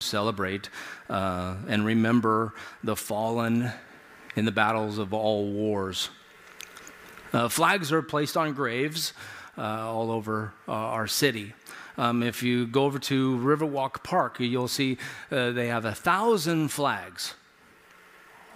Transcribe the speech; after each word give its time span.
celebrate 0.00 0.70
uh, 1.10 1.56
and 1.66 1.84
remember 1.84 2.54
the 2.84 2.94
fallen 2.94 3.72
in 4.36 4.44
the 4.44 4.52
battles 4.52 4.96
of 4.96 5.12
all 5.12 5.50
wars. 5.50 6.10
Uh, 7.32 7.48
flags 7.48 7.90
are 7.90 8.00
placed 8.00 8.36
on 8.36 8.54
graves 8.54 9.12
uh, 9.58 9.62
all 9.62 10.12
over 10.12 10.52
uh, 10.68 10.72
our 10.72 11.08
city. 11.08 11.52
Um, 11.96 12.22
if 12.22 12.44
you 12.44 12.68
go 12.68 12.84
over 12.84 13.00
to 13.00 13.38
Riverwalk 13.38 14.04
Park, 14.04 14.38
you'll 14.38 14.68
see 14.68 14.98
uh, 15.32 15.50
they 15.50 15.66
have 15.66 15.84
a 15.84 15.96
thousand 15.96 16.68
flags 16.68 17.34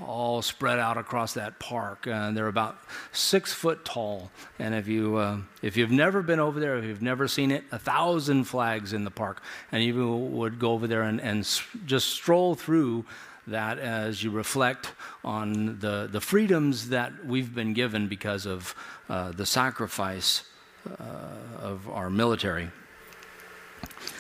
all 0.03 0.43
spread 0.43 0.79
out 0.79 0.97
across 0.97 1.35
that 1.35 1.59
park. 1.59 2.07
Uh, 2.07 2.31
they're 2.33 2.49
about 2.49 2.79
six 3.13 3.53
foot 3.53 3.85
tall. 3.85 4.31
And 4.59 4.75
if, 4.75 4.89
you, 4.89 5.17
uh, 5.17 5.39
if 5.63 5.77
you've 5.77 5.91
never 5.91 6.23
been 6.23 6.41
over 6.41 6.61
there, 6.61 6.77
if 6.77 6.85
you've 6.85 7.03
never 7.03 7.29
seen 7.29 7.51
it, 7.51 7.65
a 7.73 7.79
thousand 7.79 8.45
flags 8.45 8.93
in 8.93 9.05
the 9.05 9.11
park. 9.11 9.43
And 9.71 9.83
you 9.83 10.17
would 10.17 10.59
go 10.59 10.73
over 10.73 10.87
there 10.87 11.03
and, 11.03 11.21
and 11.21 11.43
just 11.87 12.09
stroll 12.09 12.55
through 12.55 13.05
that 13.47 13.79
as 13.79 14.23
you 14.23 14.31
reflect 14.31 14.93
on 15.25 15.79
the, 15.81 16.09
the 16.11 16.21
freedoms 16.21 16.91
that 16.91 17.25
we've 17.25 17.55
been 17.55 17.73
given 17.73 18.09
because 18.09 18.47
of 18.47 18.75
uh, 19.09 19.33
the 19.33 19.47
sacrifice 19.47 20.45
uh, 20.89 21.05
of 21.61 21.89
our 21.89 22.11
military. 22.11 22.71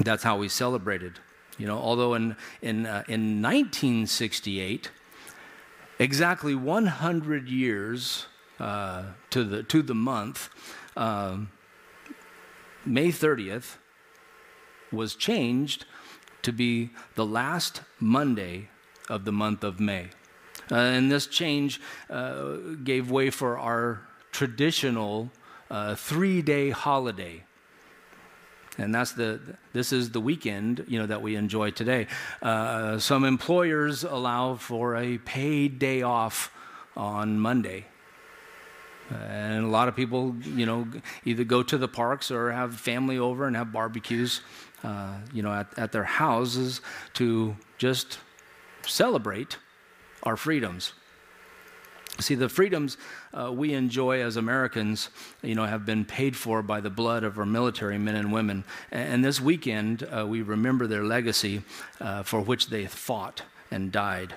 that's 0.00 0.22
how 0.22 0.36
we 0.36 0.48
celebrated. 0.48 1.18
You 1.58 1.66
know, 1.66 1.78
although 1.78 2.14
in, 2.14 2.36
in, 2.62 2.86
uh, 2.86 3.04
in 3.08 3.40
1968, 3.40 4.90
exactly 5.98 6.54
100 6.54 7.48
years 7.48 8.26
uh, 8.58 9.04
to, 9.30 9.44
the, 9.44 9.62
to 9.64 9.82
the 9.82 9.94
month, 9.94 10.48
um, 10.96 11.50
May 12.84 13.08
30th 13.08 13.76
was 14.92 15.14
changed 15.14 15.86
to 16.42 16.52
be 16.52 16.90
the 17.14 17.24
last 17.24 17.82
Monday 17.98 18.68
of 19.08 19.24
the 19.24 19.32
month 19.32 19.64
of 19.64 19.80
May. 19.80 20.08
Uh, 20.70 20.76
and 20.76 21.10
this 21.10 21.26
change 21.26 21.80
uh, 22.08 22.56
gave 22.82 23.10
way 23.10 23.30
for 23.30 23.58
our 23.58 24.00
traditional 24.32 25.30
uh, 25.70 25.94
three 25.94 26.42
day 26.42 26.70
holiday. 26.70 27.44
And 28.76 28.92
that's 28.92 29.12
the, 29.12 29.40
this 29.72 29.92
is 29.92 30.10
the 30.10 30.20
weekend, 30.20 30.84
you 30.88 30.98
know, 30.98 31.06
that 31.06 31.22
we 31.22 31.36
enjoy 31.36 31.70
today. 31.70 32.08
Uh, 32.42 32.98
some 32.98 33.24
employers 33.24 34.02
allow 34.02 34.56
for 34.56 34.96
a 34.96 35.18
paid 35.18 35.78
day 35.78 36.02
off 36.02 36.52
on 36.96 37.38
Monday. 37.38 37.86
And 39.10 39.64
a 39.64 39.68
lot 39.68 39.86
of 39.86 39.94
people, 39.94 40.34
you 40.42 40.66
know, 40.66 40.88
either 41.24 41.44
go 41.44 41.62
to 41.62 41.78
the 41.78 41.86
parks 41.86 42.30
or 42.30 42.50
have 42.50 42.74
family 42.74 43.18
over 43.18 43.46
and 43.46 43.54
have 43.54 43.70
barbecues, 43.70 44.40
uh, 44.82 45.18
you 45.32 45.42
know, 45.42 45.52
at, 45.52 45.78
at 45.78 45.92
their 45.92 46.04
houses 46.04 46.80
to 47.14 47.54
just 47.78 48.18
celebrate 48.88 49.58
our 50.22 50.36
freedoms. 50.36 50.92
See, 52.20 52.36
the 52.36 52.48
freedoms 52.48 52.96
uh, 53.32 53.52
we 53.52 53.74
enjoy 53.74 54.22
as 54.22 54.36
Americans, 54.36 55.10
you 55.42 55.56
know, 55.56 55.64
have 55.64 55.84
been 55.84 56.04
paid 56.04 56.36
for 56.36 56.62
by 56.62 56.80
the 56.80 56.90
blood 56.90 57.24
of 57.24 57.38
our 57.38 57.46
military 57.46 57.98
men 57.98 58.14
and 58.14 58.32
women. 58.32 58.64
And 58.92 59.24
this 59.24 59.40
weekend, 59.40 60.06
uh, 60.16 60.24
we 60.26 60.42
remember 60.42 60.86
their 60.86 61.02
legacy 61.02 61.62
uh, 62.00 62.22
for 62.22 62.40
which 62.40 62.68
they 62.68 62.86
fought 62.86 63.42
and 63.70 63.90
died. 63.90 64.36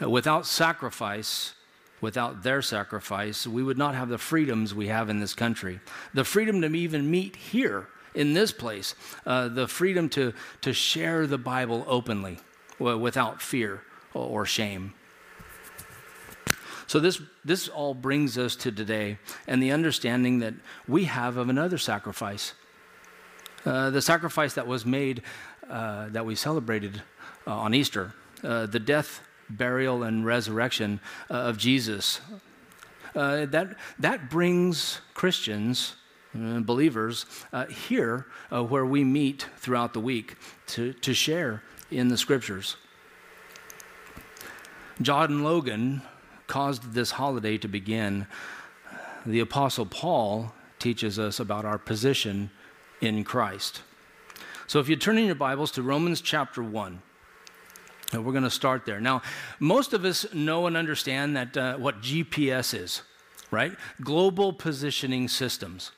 Uh, 0.00 0.10
without 0.10 0.46
sacrifice, 0.46 1.54
without 2.02 2.42
their 2.42 2.60
sacrifice, 2.60 3.46
we 3.46 3.62
would 3.62 3.78
not 3.78 3.94
have 3.94 4.10
the 4.10 4.18
freedoms 4.18 4.74
we 4.74 4.88
have 4.88 5.08
in 5.08 5.20
this 5.20 5.34
country. 5.34 5.80
The 6.12 6.24
freedom 6.24 6.60
to 6.60 6.68
even 6.68 7.10
meet 7.10 7.36
here 7.36 7.88
in 8.14 8.34
this 8.34 8.52
place, 8.52 8.94
uh, 9.24 9.48
the 9.48 9.66
freedom 9.66 10.10
to, 10.10 10.34
to 10.60 10.74
share 10.74 11.26
the 11.26 11.38
Bible 11.38 11.82
openly 11.88 12.38
without 12.78 13.40
fear 13.40 13.82
or 14.14 14.44
shame. 14.44 14.94
So, 16.92 17.00
this, 17.00 17.22
this 17.42 17.68
all 17.68 17.94
brings 17.94 18.36
us 18.36 18.54
to 18.56 18.70
today 18.70 19.16
and 19.46 19.62
the 19.62 19.70
understanding 19.70 20.40
that 20.40 20.52
we 20.86 21.04
have 21.04 21.38
of 21.38 21.48
another 21.48 21.78
sacrifice. 21.78 22.52
Uh, 23.64 23.88
the 23.88 24.02
sacrifice 24.02 24.52
that 24.54 24.66
was 24.66 24.84
made, 24.84 25.22
uh, 25.70 26.08
that 26.10 26.26
we 26.26 26.34
celebrated 26.34 27.00
uh, 27.46 27.56
on 27.56 27.72
Easter, 27.72 28.12
uh, 28.44 28.66
the 28.66 28.78
death, 28.78 29.20
burial, 29.48 30.02
and 30.02 30.26
resurrection 30.26 31.00
uh, 31.30 31.34
of 31.34 31.56
Jesus. 31.56 32.20
Uh, 33.14 33.46
that, 33.46 33.76
that 33.98 34.28
brings 34.28 35.00
Christians, 35.14 35.94
believers, 36.34 37.24
here 37.70 38.26
where 38.50 38.84
we 38.84 39.04
meet 39.04 39.46
throughout 39.56 39.94
the 39.94 40.00
week 40.00 40.36
to, 40.66 40.92
to 40.94 41.14
share 41.14 41.62
in 41.92 42.08
the 42.08 42.18
scriptures. 42.18 42.76
John 45.00 45.42
Logan 45.42 46.02
caused 46.46 46.92
this 46.92 47.12
holiday 47.12 47.58
to 47.58 47.68
begin. 47.68 48.26
The 49.24 49.40
Apostle 49.40 49.86
Paul 49.86 50.52
teaches 50.78 51.18
us 51.18 51.38
about 51.38 51.64
our 51.64 51.78
position 51.78 52.50
in 53.00 53.24
Christ. 53.24 53.82
So 54.66 54.80
if 54.80 54.88
you 54.88 54.96
turn 54.96 55.18
in 55.18 55.26
your 55.26 55.34
Bibles 55.34 55.70
to 55.72 55.82
Romans 55.82 56.20
chapter 56.20 56.62
1, 56.62 57.02
uh, 58.14 58.20
we're 58.20 58.32
going 58.32 58.44
to 58.44 58.50
start 58.50 58.84
there. 58.84 59.00
Now, 59.00 59.22
most 59.58 59.92
of 59.92 60.04
us 60.04 60.26
know 60.34 60.66
and 60.66 60.76
understand 60.76 61.36
that 61.36 61.56
uh, 61.56 61.76
what 61.76 62.00
GPS 62.00 62.78
is, 62.78 63.02
right? 63.50 63.72
Global 64.00 64.52
positioning 64.52 65.28
systems. 65.28 65.92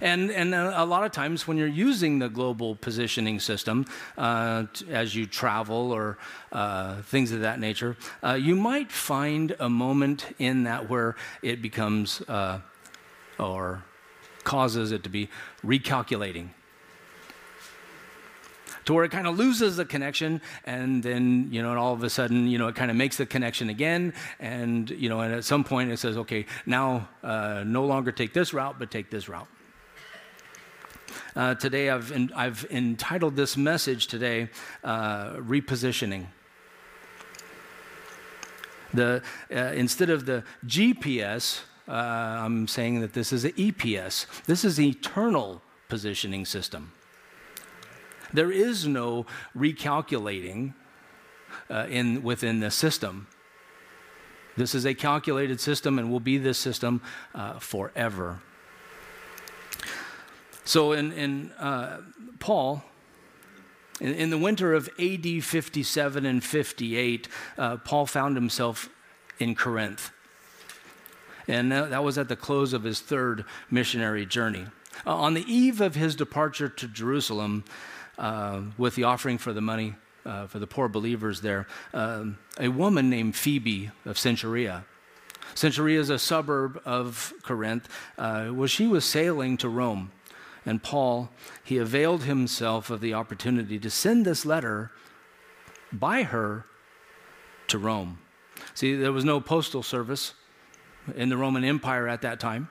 And, 0.00 0.30
and 0.30 0.54
a 0.54 0.84
lot 0.84 1.04
of 1.04 1.12
times 1.12 1.46
when 1.46 1.56
you're 1.56 1.66
using 1.66 2.18
the 2.18 2.28
global 2.28 2.76
positioning 2.76 3.40
system 3.40 3.86
uh, 4.18 4.66
t- 4.72 4.86
as 4.90 5.14
you 5.14 5.26
travel 5.26 5.92
or 5.92 6.18
uh, 6.52 7.02
things 7.02 7.32
of 7.32 7.40
that 7.40 7.60
nature, 7.60 7.96
uh, 8.22 8.34
you 8.34 8.56
might 8.56 8.90
find 8.90 9.56
a 9.58 9.68
moment 9.68 10.26
in 10.38 10.64
that 10.64 10.88
where 10.88 11.16
it 11.42 11.62
becomes 11.62 12.20
uh, 12.22 12.60
or 13.38 13.84
causes 14.44 14.92
it 14.92 15.02
to 15.04 15.08
be 15.08 15.28
recalculating. 15.64 16.48
To 18.84 18.94
where 18.94 19.04
it 19.04 19.10
kind 19.10 19.26
of 19.26 19.36
loses 19.36 19.76
the 19.76 19.84
connection 19.84 20.40
and 20.64 21.02
then 21.02 21.48
you 21.50 21.60
know 21.60 21.70
and 21.70 21.78
all 21.78 21.92
of 21.92 22.04
a 22.04 22.08
sudden 22.08 22.46
you 22.46 22.56
know 22.56 22.68
it 22.68 22.76
kind 22.76 22.88
of 22.88 22.96
makes 22.96 23.16
the 23.16 23.26
connection 23.26 23.68
again 23.68 24.14
and 24.38 24.88
you 24.90 25.08
know 25.08 25.18
and 25.22 25.34
at 25.34 25.44
some 25.44 25.64
point 25.64 25.90
it 25.90 25.96
says 25.96 26.16
okay 26.16 26.46
now 26.66 27.08
uh, 27.24 27.64
no 27.66 27.84
longer 27.84 28.12
take 28.12 28.32
this 28.32 28.54
route 28.54 28.76
but 28.78 28.88
take 28.92 29.10
this 29.10 29.28
route 29.28 29.48
uh, 31.36 31.54
today, 31.54 31.90
I've, 31.90 32.10
in, 32.10 32.32
I've 32.34 32.66
entitled 32.70 33.36
this 33.36 33.56
message 33.56 34.06
today, 34.06 34.48
uh, 34.82 35.34
Repositioning. 35.34 36.26
The, 38.94 39.22
uh, 39.54 39.56
instead 39.74 40.08
of 40.08 40.24
the 40.24 40.42
GPS, 40.66 41.60
uh, 41.86 41.92
I'm 41.92 42.66
saying 42.66 43.00
that 43.02 43.12
this 43.12 43.32
is 43.32 43.44
an 43.44 43.52
EPS. 43.52 44.26
This 44.46 44.64
is 44.64 44.80
eternal 44.80 45.60
positioning 45.88 46.46
system. 46.46 46.92
There 48.32 48.50
is 48.50 48.86
no 48.86 49.26
recalculating 49.56 50.74
uh, 51.70 51.86
in, 51.88 52.22
within 52.22 52.60
the 52.60 52.70
system. 52.70 53.26
This 54.56 54.74
is 54.74 54.86
a 54.86 54.94
calculated 54.94 55.60
system 55.60 55.98
and 55.98 56.10
will 56.10 56.20
be 56.20 56.38
this 56.38 56.58
system 56.58 57.02
uh, 57.34 57.58
forever. 57.58 58.40
So, 60.66 60.90
in, 60.90 61.12
in 61.12 61.52
uh, 61.52 62.00
Paul, 62.40 62.82
in, 64.00 64.12
in, 64.14 64.30
the 64.30 64.38
winter 64.38 64.74
of 64.74 64.90
AD 64.98 65.44
57 65.44 66.26
and 66.26 66.42
58, 66.42 67.28
uh, 67.56 67.76
Paul 67.76 68.04
found 68.04 68.36
himself 68.36 68.88
in 69.38 69.54
Corinth. 69.54 70.10
And 71.46 71.70
that 71.70 72.02
was 72.02 72.18
at 72.18 72.28
the 72.28 72.34
close 72.34 72.72
of 72.72 72.82
his 72.82 72.98
third 72.98 73.44
missionary 73.70 74.26
journey. 74.26 74.66
Uh, 75.06 75.14
on 75.14 75.34
the 75.34 75.44
eve 75.46 75.80
of 75.80 75.94
his 75.94 76.16
departure 76.16 76.68
to 76.68 76.88
Jerusalem, 76.88 77.64
uh, 78.18 78.62
with 78.76 78.96
the 78.96 79.04
offering 79.04 79.38
for 79.38 79.52
the 79.52 79.60
money 79.60 79.94
uh, 80.24 80.48
for 80.48 80.58
the 80.58 80.66
poor 80.66 80.88
believers 80.88 81.42
there, 81.42 81.68
um, 81.94 82.38
a 82.58 82.66
woman 82.66 83.08
named 83.08 83.36
Phoebe 83.36 83.92
of 84.04 84.16
Cenchrea. 84.16 84.84
Cenchrea 85.54 86.00
is 86.00 86.10
a 86.10 86.18
suburb 86.18 86.82
of 86.84 87.32
Corinth. 87.44 87.88
Uh, 88.18 88.66
she 88.66 88.88
was 88.88 89.04
sailing 89.04 89.56
to 89.58 89.68
Rome. 89.68 90.10
And 90.66 90.82
Paul, 90.82 91.30
he 91.62 91.78
availed 91.78 92.24
himself 92.24 92.90
of 92.90 93.00
the 93.00 93.14
opportunity 93.14 93.78
to 93.78 93.88
send 93.88 94.26
this 94.26 94.44
letter 94.44 94.90
by 95.92 96.24
her 96.24 96.66
to 97.68 97.78
Rome. 97.78 98.18
See, 98.74 98.96
there 98.96 99.12
was 99.12 99.24
no 99.24 99.40
postal 99.40 99.82
service 99.82 100.34
in 101.14 101.28
the 101.28 101.36
Roman 101.36 101.64
Empire 101.64 102.08
at 102.08 102.22
that 102.22 102.40
time. 102.40 102.68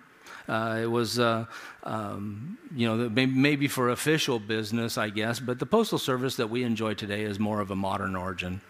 Uh, 0.48 0.80
it 0.84 0.86
was, 0.86 1.18
uh, 1.18 1.46
um, 1.84 2.58
you 2.76 2.88
know, 2.88 3.10
maybe 3.10 3.68
for 3.68 3.90
official 3.90 4.40
business, 4.40 4.98
I 4.98 5.10
guess, 5.10 5.40
but 5.40 5.58
the 5.58 5.66
postal 5.66 5.98
service 5.98 6.36
that 6.36 6.50
we 6.50 6.64
enjoy 6.64 6.94
today 6.94 7.24
is 7.24 7.40
more 7.40 7.62
of 7.62 7.72
a 7.72 7.76
modern 7.76 8.16
origin. 8.16 8.62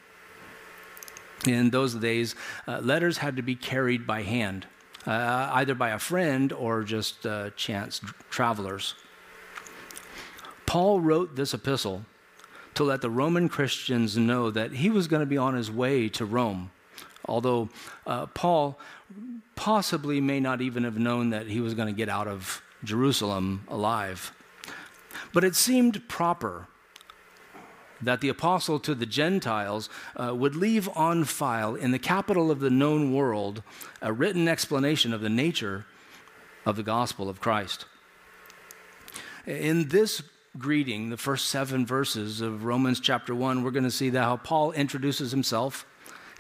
In 1.46 1.70
those 1.72 1.96
days, 1.96 2.36
uh, 2.68 2.80
letters 2.80 3.18
had 3.18 3.36
to 3.36 3.42
be 3.42 3.56
carried 3.56 4.08
by 4.08 4.22
hand, 4.22 4.68
uh, 5.06 5.50
either 5.54 5.76
by 5.76 5.90
a 5.90 6.00
friend 6.00 6.54
or 6.54 6.84
just 6.84 7.26
uh, 7.26 7.50
chance 7.52 8.02
travelers. 8.30 8.96
Paul 10.66 11.00
wrote 11.00 11.36
this 11.36 11.54
epistle 11.54 12.06
to 12.76 12.84
let 12.84 13.02
the 13.02 13.10
Roman 13.10 13.50
Christians 13.50 14.18
know 14.18 14.52
that 14.52 14.74
he 14.74 14.90
was 14.90 15.08
going 15.08 15.22
to 15.22 15.26
be 15.26 15.38
on 15.38 15.56
his 15.56 15.72
way 15.72 16.10
to 16.10 16.26
Rome. 16.26 16.72
Although 17.26 17.70
uh, 18.06 18.28
Paul 18.28 18.78
possibly 19.56 20.22
may 20.22 20.40
not 20.40 20.62
even 20.62 20.84
have 20.84 21.00
known 21.00 21.30
that 21.30 21.48
he 21.48 21.62
was 21.62 21.74
going 21.74 21.88
to 21.88 21.98
get 21.98 22.10
out 22.10 22.28
of 22.28 22.62
Jerusalem 22.84 23.64
alive. 23.68 24.34
But 25.34 25.44
it 25.44 25.56
seemed 25.56 26.08
proper 26.08 26.68
that 28.02 28.22
the 28.22 28.30
apostle 28.30 28.80
to 28.80 28.94
the 28.94 29.06
Gentiles 29.06 29.90
uh, 30.16 30.36
would 30.36 30.56
leave 30.56 30.90
on 30.96 31.24
file 31.24 31.76
in 31.76 31.92
the 31.92 32.00
capital 32.00 32.52
of 32.52 32.60
the 32.60 32.70
known 32.70 33.14
world 33.14 33.64
a 34.02 34.12
written 34.12 34.48
explanation 34.48 35.14
of 35.14 35.22
the 35.22 35.30
nature 35.30 35.86
of 36.66 36.76
the 36.76 36.84
gospel 36.84 37.30
of 37.30 37.40
Christ. 37.40 37.86
In 39.46 39.88
this 39.88 40.22
greeting, 40.58 41.10
the 41.10 41.18
first 41.18 41.50
seven 41.50 41.86
verses 41.86 42.42
of 42.42 42.64
Romans 42.64 43.00
chapter 43.00 43.36
1, 43.36 43.64
we're 43.64 43.72
going 43.72 43.84
to 43.84 43.92
see 43.92 44.10
that 44.10 44.24
how 44.24 44.38
Paul 44.38 44.72
introduces 44.72 45.32
himself, 45.32 45.86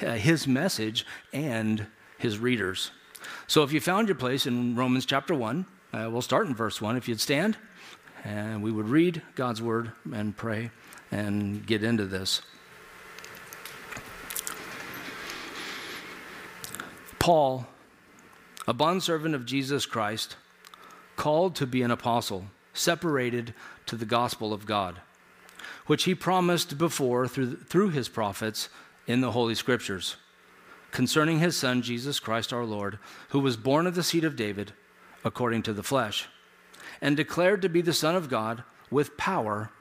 uh, 0.01 0.13
his 0.13 0.47
message, 0.47 1.05
and 1.33 1.87
his 2.17 2.39
readers. 2.39 2.91
So 3.47 3.63
if 3.63 3.71
you 3.71 3.79
found 3.79 4.07
your 4.07 4.15
place 4.15 4.45
in 4.45 4.75
Romans 4.75 5.05
chapter 5.05 5.33
1, 5.33 5.65
uh, 5.93 6.09
we'll 6.11 6.21
start 6.21 6.47
in 6.47 6.55
verse 6.55 6.81
1. 6.81 6.97
If 6.97 7.07
you'd 7.07 7.19
stand, 7.19 7.57
and 8.23 8.63
we 8.63 8.71
would 8.71 8.89
read 8.89 9.21
God's 9.35 9.61
word 9.61 9.91
and 10.11 10.35
pray 10.35 10.71
and 11.11 11.65
get 11.65 11.83
into 11.83 12.05
this. 12.05 12.41
Paul, 17.19 17.67
a 18.67 18.73
bondservant 18.73 19.35
of 19.35 19.45
Jesus 19.45 19.85
Christ, 19.85 20.37
called 21.15 21.55
to 21.55 21.67
be 21.67 21.81
an 21.81 21.91
apostle, 21.91 22.45
separated 22.73 23.53
to 23.85 23.95
the 23.95 24.05
gospel 24.05 24.53
of 24.53 24.65
God, 24.65 25.01
which 25.85 26.03
he 26.03 26.15
promised 26.15 26.77
before 26.77 27.27
through, 27.27 27.57
through 27.57 27.89
his 27.89 28.09
prophets 28.09 28.69
in 29.07 29.21
the 29.21 29.31
Holy 29.31 29.55
Scriptures 29.55 30.17
concerning 30.95 31.39
his 31.39 31.57
Son, 31.57 31.81
Jesus 31.81 32.21
Christ 32.21 32.53
our 32.53 32.63
Lord, 32.63 32.99
who 33.29 33.41
was 33.41 33.57
born 33.57 33.85
of 33.85 33.95
the 33.95 34.01
seed 34.01 34.23
of 34.23 34.37
David 34.37 34.71
according 35.25 35.61
to 35.63 35.73
the 35.73 35.83
flesh, 35.83 36.29
and 37.01 37.17
declared 37.17 37.61
to 37.61 37.69
be 37.69 37.81
the 37.81 37.91
Son 37.91 38.15
of 38.15 38.29
God 38.29 38.63
with 38.89 39.17
power 39.17 39.71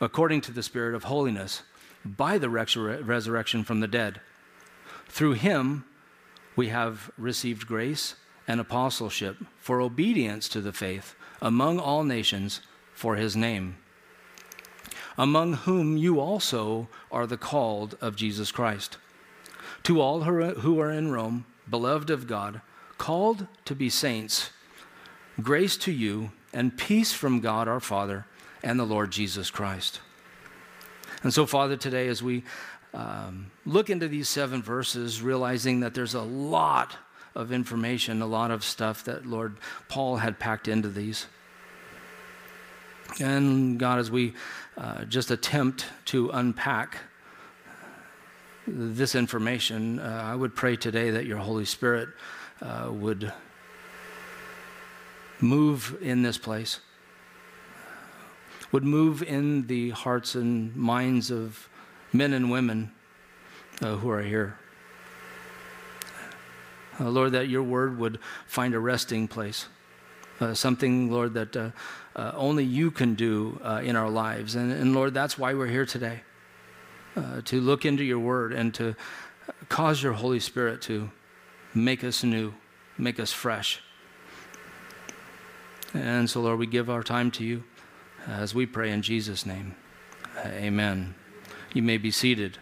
according 0.00 0.40
to 0.40 0.50
the 0.50 0.64
Spirit 0.64 0.96
of 0.96 1.04
holiness 1.04 1.62
by 2.04 2.36
the 2.36 2.50
resurrection 2.50 3.62
from 3.62 3.78
the 3.78 3.86
dead. 3.86 4.20
Through 5.06 5.34
him, 5.34 5.84
we 6.56 6.66
have 6.68 7.12
received 7.16 7.68
grace 7.68 8.16
and 8.48 8.60
apostleship 8.60 9.36
for 9.58 9.80
obedience 9.80 10.48
to 10.48 10.60
the 10.60 10.72
faith 10.72 11.14
among 11.40 11.78
all 11.78 12.02
nations 12.02 12.60
for 12.96 13.14
his 13.14 13.36
name, 13.36 13.76
among 15.16 15.52
whom 15.52 15.96
you 15.96 16.18
also 16.18 16.88
are 17.12 17.28
the 17.28 17.36
called 17.36 17.96
of 18.00 18.16
Jesus 18.16 18.50
Christ 18.50 18.96
to 19.86 20.00
all 20.00 20.22
who 20.22 20.80
are 20.80 20.90
in 20.90 21.12
Rome, 21.12 21.46
beloved 21.70 22.10
of 22.10 22.26
God, 22.26 22.60
called 22.98 23.46
to 23.66 23.72
be 23.72 23.88
saints, 23.88 24.50
grace 25.40 25.76
to 25.76 25.92
you 25.92 26.32
and 26.52 26.76
peace 26.76 27.12
from 27.12 27.38
God 27.38 27.68
our 27.68 27.78
Father 27.78 28.26
and 28.64 28.80
the 28.80 28.84
Lord 28.84 29.12
Jesus 29.12 29.48
Christ. 29.48 30.00
And 31.22 31.32
so, 31.32 31.46
Father, 31.46 31.76
today 31.76 32.08
as 32.08 32.20
we 32.20 32.42
um, 32.94 33.52
look 33.64 33.88
into 33.88 34.08
these 34.08 34.28
seven 34.28 34.60
verses, 34.60 35.22
realizing 35.22 35.78
that 35.80 35.94
there's 35.94 36.14
a 36.14 36.22
lot 36.22 36.96
of 37.36 37.52
information, 37.52 38.22
a 38.22 38.26
lot 38.26 38.50
of 38.50 38.64
stuff 38.64 39.04
that 39.04 39.24
Lord 39.24 39.56
Paul 39.88 40.16
had 40.16 40.40
packed 40.40 40.66
into 40.66 40.88
these. 40.88 41.26
And 43.20 43.78
God, 43.78 43.98
as 43.98 44.10
we 44.10 44.34
uh, 44.76 45.04
just 45.04 45.30
attempt 45.30 45.86
to 46.06 46.30
unpack 46.30 46.98
this 48.66 49.14
information, 49.14 49.98
uh, 49.98 50.22
I 50.24 50.34
would 50.34 50.54
pray 50.54 50.76
today 50.76 51.10
that 51.10 51.24
your 51.24 51.38
Holy 51.38 51.64
Spirit 51.64 52.08
uh, 52.60 52.88
would 52.90 53.32
move 55.40 55.96
in 56.02 56.22
this 56.22 56.36
place, 56.36 56.80
would 58.72 58.84
move 58.84 59.22
in 59.22 59.66
the 59.66 59.90
hearts 59.90 60.34
and 60.34 60.74
minds 60.74 61.30
of 61.30 61.68
men 62.12 62.32
and 62.32 62.50
women 62.50 62.90
uh, 63.82 63.96
who 63.96 64.10
are 64.10 64.22
here. 64.22 64.58
Uh, 66.98 67.08
Lord, 67.08 67.32
that 67.32 67.48
your 67.48 67.62
word 67.62 67.98
would 67.98 68.18
find 68.46 68.74
a 68.74 68.80
resting 68.80 69.28
place. 69.28 69.66
Uh, 70.40 70.54
something, 70.54 71.10
Lord, 71.10 71.34
that 71.34 71.72
uh, 72.16 72.32
only 72.34 72.64
you 72.64 72.90
can 72.90 73.14
do 73.14 73.60
in 73.82 73.94
our 73.94 74.10
lives. 74.10 74.56
And, 74.56 74.72
and 74.72 74.94
Lord, 74.94 75.14
that's 75.14 75.38
why 75.38 75.54
we're 75.54 75.66
here 75.66 75.86
today 75.86 76.22
uh, 77.16 77.40
to 77.44 77.60
look 77.60 77.84
into 77.84 78.04
your 78.04 78.18
word 78.18 78.52
and 78.52 78.74
to 78.74 78.96
cause 79.68 80.02
your 80.02 80.12
Holy 80.12 80.40
Spirit 80.40 80.82
to 80.82 81.10
make 81.74 82.02
us 82.02 82.24
new, 82.24 82.54
make 82.98 83.20
us 83.20 83.32
fresh. 83.32 83.82
And 85.94 86.28
so, 86.28 86.40
Lord, 86.40 86.58
we 86.58 86.66
give 86.66 86.90
our 86.90 87.02
time 87.02 87.30
to 87.32 87.44
you 87.44 87.64
as 88.26 88.54
we 88.54 88.66
pray 88.66 88.90
in 88.90 89.02
Jesus' 89.02 89.46
name. 89.46 89.74
Amen. 90.44 91.14
You 91.72 91.82
may 91.82 91.96
be 91.96 92.10
seated. 92.10 92.58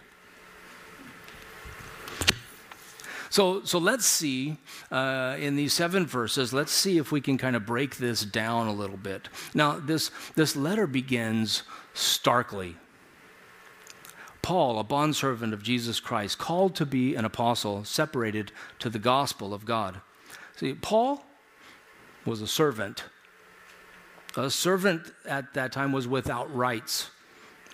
So, 3.35 3.64
so 3.64 3.79
let's 3.79 4.07
see 4.07 4.59
uh, 4.93 5.35
in 5.41 5.57
these 5.57 5.73
seven 5.73 6.07
verses, 6.07 6.53
let's 6.53 6.71
see 6.71 6.99
if 6.99 7.11
we 7.11 7.21
can 7.21 7.37
kind 7.37 7.57
of 7.57 7.67
break 7.67 7.97
this 7.97 8.25
down 8.25 8.69
a 8.69 8.73
little 8.73 8.97
bit. 8.97 9.29
Now, 9.53 9.81
this, 9.81 10.12
this 10.37 10.55
letter 10.55 10.87
begins 10.87 11.64
starkly. 11.95 12.76
Paul, 14.41 14.79
a 14.79 14.85
bondservant 14.85 15.53
of 15.53 15.64
Jesus 15.64 15.99
Christ, 15.99 16.38
called 16.38 16.76
to 16.76 16.87
be 16.87 17.17
an 17.17 17.25
apostle, 17.25 17.83
separated 17.83 18.53
to 18.79 18.88
the 18.88 19.00
gospel 19.00 19.53
of 19.53 19.64
God. 19.64 20.00
See, 20.57 20.73
Paul 20.73 21.25
was 22.25 22.41
a 22.41 22.47
servant. 22.47 23.03
A 24.37 24.49
servant 24.49 25.12
at 25.26 25.55
that 25.55 25.73
time 25.73 25.91
was 25.91 26.07
without 26.07 26.55
rights 26.55 27.11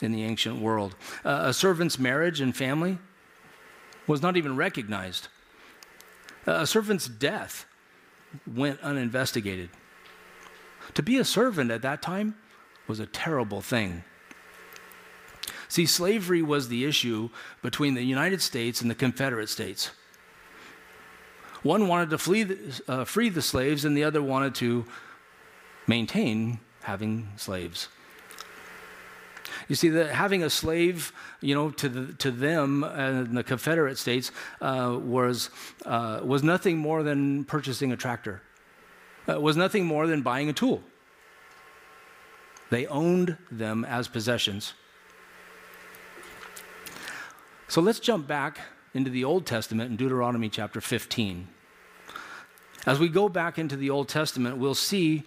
in 0.00 0.10
the 0.12 0.24
ancient 0.24 0.58
world. 0.58 0.96
Uh, 1.22 1.40
a 1.42 1.52
servant's 1.52 1.98
marriage 1.98 2.40
and 2.40 2.56
family 2.56 2.96
was 4.06 4.22
not 4.22 4.38
even 4.38 4.56
recognized. 4.56 5.28
A 6.46 6.66
servant's 6.66 7.08
death 7.08 7.66
went 8.46 8.80
uninvestigated. 8.80 9.70
To 10.94 11.02
be 11.02 11.18
a 11.18 11.24
servant 11.24 11.70
at 11.70 11.82
that 11.82 12.02
time 12.02 12.36
was 12.86 13.00
a 13.00 13.06
terrible 13.06 13.60
thing. 13.60 14.04
See, 15.68 15.86
slavery 15.86 16.42
was 16.42 16.68
the 16.68 16.84
issue 16.84 17.30
between 17.62 17.94
the 17.94 18.02
United 18.02 18.42
States 18.42 18.80
and 18.80 18.90
the 18.90 18.94
Confederate 18.94 19.48
States. 19.48 19.90
One 21.62 21.86
wanted 21.86 22.10
to 22.10 22.18
flee, 22.18 22.56
uh, 22.88 23.04
free 23.04 23.28
the 23.28 23.42
slaves, 23.42 23.84
and 23.84 23.96
the 23.96 24.02
other 24.02 24.22
wanted 24.22 24.54
to 24.56 24.86
maintain 25.86 26.58
having 26.82 27.28
slaves. 27.36 27.88
You 29.70 29.76
see, 29.76 29.88
that 29.90 30.10
having 30.10 30.42
a 30.42 30.50
slave, 30.50 31.12
you 31.40 31.54
know, 31.54 31.70
to, 31.70 31.88
the, 31.88 32.12
to 32.14 32.32
them 32.32 32.82
in 32.82 33.36
the 33.36 33.44
Confederate 33.44 33.98
States 33.98 34.32
uh, 34.60 34.98
was, 35.00 35.48
uh, 35.86 36.18
was 36.24 36.42
nothing 36.42 36.76
more 36.76 37.04
than 37.04 37.44
purchasing 37.44 37.92
a 37.92 37.96
tractor, 37.96 38.42
uh, 39.28 39.40
was 39.40 39.56
nothing 39.56 39.86
more 39.86 40.08
than 40.08 40.22
buying 40.22 40.48
a 40.48 40.52
tool. 40.52 40.82
They 42.70 42.88
owned 42.88 43.36
them 43.48 43.84
as 43.84 44.08
possessions. 44.08 44.74
So 47.68 47.80
let's 47.80 48.00
jump 48.00 48.26
back 48.26 48.58
into 48.92 49.08
the 49.08 49.22
Old 49.22 49.46
Testament 49.46 49.92
in 49.92 49.96
Deuteronomy 49.96 50.48
chapter 50.48 50.80
15. 50.80 51.46
As 52.86 52.98
we 52.98 53.08
go 53.08 53.28
back 53.28 53.56
into 53.56 53.76
the 53.76 53.90
Old 53.90 54.08
Testament, 54.08 54.58
we'll 54.58 54.74
see 54.74 55.22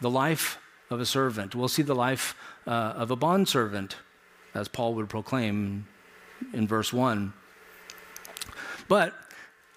the 0.00 0.10
life 0.10 0.58
of 0.90 1.00
a 1.00 1.06
servant. 1.06 1.54
We'll 1.54 1.68
see 1.68 1.82
the 1.82 1.94
life 1.94 2.34
uh, 2.66 2.70
of 2.96 3.10
a 3.10 3.16
bondservant, 3.16 3.96
as 4.54 4.68
Paul 4.68 4.94
would 4.94 5.08
proclaim 5.08 5.86
in 6.52 6.66
verse 6.66 6.92
1. 6.92 7.32
But 8.88 9.14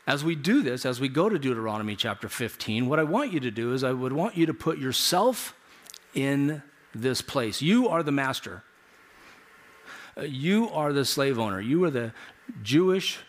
as 0.05 0.23
we 0.23 0.35
do 0.35 0.61
this, 0.61 0.85
as 0.85 0.99
we 1.01 1.09
go 1.09 1.29
to 1.29 1.37
Deuteronomy 1.37 1.95
chapter 1.95 2.29
15, 2.29 2.87
what 2.87 2.99
I 2.99 3.03
want 3.03 3.33
you 3.33 3.39
to 3.41 3.51
do 3.51 3.73
is 3.73 3.83
I 3.83 3.91
would 3.91 4.13
want 4.13 4.37
you 4.37 4.45
to 4.45 4.53
put 4.53 4.77
yourself 4.77 5.53
in 6.13 6.63
this 6.95 7.21
place. 7.21 7.61
You 7.61 7.89
are 7.89 8.03
the 8.03 8.11
master. 8.11 8.63
Uh, 10.17 10.21
you 10.21 10.69
are 10.69 10.93
the 10.93 11.05
slave 11.05 11.37
owner. 11.37 11.61
You 11.61 11.83
are 11.83 11.91
the 11.91 12.13
Jewish 12.63 13.19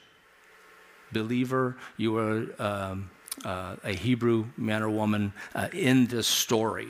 believer. 1.12 1.76
You 1.96 2.16
are 2.16 2.46
um, 2.58 3.10
uh, 3.44 3.76
a 3.84 3.92
Hebrew 3.92 4.46
man 4.56 4.82
or 4.82 4.90
woman 4.90 5.32
uh, 5.54 5.68
in 5.72 6.06
this 6.06 6.26
story. 6.26 6.88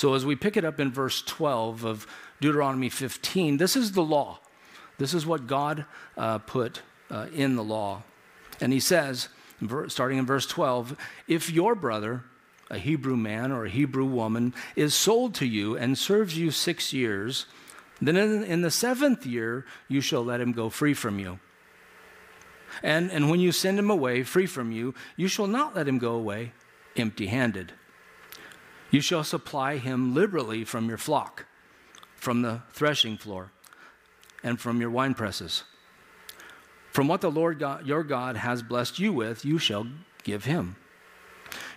So, 0.00 0.14
as 0.14 0.24
we 0.24 0.34
pick 0.34 0.56
it 0.56 0.64
up 0.64 0.80
in 0.80 0.90
verse 0.90 1.20
12 1.20 1.84
of 1.84 2.06
Deuteronomy 2.40 2.88
15, 2.88 3.58
this 3.58 3.76
is 3.76 3.92
the 3.92 4.02
law. 4.02 4.38
This 4.96 5.12
is 5.12 5.26
what 5.26 5.46
God 5.46 5.84
uh, 6.16 6.38
put 6.38 6.80
uh, 7.10 7.26
in 7.34 7.54
the 7.54 7.62
law. 7.62 8.02
And 8.62 8.72
he 8.72 8.80
says, 8.80 9.28
starting 9.88 10.16
in 10.16 10.24
verse 10.24 10.46
12, 10.46 10.96
if 11.28 11.50
your 11.50 11.74
brother, 11.74 12.24
a 12.70 12.78
Hebrew 12.78 13.14
man 13.14 13.52
or 13.52 13.66
a 13.66 13.68
Hebrew 13.68 14.06
woman, 14.06 14.54
is 14.74 14.94
sold 14.94 15.34
to 15.34 15.46
you 15.46 15.76
and 15.76 15.98
serves 15.98 16.34
you 16.34 16.50
six 16.50 16.94
years, 16.94 17.44
then 18.00 18.16
in, 18.16 18.42
in 18.42 18.62
the 18.62 18.70
seventh 18.70 19.26
year 19.26 19.66
you 19.86 20.00
shall 20.00 20.24
let 20.24 20.40
him 20.40 20.52
go 20.52 20.70
free 20.70 20.94
from 20.94 21.18
you. 21.18 21.40
And, 22.82 23.10
and 23.10 23.28
when 23.28 23.40
you 23.40 23.52
send 23.52 23.78
him 23.78 23.90
away 23.90 24.22
free 24.22 24.46
from 24.46 24.72
you, 24.72 24.94
you 25.18 25.28
shall 25.28 25.46
not 25.46 25.76
let 25.76 25.86
him 25.86 25.98
go 25.98 26.14
away 26.14 26.54
empty 26.96 27.26
handed. 27.26 27.74
You 28.90 29.00
shall 29.00 29.24
supply 29.24 29.76
him 29.76 30.14
liberally 30.14 30.64
from 30.64 30.88
your 30.88 30.98
flock, 30.98 31.46
from 32.16 32.42
the 32.42 32.62
threshing 32.72 33.16
floor, 33.16 33.52
and 34.42 34.60
from 34.60 34.80
your 34.80 34.90
wine 34.90 35.14
presses. 35.14 35.64
From 36.90 37.06
what 37.06 37.20
the 37.20 37.30
Lord 37.30 37.60
God, 37.60 37.86
your 37.86 38.02
God 38.02 38.36
has 38.36 38.62
blessed 38.62 38.98
you 38.98 39.12
with, 39.12 39.44
you 39.44 39.58
shall 39.58 39.86
give 40.24 40.44
him. 40.44 40.76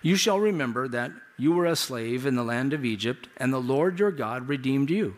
You 0.01 0.15
shall 0.15 0.39
remember 0.39 0.87
that 0.87 1.11
you 1.37 1.51
were 1.51 1.65
a 1.65 1.75
slave 1.75 2.25
in 2.25 2.35
the 2.35 2.43
land 2.43 2.73
of 2.73 2.83
Egypt, 2.83 3.27
and 3.37 3.53
the 3.53 3.61
Lord 3.61 3.99
your 3.99 4.11
God 4.11 4.47
redeemed 4.47 4.89
you. 4.89 5.15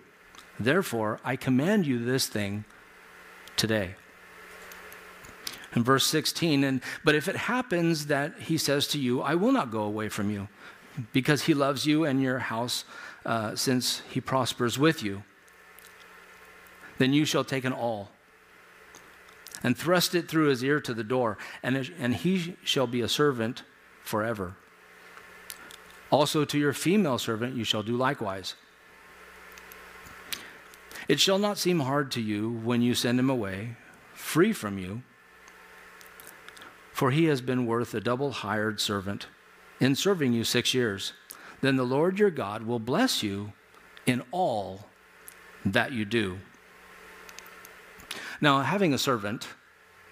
Therefore, 0.59 1.19
I 1.23 1.35
command 1.35 1.87
you 1.87 2.03
this 2.03 2.27
thing 2.27 2.65
today 3.55 3.95
in 5.75 5.83
verse 5.83 6.05
16 6.05 6.63
and 6.63 6.81
but 7.03 7.15
if 7.15 7.27
it 7.27 7.35
happens 7.35 8.07
that 8.07 8.33
he 8.39 8.57
says 8.57 8.87
to 8.87 8.99
you 8.99 9.21
i 9.21 9.35
will 9.35 9.51
not 9.51 9.71
go 9.71 9.81
away 9.81 10.09
from 10.09 10.29
you 10.29 10.47
because 11.13 11.43
he 11.43 11.53
loves 11.53 11.85
you 11.85 12.05
and 12.05 12.21
your 12.21 12.39
house 12.39 12.85
uh, 13.25 13.55
since 13.55 14.01
he 14.09 14.21
prospers 14.21 14.77
with 14.77 15.03
you 15.03 15.23
then 16.97 17.13
you 17.13 17.25
shall 17.25 17.43
take 17.43 17.65
an 17.65 17.73
awl 17.73 18.09
and 19.63 19.77
thrust 19.77 20.15
it 20.15 20.27
through 20.27 20.47
his 20.47 20.63
ear 20.63 20.79
to 20.79 20.93
the 20.93 21.03
door 21.03 21.37
and, 21.63 21.75
it, 21.75 21.89
and 21.99 22.15
he 22.15 22.55
shall 22.63 22.87
be 22.87 23.01
a 23.01 23.07
servant 23.07 23.63
forever. 24.03 24.55
Also 26.11 26.45
to 26.45 26.57
your 26.57 26.73
female 26.73 27.17
servant 27.17 27.55
you 27.55 27.63
shall 27.63 27.83
do 27.83 27.97
likewise. 27.97 28.55
It 31.07 31.19
shall 31.19 31.39
not 31.39 31.57
seem 31.57 31.81
hard 31.81 32.11
to 32.11 32.21
you 32.21 32.49
when 32.63 32.81
you 32.81 32.95
send 32.95 33.19
him 33.19 33.29
away 33.29 33.75
free 34.13 34.53
from 34.53 34.77
you 34.77 35.03
for 36.91 37.11
he 37.11 37.25
has 37.25 37.41
been 37.41 37.65
worth 37.65 37.93
a 37.93 37.99
double 37.99 38.31
hired 38.31 38.79
servant 38.79 39.27
in 39.79 39.95
serving 39.95 40.33
you 40.33 40.43
six 40.43 40.73
years. 40.73 41.13
Then 41.61 41.75
the 41.75 41.83
Lord 41.83 42.19
your 42.19 42.31
God 42.31 42.63
will 42.63 42.79
bless 42.79 43.23
you 43.23 43.53
in 44.05 44.23
all 44.31 44.87
that 45.65 45.91
you 45.91 46.05
do. 46.05 46.39
Now, 48.41 48.61
having 48.61 48.93
a 48.93 48.97
servant, 48.97 49.47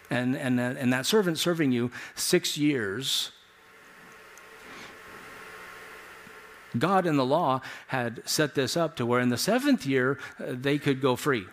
and, 0.09 0.35
and, 0.35 0.59
and 0.59 0.93
that 0.93 1.05
servant 1.05 1.37
serving 1.37 1.71
you 1.71 1.91
six 2.15 2.57
years, 2.57 3.31
God 6.77 7.05
in 7.05 7.17
the 7.17 7.25
law 7.25 7.61
had 7.87 8.21
set 8.25 8.55
this 8.55 8.75
up 8.75 8.95
to 8.95 9.05
where 9.05 9.19
in 9.19 9.29
the 9.29 9.37
seventh 9.37 9.85
year 9.85 10.19
uh, 10.39 10.45
they 10.49 10.77
could 10.77 11.01
go 11.01 11.15
free. 11.15 11.45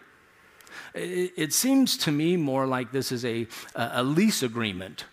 It, 0.95 1.33
it, 1.37 1.53
seems 1.53 1.97
to 1.99 2.13
me 2.13 2.37
more 2.37 2.67
like 2.67 2.93
this 2.93 3.13
is 3.13 3.25
a, 3.25 3.47
a 3.75 4.03
lease 4.03 4.43
agreement 4.43 5.05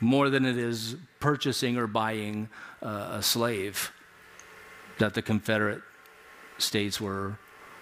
more 0.00 0.30
than 0.30 0.44
it 0.44 0.58
is 0.58 0.96
purchasing 1.20 1.76
or 1.76 1.86
buying 1.86 2.48
uh, 2.82 3.08
a 3.12 3.22
slave 3.22 3.92
that 4.98 5.14
the 5.14 5.22
Confederate 5.22 5.82
states 6.58 7.00
were, 7.00 7.38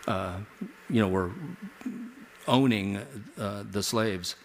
uh, 0.07 0.39
you 0.89 1.01
know, 1.01 1.09
were 1.09 1.31
owning 2.47 2.99
uh, 3.39 3.65
the 3.71 3.83
slaves. 3.83 4.37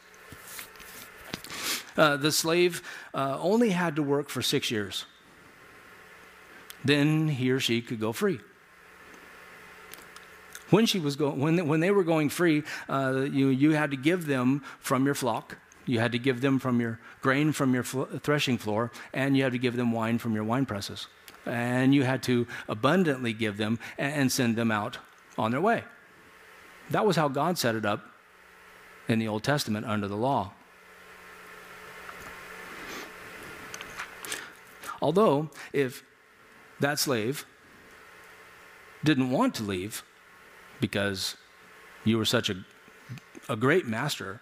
Uh, 1.96 2.16
the 2.16 2.32
slave 2.32 2.84
uh, 3.14 3.38
only 3.40 3.70
had 3.72 3.96
to 3.96 4.04
work 4.04 4.30
for 4.30 4.42
six 4.42 4.70
years. 4.70 5.06
Then 6.86 7.28
he 7.28 7.50
or 7.52 7.60
she 7.60 7.82
could 7.82 8.00
go 8.00 8.12
free. 8.12 8.40
When 10.70 10.86
she 10.86 11.00
was 11.00 11.16
going, 11.16 11.40
when 11.40 11.56
they, 11.56 11.62
when 11.62 11.80
they 11.80 11.92
were 11.92 12.04
going 12.04 12.30
free, 12.30 12.64
uh, 12.90 13.26
you 13.32 13.48
you 13.48 13.72
had 13.72 13.92
to 13.92 13.98
give 13.98 14.28
them 14.28 14.64
from 14.80 15.06
your 15.06 15.16
flock 15.16 15.58
you 15.88 16.00
had 16.00 16.12
to 16.12 16.20
give 16.20 16.42
them 16.42 16.60
from 16.60 16.80
your 16.80 17.00
grain 17.22 17.52
from 17.52 17.74
your 17.74 17.84
threshing 17.84 18.58
floor, 18.58 18.92
and 19.14 19.36
you 19.36 19.44
had 19.44 19.54
to 19.54 19.58
give 19.58 19.76
them 19.76 19.92
wine 19.92 20.20
from 20.20 20.36
your 20.36 20.44
wine 20.44 20.66
presses. 20.66 21.08
And 21.46 21.96
you 21.96 22.04
had 22.04 22.22
to 22.24 22.46
abundantly 22.68 23.34
give 23.34 23.58
them 23.58 23.80
and 23.98 24.32
send 24.32 24.58
them 24.58 24.70
out 24.70 24.98
on 25.38 25.52
their 25.52 25.62
way. 25.62 25.84
That 26.92 27.06
was 27.06 27.16
how 27.16 27.30
God 27.30 27.58
set 27.58 27.76
it 27.76 27.86
up 27.86 28.12
in 29.08 29.20
the 29.20 29.28
Old 29.28 29.44
Testament 29.44 29.86
under 29.86 30.08
the 30.08 30.18
law. 30.18 30.52
Although, 35.02 35.50
if 35.74 36.04
that 36.80 37.00
slave 37.00 37.46
didn't 39.04 39.32
want 39.32 39.56
to 39.56 39.64
leave 39.64 40.04
because 40.80 41.38
you 42.04 42.18
were 42.18 42.26
such 42.26 42.50
a, 42.50 42.66
a 43.48 43.56
great 43.56 43.86
master 43.86 44.42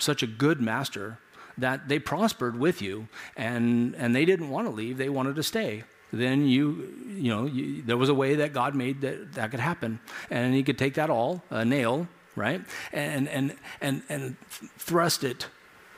such 0.00 0.22
a 0.22 0.26
good 0.26 0.60
master 0.60 1.18
that 1.58 1.88
they 1.88 1.98
prospered 1.98 2.58
with 2.58 2.80
you 2.80 3.08
and, 3.36 3.94
and 3.96 4.14
they 4.14 4.24
didn't 4.24 4.50
want 4.50 4.66
to 4.66 4.70
leave, 4.70 4.98
they 4.98 5.08
wanted 5.08 5.36
to 5.36 5.42
stay. 5.42 5.84
Then 6.12 6.46
you, 6.46 6.92
you 7.08 7.30
know, 7.30 7.46
you, 7.46 7.82
there 7.82 7.96
was 7.96 8.08
a 8.08 8.14
way 8.14 8.36
that 8.36 8.52
God 8.52 8.74
made 8.74 9.00
that 9.02 9.34
that 9.34 9.50
could 9.50 9.60
happen. 9.60 10.00
And 10.28 10.54
he 10.54 10.62
could 10.62 10.78
take 10.78 10.94
that 10.94 11.08
awl, 11.08 11.42
a 11.50 11.64
nail, 11.64 12.08
right, 12.34 12.62
and, 12.92 13.28
and, 13.28 13.54
and, 13.80 14.02
and 14.08 14.36
thrust 14.78 15.22
it 15.22 15.46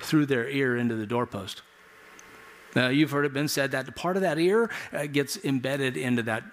through 0.00 0.26
their 0.26 0.48
ear 0.48 0.76
into 0.76 0.96
the 0.96 1.06
doorpost. 1.06 1.62
Now, 2.74 2.88
you've 2.88 3.10
heard 3.10 3.24
it 3.24 3.32
been 3.32 3.48
said 3.48 3.70
that 3.72 3.94
part 3.94 4.16
of 4.16 4.22
that 4.22 4.38
ear 4.38 4.70
uh, 4.92 5.06
gets 5.06 5.42
embedded 5.44 5.96
into 5.96 6.22
that, 6.24 6.44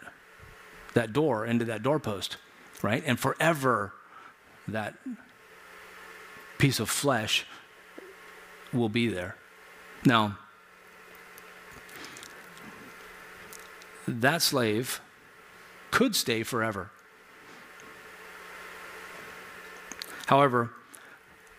that 0.94 1.14
door, 1.14 1.46
into 1.46 1.66
that 1.66 1.82
doorpost, 1.82 2.38
right? 2.82 3.04
And 3.06 3.20
forever 3.20 3.94
that 4.68 4.96
piece 6.60 6.80
of 6.80 6.90
flesh 6.90 7.46
will 8.72 8.90
be 8.90 9.08
there. 9.08 9.36
Now, 10.06 10.38
that 14.08 14.42
slave 14.42 15.02
could 15.90 16.16
stay 16.16 16.44
forever. 16.44 16.92
However, 20.28 20.70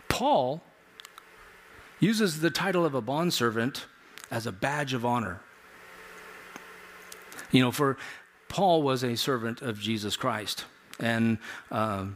Paul 0.09 0.63
uses 1.99 2.41
the 2.41 2.51
title 2.51 2.85
of 2.85 2.95
a 2.95 3.01
bondservant 3.01 3.87
as 4.31 4.47
a 4.47 4.53
badge 4.53 4.95
of 4.95 5.05
honor. 5.05 5.41
You 7.51 7.63
know, 7.63 7.73
for 7.73 7.97
Paul 8.49 8.83
was 8.83 9.03
a 9.03 9.17
servant 9.17 9.61
of 9.61 9.81
Jesus 9.81 10.17
Christ, 10.17 10.67
and 11.01 11.39
uh, 11.71 12.07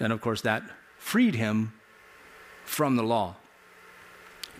and 0.00 0.12
of 0.12 0.20
course 0.20 0.40
that 0.42 0.62
freed 0.96 1.34
him 1.34 1.72
from 2.68 2.96
the 2.96 3.02
law. 3.02 3.34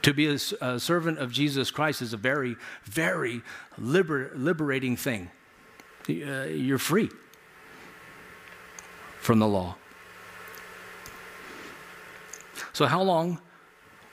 To 0.03 0.15
be 0.15 0.29
a, 0.29 0.39
a 0.61 0.81
servant 0.81 1.19
of 1.19 1.31
Jesus 1.31 1.71
Christ 1.71 2.01
is 2.01 2.13
a 2.15 2.17
very, 2.17 2.57
very 2.85 3.43
liber, 3.77 4.31
liberating 4.35 4.97
thing. 4.97 5.31
Uh, 6.09 6.45
you're 6.45 6.79
free. 6.79 7.11
from 9.21 9.41
the 9.41 9.47
law. 9.47 9.77
So, 12.73 12.87
how 12.87 13.03
long 13.03 13.41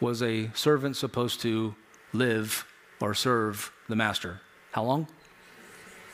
was 0.02 0.22
a 0.22 0.50
servant 0.54 0.98
supposed 0.98 1.40
to 1.42 1.76
live 2.12 2.66
or 3.00 3.14
serve 3.14 3.72
the 3.88 3.96
master? 3.96 4.42
How 4.74 4.84
long? 4.84 5.08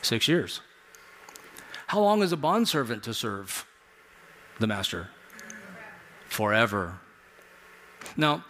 Six 0.03 0.27
years. 0.27 0.61
How 1.87 1.99
long 1.99 2.21
is 2.21 2.31
a 2.31 2.37
bondservant 2.37 3.03
to 3.03 3.13
serve 3.13 3.65
the 4.59 4.67
master? 4.67 5.09
Forever. 6.27 6.99
Now, 8.17 8.43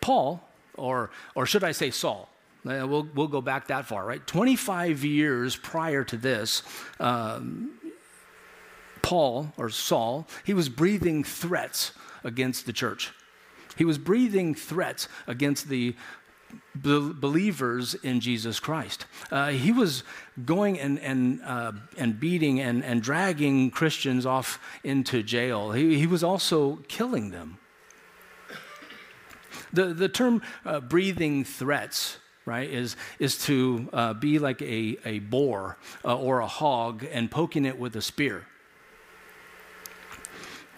Paul, 0.00 0.42
or, 0.76 1.10
or 1.34 1.46
should 1.46 1.64
I 1.64 1.72
say 1.72 1.90
Saul, 1.90 2.28
uh, 2.66 2.86
we'll, 2.86 3.08
we'll 3.14 3.28
go 3.28 3.40
back 3.40 3.68
that 3.68 3.86
far, 3.86 4.04
right? 4.04 4.24
25 4.26 5.04
years 5.04 5.56
prior 5.56 6.04
to 6.04 6.16
this, 6.16 6.62
um, 7.00 7.72
Paul, 9.02 9.52
or 9.56 9.70
Saul, 9.70 10.26
he 10.44 10.52
was 10.52 10.68
breathing 10.68 11.24
threats 11.24 11.92
against 12.24 12.66
the 12.66 12.72
church. 12.72 13.12
He 13.76 13.84
was 13.84 13.96
breathing 13.96 14.54
threats 14.54 15.08
against 15.26 15.68
the 15.68 15.94
be- 16.80 17.12
believers 17.14 17.94
in 17.94 18.20
Jesus 18.20 18.58
Christ. 18.60 19.06
Uh, 19.30 19.50
he 19.50 19.72
was 19.72 20.02
going 20.44 20.78
and, 20.78 20.98
and, 20.98 21.40
uh, 21.44 21.72
and 21.96 22.18
beating 22.18 22.60
and, 22.60 22.84
and 22.84 23.02
dragging 23.02 23.70
Christians 23.70 24.26
off 24.26 24.58
into 24.82 25.22
jail. 25.22 25.72
He, 25.72 25.98
he 25.98 26.06
was 26.06 26.24
also 26.24 26.80
killing 26.88 27.30
them. 27.30 27.58
The, 29.72 29.86
the 29.94 30.08
term 30.08 30.42
uh, 30.64 30.80
breathing 30.80 31.44
threats 31.44 32.18
right, 32.48 32.68
is, 32.68 32.96
is 33.18 33.38
to 33.44 33.88
uh, 33.92 34.14
be 34.14 34.38
like 34.38 34.62
a, 34.62 34.96
a 35.04 35.18
boar 35.20 35.76
uh, 36.04 36.16
or 36.16 36.40
a 36.40 36.46
hog 36.46 37.04
and 37.12 37.30
poking 37.30 37.64
it 37.64 37.78
with 37.78 37.94
a 37.94 38.02
spear. 38.02 38.46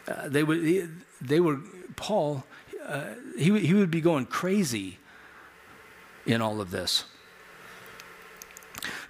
Uh, 0.09 0.29
they, 0.29 0.43
would, 0.43 0.91
they 1.21 1.39
were, 1.39 1.61
Paul, 1.95 2.45
uh, 2.85 3.05
he, 3.39 3.57
he 3.61 3.75
would 3.75 3.91
be 3.91 4.01
going 4.01 4.27
crazy 4.27 4.99
in 6.27 6.43
all 6.43 6.61
of 6.61 6.71
this. 6.73 7.05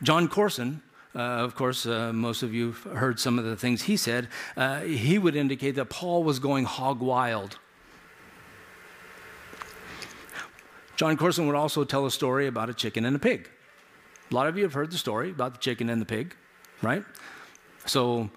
Jon 0.02 0.28
Courson, 0.28 0.82
uh, 1.14 1.18
of 1.18 1.54
course, 1.54 1.86
uh, 1.86 2.12
most 2.12 2.42
of 2.42 2.52
you 2.52 2.72
heard 2.72 3.18
some 3.18 3.38
of 3.38 3.44
the 3.44 3.56
things 3.56 3.82
he 3.82 3.96
said. 3.96 4.28
He 4.84 5.18
would 5.18 5.34
indicate 5.34 5.72
that 5.72 5.88
Paul 5.88 6.22
was 6.22 6.38
going 6.38 6.64
hog 6.64 7.00
wild. 7.00 7.58
Jon 11.00 11.16
Courson 11.16 11.46
would 11.46 11.56
also 11.56 11.82
tell 11.82 12.04
a 12.04 12.10
story 12.10 12.46
about 12.46 12.68
a 12.68 12.74
chicken 12.74 13.06
and 13.06 13.16
a 13.16 13.18
pig. 13.18 13.48
A 14.30 14.34
lot 14.34 14.48
of 14.48 14.58
you 14.58 14.64
have 14.64 14.74
heard 14.74 14.90
the 14.90 14.98
story 14.98 15.30
about 15.30 15.54
the 15.54 15.58
chicken 15.58 15.88
and 15.88 15.98
the 15.98 16.04
pig, 16.04 16.36
right? 16.82 17.02
So 17.86 18.28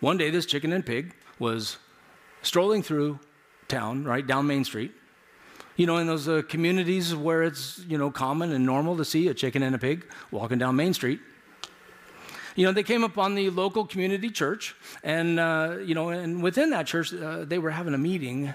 one 0.00 0.16
day, 0.16 0.28
this 0.30 0.44
chicken 0.44 0.72
and 0.72 0.84
pig 0.84 1.14
was 1.38 1.76
strolling 2.42 2.82
through 2.82 3.20
town, 3.68 4.02
right, 4.02 4.26
down 4.26 4.48
Main 4.48 4.64
Street. 4.64 4.90
You 5.76 5.86
know, 5.86 5.98
in 5.98 6.08
those 6.08 6.26
uh, 6.26 6.42
communities 6.48 7.14
where 7.14 7.44
it's, 7.44 7.78
you 7.86 7.96
know, 7.96 8.10
common 8.10 8.50
and 8.50 8.66
normal 8.66 8.96
to 8.96 9.04
see 9.04 9.28
a 9.28 9.34
chicken 9.34 9.62
and 9.62 9.76
a 9.76 9.78
pig 9.78 10.04
walking 10.32 10.58
down 10.58 10.74
Main 10.74 10.94
Street. 10.94 11.20
You 12.56 12.66
know, 12.66 12.72
they 12.72 12.82
came 12.82 13.04
upon 13.04 13.36
the 13.36 13.48
local 13.50 13.86
community 13.86 14.30
church, 14.30 14.74
and, 15.04 15.38
uh, 15.38 15.76
you 15.84 15.94
know, 15.94 16.08
and 16.08 16.42
within 16.42 16.70
that 16.70 16.88
church, 16.88 17.14
uh, 17.14 17.44
they 17.44 17.60
were 17.60 17.70
having 17.70 17.94
a 17.94 17.98
meeting, 17.98 18.54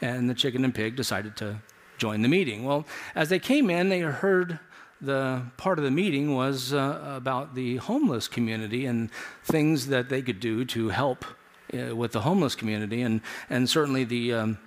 and 0.00 0.30
the 0.30 0.34
chicken 0.34 0.64
and 0.64 0.72
pig 0.72 0.94
decided 0.94 1.36
to 1.38 1.60
join 2.04 2.20
the 2.20 2.28
meeting. 2.28 2.64
Well, 2.64 2.84
as 3.14 3.30
they 3.30 3.38
came 3.38 3.70
in, 3.70 3.88
they 3.88 4.00
heard 4.00 4.58
the 5.00 5.42
part 5.56 5.78
of 5.78 5.84
the 5.86 5.90
meeting 5.90 6.34
was 6.34 6.74
uh, 6.74 7.14
about 7.16 7.54
the 7.54 7.76
homeless 7.76 8.28
community 8.28 8.84
and 8.84 9.10
things 9.42 9.86
that 9.86 10.10
they 10.10 10.20
could 10.20 10.38
do 10.38 10.66
to 10.66 10.90
help 10.90 11.24
uh, 11.72 11.96
with 11.96 12.12
the 12.12 12.20
homeless 12.20 12.54
community. 12.54 13.00
And, 13.00 13.22
and 13.48 13.70
certainly 13.70 14.04
the, 14.04 14.34
um, 14.34 14.58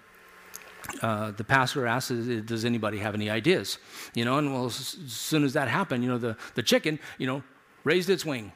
uh, 1.03 1.29
the 1.29 1.43
pastor 1.43 1.85
asked, 1.85 2.09
Does 2.47 2.65
anybody 2.65 2.97
have 2.97 3.13
any 3.13 3.29
ideas? 3.29 3.77
You 4.15 4.25
know, 4.25 4.39
and 4.39 4.51
well, 4.51 4.65
as 4.65 4.97
soon 5.07 5.43
as 5.43 5.53
that 5.53 5.67
happened, 5.67 6.03
you 6.03 6.09
know, 6.09 6.17
the, 6.17 6.35
the 6.55 6.63
chicken, 6.63 6.97
you 7.19 7.27
know, 7.27 7.43
raised 7.83 8.09
its 8.09 8.25
wing. 8.25 8.51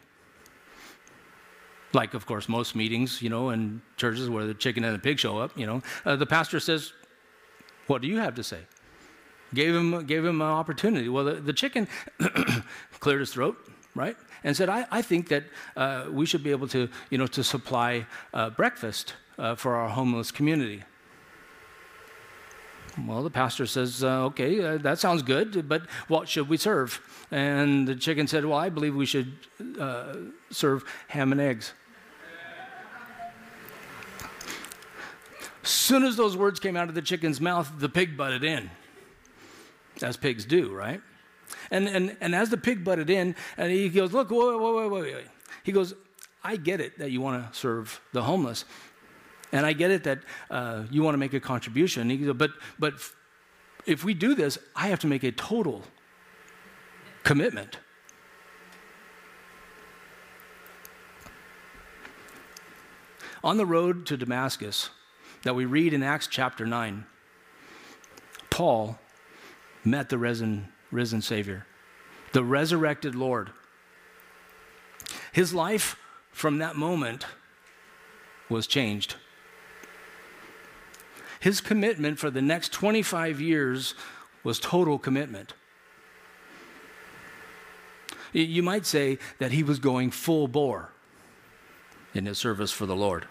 Like, 1.94 2.16
of 2.16 2.26
course, 2.26 2.50
most 2.50 2.76
meetings, 2.76 3.22
you 3.22 3.30
know, 3.30 3.52
in 3.52 3.84
churches 3.98 4.28
where 4.28 4.48
the 4.48 4.56
chicken 4.56 4.84
and 4.84 4.96
the 4.96 5.00
pig 5.00 5.20
show 5.20 5.38
up, 5.38 5.56
you 5.56 5.68
know, 5.68 5.84
uh, 6.04 6.16
the 6.16 6.26
pastor 6.26 6.60
says, 6.60 6.94
what 7.92 8.02
do 8.02 8.08
you 8.08 8.20
have 8.20 8.36
to 8.36 8.44
say? 8.44 8.60
Gave 9.54 9.76
him, 9.76 10.06
gave 10.06 10.26
him 10.26 10.42
an 10.42 10.48
opportunity. 10.48 11.10
Well, 11.10 11.26
the, 11.26 11.34
the 11.34 11.54
chicken 11.54 11.88
cleared 13.00 13.20
his 13.20 13.34
throat, 13.34 13.58
right? 13.96 14.16
And 14.44 14.56
said, 14.56 14.70
I, 14.70 14.86
I 14.90 15.02
think 15.02 15.28
that 15.30 15.44
uh, 15.76 16.06
we 16.10 16.26
should 16.26 16.44
be 16.44 16.52
able 16.52 16.68
to, 16.70 16.88
you 17.10 17.18
know, 17.18 17.28
to 17.28 17.44
supply 17.44 18.06
uh, 18.34 18.50
breakfast 18.52 19.16
uh, 19.38 19.56
for 19.56 19.76
our 19.76 19.90
homeless 19.90 20.32
community. 20.32 20.84
Well, 23.08 23.24
the 23.24 23.30
pastor 23.30 23.66
says, 23.66 24.04
uh, 24.04 24.26
okay, 24.26 24.64
uh, 24.64 24.78
that 24.80 25.00
sounds 25.00 25.24
good, 25.24 25.68
but 25.68 25.84
what 26.08 26.28
should 26.28 26.50
we 26.50 26.58
serve? 26.58 27.00
And 27.32 27.88
the 27.88 27.96
chicken 27.96 28.28
said, 28.28 28.46
well, 28.46 28.58
I 28.58 28.70
believe 28.70 28.96
we 28.96 29.06
should 29.06 29.34
uh, 29.80 30.16
serve 30.50 30.84
ham 31.08 31.32
and 31.32 31.40
eggs. 31.40 31.74
As 35.64 35.70
soon 35.70 36.04
as 36.04 36.16
those 36.16 36.36
words 36.36 36.60
came 36.60 36.76
out 36.76 36.90
of 36.90 36.96
the 36.96 37.02
chicken's 37.02 37.40
mouth, 37.40 37.72
the 37.78 37.88
pig 37.88 38.18
butted 38.18 38.44
in, 38.44 38.70
as 40.04 40.18
pigs 40.18 40.46
do, 40.46 40.74
right? 40.74 41.02
And, 41.70 41.88
and, 41.88 42.18
and 42.22 42.34
as 42.36 42.50
the 42.50 42.58
pig 42.58 42.84
butted 42.84 43.10
in, 43.10 43.36
and 43.58 43.72
he 43.72 43.90
goes, 43.90 44.14
Look, 44.14 44.32
wait, 44.32 44.60
wait, 44.60 44.92
wait, 44.92 45.14
wait. 45.16 45.26
He 45.64 45.72
goes, 45.72 45.94
I 46.44 46.56
get 46.56 46.82
it 46.82 46.98
that 47.00 47.12
you 47.12 47.22
want 47.22 47.52
to 47.52 47.58
serve 47.58 48.02
the 48.14 48.24
homeless. 48.24 48.66
And 49.52 49.66
I 49.66 49.74
get 49.74 49.92
it 49.92 50.04
that 50.06 50.20
uh, 50.50 50.84
you 50.90 51.04
want 51.04 51.14
to 51.14 51.18
make 51.18 51.34
a 51.34 51.40
contribution. 51.40 52.10
He 52.10 52.18
goes, 52.18 52.36
but, 52.36 52.52
but 52.80 52.94
if 53.86 54.04
we 54.04 54.14
do 54.14 54.34
this, 54.34 54.58
I 54.76 54.88
have 54.88 55.00
to 55.00 55.08
make 55.08 55.24
a 55.24 55.32
total 55.32 55.84
commitment. 57.24 57.78
On 63.44 63.58
the 63.58 63.66
road 63.66 64.06
to 64.06 64.18
Damascus, 64.18 64.90
that 65.44 65.56
we 65.56 65.66
read 65.66 65.94
in 65.94 66.04
Acts 66.04 66.28
chapter 66.28 66.66
9, 66.66 67.06
Paul 68.50 69.00
met 69.84 70.10
the 70.10 70.18
risen, 70.18 70.70
risen 70.92 71.22
Savior, 71.22 71.66
the 72.34 72.44
resurrected 72.44 73.16
Lord. 73.16 73.52
His 75.32 75.54
life 75.54 75.96
from 76.32 76.58
that 76.60 76.76
moment 76.76 77.26
was 78.50 78.68
changed. 78.68 79.16
His 81.40 81.62
commitment 81.62 82.20
for 82.20 82.30
the 82.30 82.42
next 82.42 82.72
25 82.72 83.42
years 83.42 83.96
was 84.44 84.60
total 84.60 85.00
commitment. 85.00 85.54
You 88.34 88.64
might 88.64 88.86
say 88.86 89.18
that 89.40 89.52
he 89.52 89.64
was 89.64 89.80
going 89.80 90.12
full 90.12 90.48
bore 90.48 90.92
in 92.14 92.26
his 92.26 92.38
service 92.38 92.72
for 92.72 92.86
the 92.86 92.96
Lord. 92.96 93.28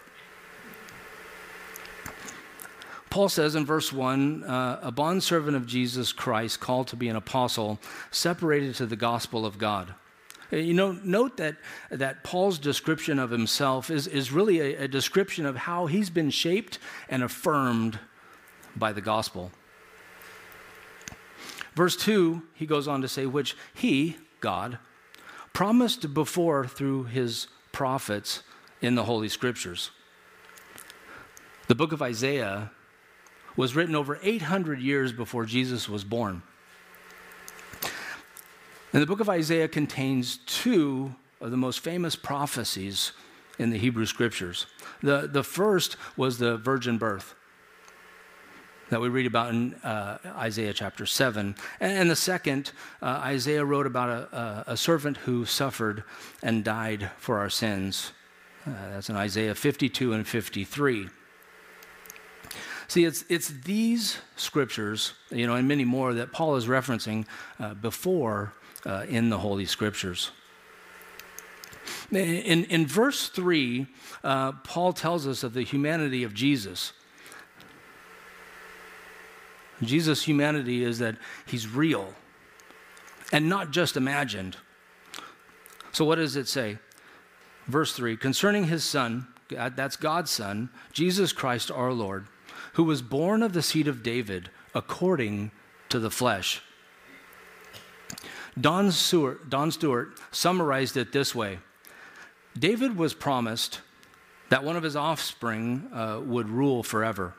Paul 3.11 3.27
says 3.27 3.55
in 3.55 3.65
verse 3.65 3.91
1 3.91 4.45
uh, 4.45 4.79
a 4.81 4.91
bondservant 4.91 5.57
of 5.57 5.67
Jesus 5.67 6.13
Christ, 6.13 6.61
called 6.61 6.87
to 6.87 6.95
be 6.95 7.09
an 7.09 7.17
apostle, 7.17 7.77
separated 8.09 8.73
to 8.75 8.85
the 8.85 8.95
gospel 8.95 9.45
of 9.45 9.57
God. 9.57 9.93
Uh, 10.51 10.55
you 10.55 10.73
know, 10.73 10.93
note 11.03 11.35
that, 11.35 11.57
that 11.89 12.23
Paul's 12.23 12.57
description 12.57 13.19
of 13.19 13.29
himself 13.29 13.91
is, 13.91 14.07
is 14.07 14.31
really 14.31 14.61
a, 14.61 14.85
a 14.85 14.87
description 14.87 15.45
of 15.45 15.57
how 15.57 15.87
he's 15.87 16.09
been 16.09 16.29
shaped 16.29 16.79
and 17.09 17.21
affirmed 17.21 17.99
by 18.77 18.93
the 18.93 19.01
gospel. 19.01 19.51
Verse 21.75 21.97
2, 21.97 22.41
he 22.53 22.65
goes 22.65 22.87
on 22.87 23.01
to 23.01 23.09
say, 23.09 23.25
which 23.25 23.57
he, 23.73 24.15
God, 24.39 24.77
promised 25.51 26.13
before 26.13 26.65
through 26.65 27.03
his 27.05 27.47
prophets 27.73 28.43
in 28.81 28.95
the 28.95 29.03
Holy 29.03 29.27
Scriptures. 29.27 29.91
The 31.67 31.75
book 31.75 31.91
of 31.91 32.01
Isaiah 32.01 32.71
was 33.55 33.75
written 33.75 33.95
over 33.95 34.19
800 34.21 34.79
years 34.79 35.11
before 35.11 35.45
Jesus 35.45 35.89
was 35.89 36.03
born. 36.03 36.41
And 38.93 39.01
the 39.01 39.07
book 39.07 39.19
of 39.19 39.29
Isaiah 39.29 39.67
contains 39.67 40.37
two 40.45 41.15
of 41.39 41.51
the 41.51 41.57
most 41.57 41.79
famous 41.79 42.15
prophecies 42.15 43.13
in 43.57 43.69
the 43.69 43.77
Hebrew 43.77 44.05
scriptures. 44.05 44.65
The, 45.01 45.29
the 45.31 45.43
first 45.43 45.97
was 46.17 46.37
the 46.37 46.57
virgin 46.57 46.97
birth 46.97 47.35
that 48.89 48.99
we 48.99 49.07
read 49.07 49.25
about 49.25 49.51
in 49.51 49.73
uh, 49.75 50.17
Isaiah 50.35 50.73
chapter 50.73 51.05
7. 51.05 51.55
And, 51.79 51.91
and 51.93 52.09
the 52.09 52.15
second, 52.15 52.73
uh, 53.01 53.21
Isaiah 53.23 53.63
wrote 53.63 53.87
about 53.87 54.09
a, 54.09 54.63
a, 54.67 54.77
servant 54.77 55.15
who 55.15 55.45
suffered 55.45 56.03
and 56.43 56.61
died 56.61 57.09
for 57.17 57.37
our 57.37 57.49
sins. 57.49 58.11
Uh, 58.67 58.71
that's 58.89 59.09
in 59.09 59.15
Isaiah 59.15 59.55
52 59.55 60.11
and 60.11 60.27
53. 60.27 61.07
See, 62.91 63.05
it's, 63.05 63.23
it's 63.29 63.47
these 63.47 64.17
scriptures, 64.35 65.13
you 65.29 65.47
know, 65.47 65.55
and 65.55 65.65
many 65.65 65.85
more 65.85 66.13
that 66.15 66.33
Paul 66.33 66.57
is 66.57 66.65
referencing 66.65 67.25
uh, 67.57 67.73
before 67.73 68.51
uh, 68.85 69.05
in 69.07 69.29
the 69.29 69.37
Holy 69.37 69.65
Scriptures. 69.65 70.31
In, 72.11 72.65
in 72.65 72.85
verse 72.85 73.29
3, 73.29 73.87
uh, 74.25 74.51
Paul 74.65 74.91
tells 74.91 75.25
us 75.25 75.41
of 75.43 75.53
the 75.53 75.61
humanity 75.61 76.25
of 76.25 76.33
Jesus. 76.33 76.91
Jesus' 79.81 80.23
humanity 80.23 80.83
is 80.83 80.99
that 80.99 81.15
he's 81.45 81.69
real 81.69 82.13
and 83.31 83.47
not 83.47 83.71
just 83.71 83.95
imagined. 83.95 84.57
So, 85.93 86.03
what 86.03 86.15
does 86.15 86.35
it 86.35 86.49
say? 86.49 86.77
Verse 87.67 87.93
3 87.93 88.17
concerning 88.17 88.65
his 88.65 88.83
son, 88.83 89.27
that's 89.47 89.95
God's 89.95 90.29
son, 90.29 90.69
Jesus 90.91 91.31
Christ 91.31 91.71
our 91.71 91.93
Lord, 91.93 92.27
who 92.73 92.83
was 92.83 93.01
born 93.01 93.43
of 93.43 93.53
the 93.53 93.61
seed 93.61 93.87
of 93.87 94.03
David 94.03 94.49
according 94.73 95.51
to 95.89 95.99
the 95.99 96.11
flesh. 96.11 96.61
Don 98.59 98.91
Stewart, 98.91 99.49
Don 99.49 99.71
Stewart 99.71 100.17
summarized 100.31 100.97
it 100.97 101.11
this 101.11 101.33
way 101.33 101.59
David 102.57 102.97
was 102.97 103.13
promised 103.13 103.81
that 104.49 104.63
one 104.63 104.75
of 104.75 104.83
his 104.83 104.95
offspring 104.95 105.89
uh, 105.93 106.19
would 106.23 106.49
rule 106.49 106.83
forever. 106.83 107.33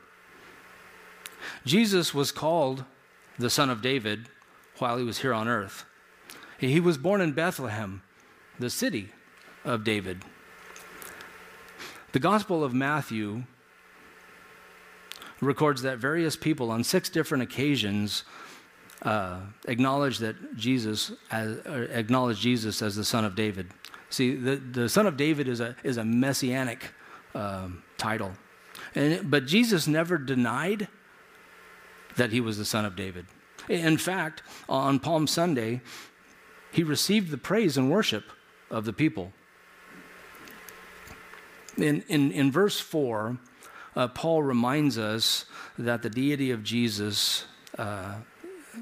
Jesus 1.66 2.14
was 2.14 2.32
called 2.32 2.84
the 3.38 3.50
Son 3.50 3.68
of 3.68 3.82
David 3.82 4.28
while 4.78 4.96
he 4.96 5.04
was 5.04 5.18
here 5.18 5.34
on 5.34 5.48
earth. 5.48 5.84
He 6.58 6.80
was 6.80 6.96
born 6.96 7.20
in 7.20 7.32
Bethlehem, 7.32 8.02
the 8.58 8.70
city 8.70 9.08
of 9.64 9.84
David. 9.84 10.22
The 12.12 12.20
Gospel 12.20 12.62
of 12.62 12.72
Matthew 12.72 13.44
records 15.42 15.82
that 15.82 15.98
various 15.98 16.36
people 16.36 16.70
on 16.70 16.84
six 16.84 17.10
different 17.10 17.42
occasions 17.42 18.24
uh, 19.02 19.40
acknowledge 19.66 20.18
that 20.18 20.56
Jesus 20.56 21.12
as, 21.30 21.58
uh, 21.66 21.88
acknowledge 21.90 22.38
Jesus 22.40 22.80
as 22.80 22.94
the 22.94 23.04
Son 23.04 23.24
of 23.24 23.34
David. 23.34 23.70
See, 24.10 24.36
the, 24.36 24.56
the 24.56 24.88
Son 24.88 25.06
of 25.06 25.16
David 25.16 25.48
is 25.48 25.60
a, 25.60 25.74
is 25.82 25.96
a 25.96 26.04
messianic 26.04 26.90
um, 27.34 27.82
title. 27.98 28.32
And, 28.94 29.30
but 29.30 29.46
Jesus 29.46 29.86
never 29.88 30.18
denied 30.18 30.86
that 32.16 32.30
he 32.30 32.40
was 32.40 32.58
the 32.58 32.64
Son 32.64 32.84
of 32.84 32.94
David. 32.94 33.26
In 33.68 33.96
fact, 33.96 34.42
on 34.68 35.00
Palm 35.00 35.26
Sunday, 35.26 35.80
he 36.72 36.82
received 36.82 37.30
the 37.30 37.38
praise 37.38 37.76
and 37.76 37.90
worship 37.90 38.24
of 38.70 38.84
the 38.84 38.92
people. 38.92 39.32
In, 41.76 42.04
in, 42.08 42.32
in 42.32 42.52
verse 42.52 42.78
4, 42.78 43.38
uh, 43.96 44.08
Paul 44.08 44.42
reminds 44.42 44.98
us 44.98 45.44
that 45.78 46.02
the 46.02 46.10
deity 46.10 46.50
of 46.50 46.62
Jesus, 46.62 47.44
uh, 47.78 48.14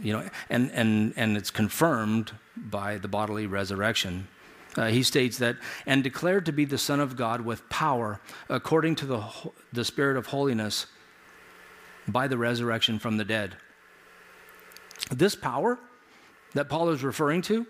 you 0.02 0.12
know, 0.12 0.28
and, 0.48 0.70
and, 0.72 1.12
and 1.16 1.36
it's 1.36 1.50
confirmed 1.50 2.32
by 2.56 2.98
the 2.98 3.08
bodily 3.08 3.46
resurrection. 3.46 4.28
Uh, 4.76 4.86
he 4.86 5.02
states 5.02 5.38
that, 5.38 5.56
and 5.84 6.04
declared 6.04 6.46
to 6.46 6.52
be 6.52 6.64
the 6.64 6.78
Son 6.78 7.00
of 7.00 7.16
God 7.16 7.40
with 7.40 7.68
power, 7.68 8.20
according 8.48 8.94
to 8.96 9.06
the, 9.06 9.24
the 9.72 9.84
Spirit 9.84 10.16
of 10.16 10.26
holiness, 10.26 10.86
by 12.06 12.28
the 12.28 12.38
resurrection 12.38 12.98
from 12.98 13.16
the 13.16 13.24
dead. 13.24 13.56
This 15.10 15.34
power 15.34 15.78
that 16.54 16.68
Paul 16.68 16.90
is 16.90 17.02
referring 17.02 17.42
to 17.42 17.66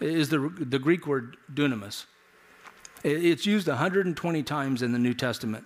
is 0.00 0.28
the, 0.28 0.52
the 0.58 0.78
Greek 0.78 1.06
word 1.06 1.36
dunamis. 1.52 2.04
It's 3.04 3.46
used 3.46 3.66
120 3.66 4.42
times 4.42 4.82
in 4.82 4.92
the 4.92 4.98
New 4.98 5.14
Testament. 5.14 5.64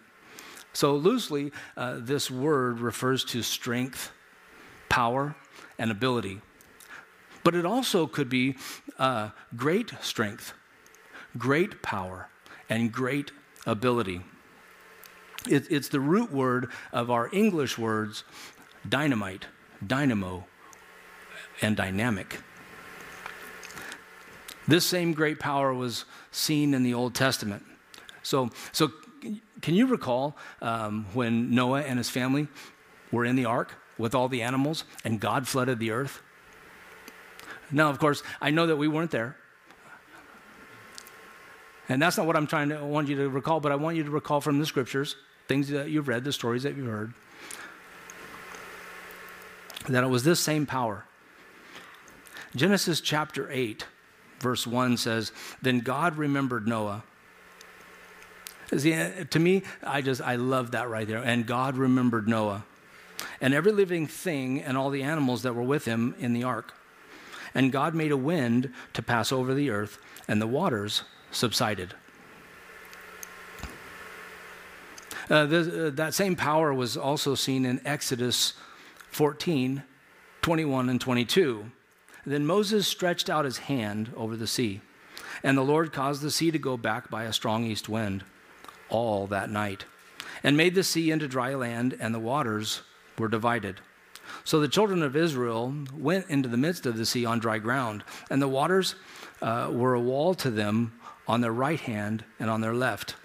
So, 0.77 0.95
loosely, 0.95 1.53
uh, 1.75 2.01
this 2.01 2.31
word 2.31 2.81
refers 2.81 3.25
to 3.33 3.41
strength, 3.41 4.13
power, 4.91 5.35
and 5.79 5.91
ability. 5.91 6.43
But 7.43 7.55
it 7.55 7.65
also 7.65 8.07
could 8.07 8.29
be 8.29 8.57
uh, 8.99 9.31
great 9.57 9.93
strength, 10.03 10.53
great 11.39 11.81
power, 11.83 12.29
and 12.69 12.93
great 12.93 13.31
ability. 13.65 14.21
It, 15.49 15.65
it's 15.71 15.89
the 15.89 15.99
root 15.99 16.31
word 16.31 16.71
of 16.93 17.11
our 17.11 17.31
English 17.33 17.79
words 17.79 18.25
dynamite, 18.87 19.47
dynamo, 19.87 20.45
and 21.63 21.75
dynamic. 21.75 22.41
This 24.69 24.85
same 24.85 25.15
great 25.15 25.41
power 25.41 25.73
was 25.73 26.05
seen 26.33 26.75
in 26.75 26.83
the 26.83 26.93
Old 26.93 27.15
Testament. 27.15 27.65
So, 28.23 28.51
so 28.73 28.91
can 29.63 29.75
you 29.75 29.87
recall 29.87 30.37
um, 30.61 31.07
when 31.13 31.55
Noah 31.55 31.83
and 31.83 31.99
his 31.99 32.11
family 32.11 32.49
were 33.11 33.25
in 33.25 33.37
the 33.37 33.45
ark 33.45 33.75
with 33.99 34.15
all 34.15 34.29
the 34.29 34.43
animals 34.43 34.85
and 35.05 35.21
God 35.21 35.49
flooded 35.49 35.79
the 35.79 35.91
earth? 35.91 36.23
Now, 37.71 37.91
of 37.91 37.99
course, 37.99 38.23
I 38.41 38.51
know 38.51 38.67
that 38.67 38.77
we 38.77 38.89
weren't 38.89 39.11
there. 39.11 39.37
And 41.89 42.03
that's 42.03 42.17
not 42.17 42.27
what 42.27 42.37
I'm 42.37 42.47
trying 42.47 42.69
to 42.71 42.79
I 42.79 42.83
want 42.83 43.09
you 43.09 43.17
to 43.17 43.29
recall, 43.29 43.61
but 43.61 43.71
I 43.71 43.77
want 43.77 43.97
you 43.97 44.05
to 44.05 44.11
recall 44.11 44.41
from 44.41 44.59
the 44.59 44.67
scriptures, 44.67 45.17
things 45.47 45.69
that 45.69 45.89
you've 45.89 46.09
read, 46.09 46.25
the 46.25 46.33
stories 46.33 46.65
that 46.65 46.77
you've 46.77 46.87
heard, 46.87 47.15
that 49.89 50.03
it 50.03 50.09
was 50.09 50.25
this 50.25 50.41
same 50.41 50.67
power. 50.67 51.05
Genesis 52.55 53.01
chapter 53.01 53.51
8 53.51 53.87
verse 54.41 54.67
1 54.67 54.97
says, 54.97 55.33
Then 55.63 55.81
God 55.81 56.17
remembered 56.17 56.69
Noah. 56.69 57.05
See, 58.75 58.93
to 59.31 59.39
me, 59.39 59.63
I 59.83 60.01
just, 60.01 60.21
I 60.21 60.37
love 60.37 60.73
that 60.73 60.89
right 60.89 61.07
there. 61.07 61.23
And 61.23 61.47
God 61.47 61.77
remembered 61.77 62.27
Noah 62.27 62.65
and 63.41 63.55
every 63.55 63.73
living 63.73 64.07
thing 64.07 64.63
and 64.63 64.77
all 64.77 64.91
the 64.91 65.03
animals 65.03 65.43
that 65.43 65.55
were 65.55 65.63
with 65.63 65.85
him 65.85 66.15
in 66.19 66.33
the 66.33 66.45
ark. 66.45 66.75
And 67.55 67.73
God 67.73 67.95
made 67.95 68.13
a 68.13 68.17
wind 68.17 68.73
to 68.93 69.03
pass 69.03 69.33
over 69.33 69.55
the 69.55 69.71
earth, 69.71 69.99
and 70.29 70.43
the 70.43 70.47
waters 70.47 71.05
subsided. 71.31 71.95
Uh, 75.31 75.35
uh, 75.35 75.91
that 75.91 76.15
same 76.15 76.37
power 76.37 76.73
was 76.73 76.97
also 76.97 77.35
seen 77.35 77.65
in 77.65 77.81
Exodus 77.87 78.53
14, 79.11 79.83
21, 80.43 80.89
and 80.89 81.01
22. 81.01 81.71
Then 82.27 82.47
Moses 82.47 82.87
stretched 82.87 83.31
out 83.31 83.45
his 83.45 83.59
hand 83.59 84.13
over 84.17 84.37
the 84.37 84.47
sea, 84.47 84.83
and 85.43 85.57
the 85.57 85.63
Lord 85.63 85.93
caused 85.93 86.23
the 86.23 86.31
sea 86.31 86.51
to 86.51 86.59
go 86.59 86.77
back 86.77 87.09
by 87.09 87.25
a 87.25 87.33
strong 87.33 87.65
east 87.65 87.89
wind 87.89 88.25
all 88.89 89.27
that 89.27 89.51
night, 89.51 89.85
and 90.43 90.57
made 90.57 90.75
the 90.75 90.85
sea 90.85 91.11
into 91.11 91.29
dry 91.29 91.55
land, 91.55 91.97
and 92.01 92.15
the 92.15 92.21
waters 92.21 92.83
were 93.19 93.29
divided. 93.29 93.81
So 94.45 94.61
the 94.61 94.69
children 94.69 95.03
of 95.03 95.17
Israel 95.17 95.75
went 95.93 96.29
into 96.29 96.49
the 96.49 96.57
midst 96.57 96.87
of 96.87 96.97
the 96.97 97.07
sea 97.07 97.25
on 97.25 97.39
dry 97.39 97.59
ground, 97.59 98.05
and 98.31 98.41
the 98.41 98.49
waters 98.49 98.95
uh, 99.43 99.71
were 99.73 99.95
a 99.95 100.01
wall 100.01 100.35
to 100.35 100.51
them 100.51 100.99
on 101.27 101.41
their 101.41 101.53
right 101.53 101.81
hand 101.81 102.25
and 102.39 102.49
on 102.49 102.61
their 102.61 102.75
left. 102.75 103.17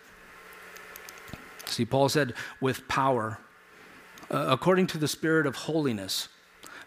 See, 1.65 1.85
Paul 1.85 2.09
said, 2.09 2.33
with 2.59 2.87
power, 2.87 3.39
uh, 4.29 4.45
according 4.49 4.87
to 4.87 4.97
the 4.97 5.07
Spirit 5.07 5.45
of 5.45 5.55
holiness, 5.55 6.27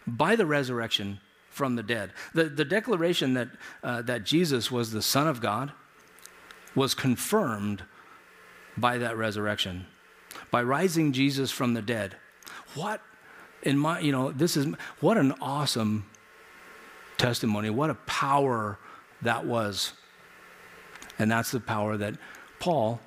by 0.05 0.35
the 0.35 0.45
resurrection 0.45 1.19
from 1.49 1.75
the 1.75 1.83
dead. 1.83 2.11
The, 2.33 2.45
the 2.45 2.65
declaration 2.65 3.33
that, 3.35 3.47
uh, 3.81 4.01
that 4.03 4.25
Jesus 4.25 4.69
was 4.69 4.91
the 4.91 5.01
Son 5.01 5.27
of 5.27 5.41
God 5.41 5.71
was 6.75 6.93
confirmed 6.93 7.83
by 8.77 8.97
that 8.97 9.17
resurrection, 9.17 9.85
by 10.51 10.61
rising 10.61 11.13
Jesus 11.13 11.51
from 11.51 11.73
the 11.73 11.81
dead. 11.81 12.15
What, 12.73 13.01
in 13.63 13.77
my, 13.77 13.99
you 13.99 14.11
know, 14.11 14.31
this 14.31 14.57
is, 14.57 14.67
what 14.99 15.17
an 15.17 15.33
awesome 15.41 16.05
testimony. 17.17 17.69
What 17.69 17.89
a 17.89 17.95
power 17.95 18.77
that 19.21 19.45
was. 19.45 19.93
And 21.17 21.31
that's 21.31 21.51
the 21.51 21.59
power 21.59 21.97
that 21.97 22.15
Paul 22.59 22.99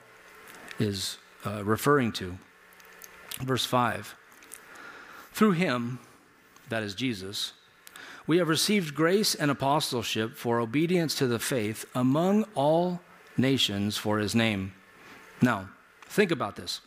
is 0.78 1.18
uh, 1.44 1.64
referring 1.64 2.12
to. 2.12 2.38
Verse 3.40 3.64
5 3.64 4.16
Through 5.33 5.52
him, 5.52 5.98
that 6.68 6.83
is 6.83 6.94
Jesus, 6.94 7.52
we 8.26 8.38
have 8.38 8.48
received 8.48 8.94
grace 8.94 9.35
and 9.35 9.50
apostleship 9.50 10.37
for 10.37 10.61
obedience 10.61 11.14
to 11.16 11.26
the 11.26 11.38
faith 11.38 11.87
among 11.94 12.44
all 12.54 13.00
nations 13.37 13.96
for 13.96 14.18
his 14.18 14.35
name. 14.35 14.72
Now, 15.40 15.68
think 16.07 16.31
about 16.31 16.57
this. 16.57 16.81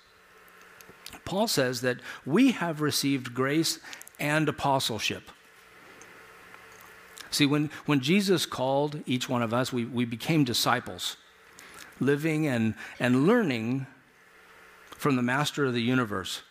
Paul 1.25 1.47
says 1.47 1.81
that 1.81 1.97
we 2.25 2.51
have 2.51 2.81
received 2.81 3.33
grace 3.33 3.79
and 4.19 4.47
apostleship. 4.47 5.29
See, 7.29 7.45
when, 7.45 7.69
when 7.85 8.01
Jesus 8.01 8.45
called 8.45 9.01
each 9.05 9.29
one 9.29 9.41
of 9.41 9.53
us, 9.53 9.71
we, 9.71 9.85
we 9.85 10.03
became 10.03 10.43
disciples, 10.43 11.15
living 11.99 12.45
and, 12.45 12.75
and 12.99 13.25
learning 13.25 13.87
from 14.89 15.15
the 15.15 15.21
master 15.21 15.65
of 15.65 15.73
the 15.73 15.81
universe. 15.81 16.41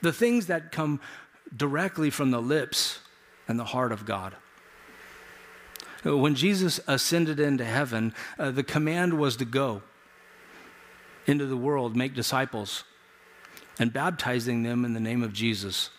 The 0.00 0.12
things 0.12 0.46
that 0.46 0.72
come 0.72 1.00
directly 1.54 2.08
from 2.08 2.30
the 2.30 2.40
lips 2.40 3.00
and 3.46 3.58
the 3.58 3.64
heart 3.64 3.92
of 3.92 4.06
God. 4.06 4.34
When 6.04 6.34
Jesus 6.34 6.80
ascended 6.86 7.38
into 7.38 7.64
heaven, 7.64 8.14
uh, 8.38 8.50
the 8.50 8.62
command 8.62 9.18
was 9.18 9.36
to 9.36 9.44
go 9.44 9.82
into 11.30 11.46
the 11.46 11.56
world, 11.56 11.96
make 11.96 12.14
disciples, 12.14 12.84
and 13.78 13.92
baptizing 13.92 14.62
them 14.62 14.84
in 14.84 14.92
the 14.92 15.00
name 15.00 15.22
of 15.22 15.32
Jesus. 15.32 15.90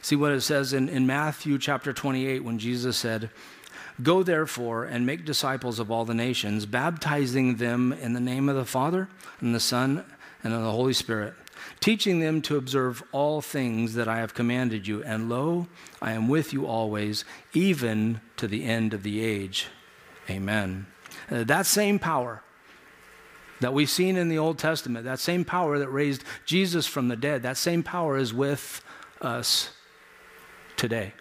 See 0.00 0.16
what 0.16 0.32
it 0.32 0.40
says 0.40 0.72
in, 0.72 0.88
in 0.88 1.06
Matthew 1.06 1.58
chapter 1.58 1.92
28 1.92 2.42
when 2.42 2.58
Jesus 2.58 2.96
said, 2.96 3.30
Go 4.02 4.22
therefore 4.22 4.84
and 4.84 5.04
make 5.04 5.24
disciples 5.24 5.78
of 5.78 5.90
all 5.90 6.04
the 6.04 6.14
nations, 6.14 6.66
baptizing 6.66 7.56
them 7.56 7.92
in 7.92 8.14
the 8.14 8.20
name 8.20 8.48
of 8.48 8.56
the 8.56 8.64
Father, 8.64 9.08
and 9.40 9.54
the 9.54 9.60
Son, 9.60 10.04
and 10.42 10.54
of 10.54 10.62
the 10.62 10.70
Holy 10.70 10.94
Spirit, 10.94 11.34
teaching 11.78 12.20
them 12.20 12.42
to 12.42 12.56
observe 12.56 13.02
all 13.12 13.40
things 13.40 13.94
that 13.94 14.08
I 14.08 14.18
have 14.18 14.34
commanded 14.34 14.88
you. 14.88 15.04
And 15.04 15.28
lo, 15.28 15.68
I 16.00 16.12
am 16.12 16.28
with 16.28 16.52
you 16.52 16.66
always, 16.66 17.24
even 17.52 18.20
to 18.38 18.48
the 18.48 18.64
end 18.64 18.94
of 18.94 19.02
the 19.02 19.22
age. 19.22 19.68
Amen. 20.28 20.86
Uh, 21.30 21.44
that 21.44 21.66
same 21.66 21.98
power 21.98 22.42
that 23.62 23.72
we've 23.72 23.90
seen 23.90 24.16
in 24.16 24.28
the 24.28 24.38
Old 24.38 24.58
Testament, 24.58 25.04
that 25.04 25.18
same 25.18 25.44
power 25.44 25.78
that 25.78 25.88
raised 25.88 26.24
Jesus 26.44 26.86
from 26.86 27.08
the 27.08 27.16
dead, 27.16 27.42
that 27.42 27.56
same 27.56 27.82
power 27.82 28.16
is 28.16 28.34
with 28.34 28.84
us 29.20 29.70
today. 30.76 31.12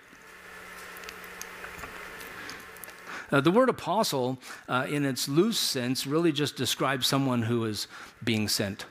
Uh, 3.32 3.40
the 3.40 3.52
word 3.52 3.70
apostle, 3.70 4.40
uh, 4.68 4.86
in 4.90 5.06
its 5.06 5.30
loose 5.30 5.60
sense, 5.60 6.06
really 6.06 6.32
just 6.32 6.58
describes 6.58 7.08
someone 7.08 7.44
who 7.44 7.64
is 7.64 7.88
being 8.24 8.48
sent, 8.48 8.86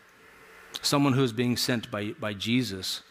someone 0.80 1.12
who 1.12 1.22
is 1.22 1.32
being 1.32 1.56
sent 1.56 1.90
by, 1.90 2.12
by 2.18 2.32
Jesus. 2.32 3.02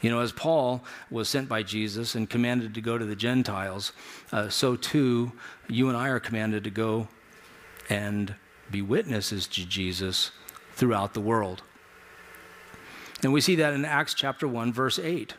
You 0.00 0.10
know, 0.10 0.20
as 0.20 0.32
Paul 0.32 0.82
was 1.10 1.28
sent 1.28 1.48
by 1.48 1.62
Jesus 1.62 2.16
and 2.16 2.28
commanded 2.28 2.74
to 2.74 2.80
go 2.80 2.98
to 2.98 3.04
the 3.04 3.14
Gentiles, 3.14 3.92
uh, 4.32 4.48
so 4.48 4.74
too 4.74 5.30
you 5.68 5.88
and 5.88 5.96
I 5.96 6.08
are 6.08 6.18
commanded 6.18 6.64
to 6.64 6.70
go 6.70 7.06
and 7.88 8.34
be 8.72 8.82
witnesses 8.82 9.46
to 9.48 9.64
Jesus 9.64 10.30
throughout 10.74 11.14
the 11.14 11.20
world. 11.20 11.62
And 13.22 13.32
we 13.32 13.40
see 13.40 13.54
that 13.56 13.72
in 13.74 13.84
Acts 13.84 14.14
chapter 14.14 14.48
1, 14.48 14.72
verse 14.72 14.98
8. 14.98 15.34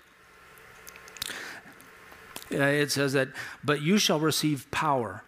Uh, 2.51 2.57
it 2.57 2.91
says 2.91 3.13
that, 3.13 3.29
but 3.63 3.81
you 3.81 3.97
shall 3.97 4.19
receive 4.19 4.69
power 4.71 5.23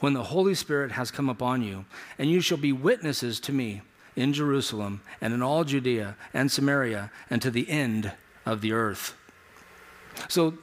when 0.00 0.14
the 0.14 0.24
Holy 0.24 0.54
Spirit 0.54 0.92
has 0.92 1.10
come 1.10 1.28
upon 1.28 1.62
you, 1.62 1.84
and 2.18 2.30
you 2.30 2.40
shall 2.40 2.58
be 2.58 2.72
witnesses 2.72 3.38
to 3.40 3.52
me 3.52 3.82
in 4.16 4.32
Jerusalem 4.32 5.02
and 5.20 5.34
in 5.34 5.42
all 5.42 5.62
Judea 5.64 6.16
and 6.32 6.50
Samaria 6.50 7.10
and 7.28 7.40
to 7.42 7.50
the 7.50 7.68
end 7.68 8.12
of 8.46 8.60
the 8.60 8.72
earth. 8.72 9.14
So, 10.28 10.54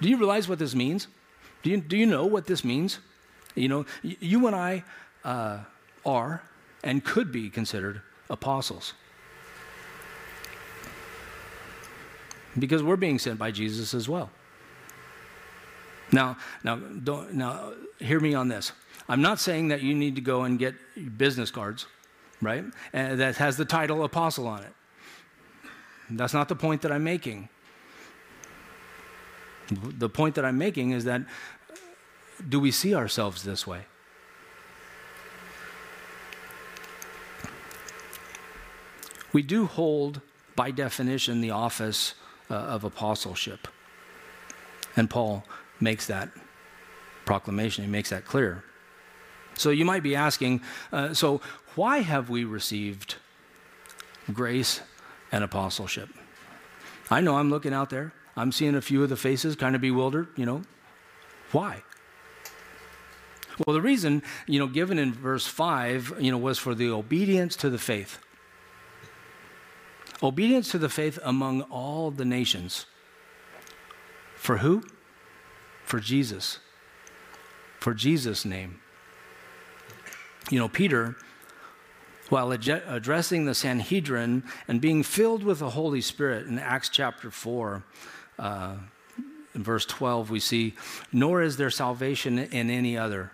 do 0.00 0.08
you 0.08 0.16
realize 0.16 0.48
what 0.48 0.58
this 0.58 0.74
means? 0.74 1.08
Do 1.62 1.70
you, 1.70 1.80
do 1.80 1.96
you 1.96 2.06
know 2.06 2.24
what 2.24 2.46
this 2.46 2.62
means? 2.62 3.00
You 3.54 3.68
know, 3.68 3.86
you 4.02 4.46
and 4.46 4.54
I 4.54 4.84
uh, 5.24 5.60
are 6.04 6.42
and 6.82 7.04
could 7.04 7.32
be 7.32 7.50
considered 7.50 8.02
apostles. 8.30 8.94
Because 12.58 12.82
we're 12.82 12.96
being 12.96 13.18
sent 13.18 13.38
by 13.38 13.50
Jesus 13.50 13.94
as 13.94 14.08
well. 14.08 14.30
Now, 16.10 16.38
now, 16.64 16.76
don't, 16.76 17.34
now, 17.34 17.72
hear 17.98 18.20
me 18.20 18.34
on 18.34 18.48
this. 18.48 18.72
I'm 19.08 19.22
not 19.22 19.38
saying 19.38 19.68
that 19.68 19.82
you 19.82 19.94
need 19.94 20.14
to 20.16 20.20
go 20.20 20.44
and 20.44 20.58
get 20.58 20.74
business 21.18 21.50
cards, 21.50 21.86
right? 22.40 22.64
Uh, 22.94 23.14
that 23.16 23.36
has 23.36 23.56
the 23.56 23.64
title 23.64 24.04
apostle 24.04 24.46
on 24.46 24.62
it. 24.62 24.72
That's 26.10 26.32
not 26.32 26.48
the 26.48 26.56
point 26.56 26.82
that 26.82 26.92
I'm 26.92 27.04
making. 27.04 27.48
The 29.70 30.08
point 30.08 30.34
that 30.36 30.44
I'm 30.44 30.56
making 30.56 30.92
is 30.92 31.04
that 31.04 31.22
do 32.48 32.60
we 32.60 32.70
see 32.70 32.94
ourselves 32.94 33.42
this 33.42 33.66
way? 33.66 33.82
We 39.38 39.42
do 39.42 39.66
hold, 39.66 40.20
by 40.56 40.72
definition, 40.72 41.40
the 41.40 41.52
office 41.52 42.14
uh, 42.50 42.54
of 42.54 42.82
apostleship. 42.82 43.68
And 44.96 45.08
Paul 45.08 45.44
makes 45.78 46.08
that 46.08 46.30
proclamation, 47.24 47.84
he 47.84 47.88
makes 47.88 48.10
that 48.10 48.24
clear. 48.24 48.64
So 49.54 49.70
you 49.70 49.84
might 49.84 50.02
be 50.02 50.16
asking 50.16 50.62
uh, 50.92 51.14
so 51.14 51.40
why 51.76 51.98
have 51.98 52.28
we 52.28 52.42
received 52.42 53.14
grace 54.32 54.80
and 55.30 55.44
apostleship? 55.44 56.08
I 57.08 57.20
know 57.20 57.36
I'm 57.36 57.48
looking 57.48 57.72
out 57.72 57.90
there, 57.90 58.12
I'm 58.36 58.50
seeing 58.50 58.74
a 58.74 58.82
few 58.82 59.04
of 59.04 59.08
the 59.08 59.16
faces 59.16 59.54
kind 59.54 59.76
of 59.76 59.80
bewildered, 59.80 60.26
you 60.34 60.46
know. 60.46 60.62
Why? 61.52 61.84
Well, 63.64 63.74
the 63.74 63.82
reason, 63.82 64.24
you 64.48 64.58
know, 64.58 64.66
given 64.66 64.98
in 64.98 65.12
verse 65.12 65.46
5, 65.46 66.14
you 66.18 66.32
know, 66.32 66.38
was 66.38 66.58
for 66.58 66.74
the 66.74 66.90
obedience 66.90 67.54
to 67.54 67.70
the 67.70 67.78
faith. 67.78 68.18
Obedience 70.22 70.70
to 70.70 70.78
the 70.78 70.88
faith 70.88 71.18
among 71.22 71.62
all 71.62 72.10
the 72.10 72.24
nations. 72.24 72.86
For 74.36 74.58
who? 74.58 74.82
for 75.88 76.00
Jesus, 76.00 76.58
for 77.80 77.94
Jesus' 77.94 78.44
name. 78.44 78.78
You 80.50 80.58
know, 80.58 80.68
Peter, 80.68 81.16
while 82.28 82.52
ad- 82.52 82.82
addressing 82.86 83.46
the 83.46 83.54
Sanhedrin 83.54 84.44
and 84.68 84.82
being 84.82 85.02
filled 85.02 85.42
with 85.42 85.60
the 85.60 85.70
Holy 85.70 86.02
Spirit 86.02 86.46
in 86.46 86.58
Acts 86.58 86.90
chapter 86.90 87.30
4, 87.30 87.82
uh, 88.38 88.74
in 89.54 89.62
verse 89.62 89.86
12, 89.86 90.28
we 90.28 90.40
see, 90.40 90.74
Nor 91.10 91.40
is 91.40 91.56
there 91.56 91.70
salvation 91.70 92.38
in 92.38 92.68
any 92.68 92.98
other. 92.98 93.32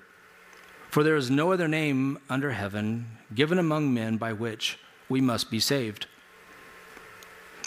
For 0.90 1.02
there 1.02 1.16
is 1.16 1.32
no 1.32 1.50
other 1.50 1.66
name 1.66 2.20
under 2.30 2.52
heaven 2.52 3.18
given 3.34 3.58
among 3.58 3.92
men 3.92 4.16
by 4.16 4.32
which 4.32 4.78
we 5.08 5.20
must 5.20 5.50
be 5.50 5.58
saved. 5.58 6.06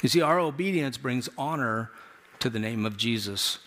You 0.01 0.09
see, 0.09 0.21
our 0.21 0.39
obedience 0.39 0.97
brings 0.97 1.27
honor 1.37 1.91
to 2.39 2.49
the 2.49 2.59
name 2.59 2.85
of 2.85 2.97
Jesus. 2.97 3.59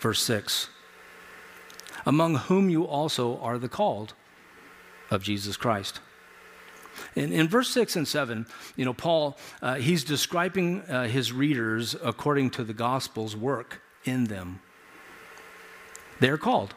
Verse 0.00 0.22
6 0.22 0.68
Among 2.04 2.34
whom 2.34 2.68
you 2.68 2.84
also 2.84 3.38
are 3.38 3.58
the 3.58 3.68
called 3.68 4.14
of 5.10 5.22
Jesus 5.22 5.56
Christ. 5.56 6.00
In, 7.14 7.32
in 7.32 7.48
verse 7.48 7.70
6 7.70 7.96
and 7.96 8.06
7, 8.06 8.46
you 8.76 8.84
know, 8.84 8.92
Paul, 8.92 9.38
uh, 9.62 9.76
he's 9.76 10.04
describing 10.04 10.82
uh, 10.82 11.06
his 11.06 11.32
readers 11.32 11.96
according 12.02 12.50
to 12.50 12.64
the 12.64 12.74
gospel's 12.74 13.34
work 13.34 13.80
in 14.04 14.24
them. 14.24 14.60
They 16.20 16.28
are 16.28 16.38
called, 16.38 16.74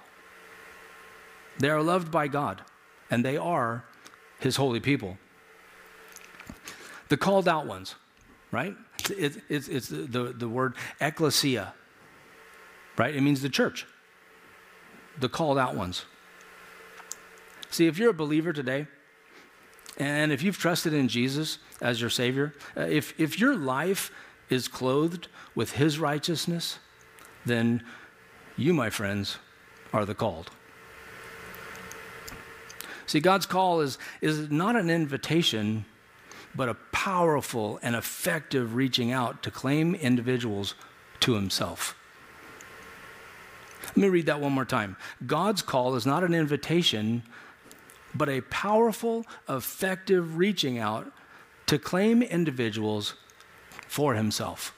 they 1.59 1.69
are 1.69 1.81
loved 1.81 2.11
by 2.11 2.27
God, 2.27 2.61
and 3.11 3.23
they 3.23 3.38
are 3.38 3.83
his 4.39 4.55
holy 4.55 4.79
people. 4.79 5.17
The 7.09 7.17
called 7.17 7.47
out 7.47 7.65
ones, 7.67 7.95
right? 8.51 8.75
It, 9.09 9.41
it's, 9.49 9.67
it's 9.67 9.89
the, 9.89 10.33
the 10.35 10.49
word 10.49 10.75
ecclesia 10.99 11.73
right? 12.97 13.15
It 13.15 13.21
means 13.21 13.41
the 13.41 13.49
church, 13.49 13.85
the 15.19 15.29
called 15.29 15.57
out 15.57 15.75
ones. 15.75 16.05
See, 17.69 17.87
if 17.87 17.97
you're 17.97 18.11
a 18.11 18.13
believer 18.13 18.53
today, 18.53 18.87
and 19.97 20.31
if 20.31 20.43
you've 20.43 20.57
trusted 20.57 20.93
in 20.93 21.07
Jesus 21.07 21.57
as 21.81 22.01
your 22.01 22.09
Savior, 22.09 22.53
uh, 22.75 22.81
if, 22.81 23.17
if 23.19 23.39
your 23.39 23.55
life 23.55 24.11
is 24.49 24.67
clothed 24.67 25.27
with 25.55 25.73
His 25.73 25.99
righteousness, 25.99 26.79
then 27.45 27.83
you, 28.57 28.73
my 28.73 28.89
friends, 28.89 29.37
are 29.93 30.05
the 30.05 30.15
called. 30.15 30.51
See, 33.07 33.19
God's 33.19 33.45
call 33.45 33.81
is, 33.81 33.97
is 34.21 34.49
not 34.49 34.75
an 34.75 34.89
invitation, 34.89 35.85
but 36.55 36.69
a 36.69 36.73
powerful 36.91 37.79
and 37.81 37.95
effective 37.95 38.75
reaching 38.75 39.11
out 39.11 39.43
to 39.43 39.51
claim 39.51 39.95
individuals 39.95 40.75
to 41.19 41.33
Himself. 41.33 41.95
Let 43.87 43.97
me 43.97 44.07
read 44.09 44.25
that 44.25 44.41
one 44.41 44.51
more 44.51 44.65
time. 44.65 44.97
God's 45.25 45.61
call 45.61 45.95
is 45.95 46.05
not 46.05 46.23
an 46.23 46.33
invitation, 46.33 47.23
but 48.13 48.29
a 48.29 48.41
powerful, 48.41 49.25
effective 49.47 50.37
reaching 50.37 50.79
out 50.79 51.11
to 51.67 51.79
claim 51.79 52.21
individuals 52.21 53.15
for 53.87 54.15
himself. 54.15 54.73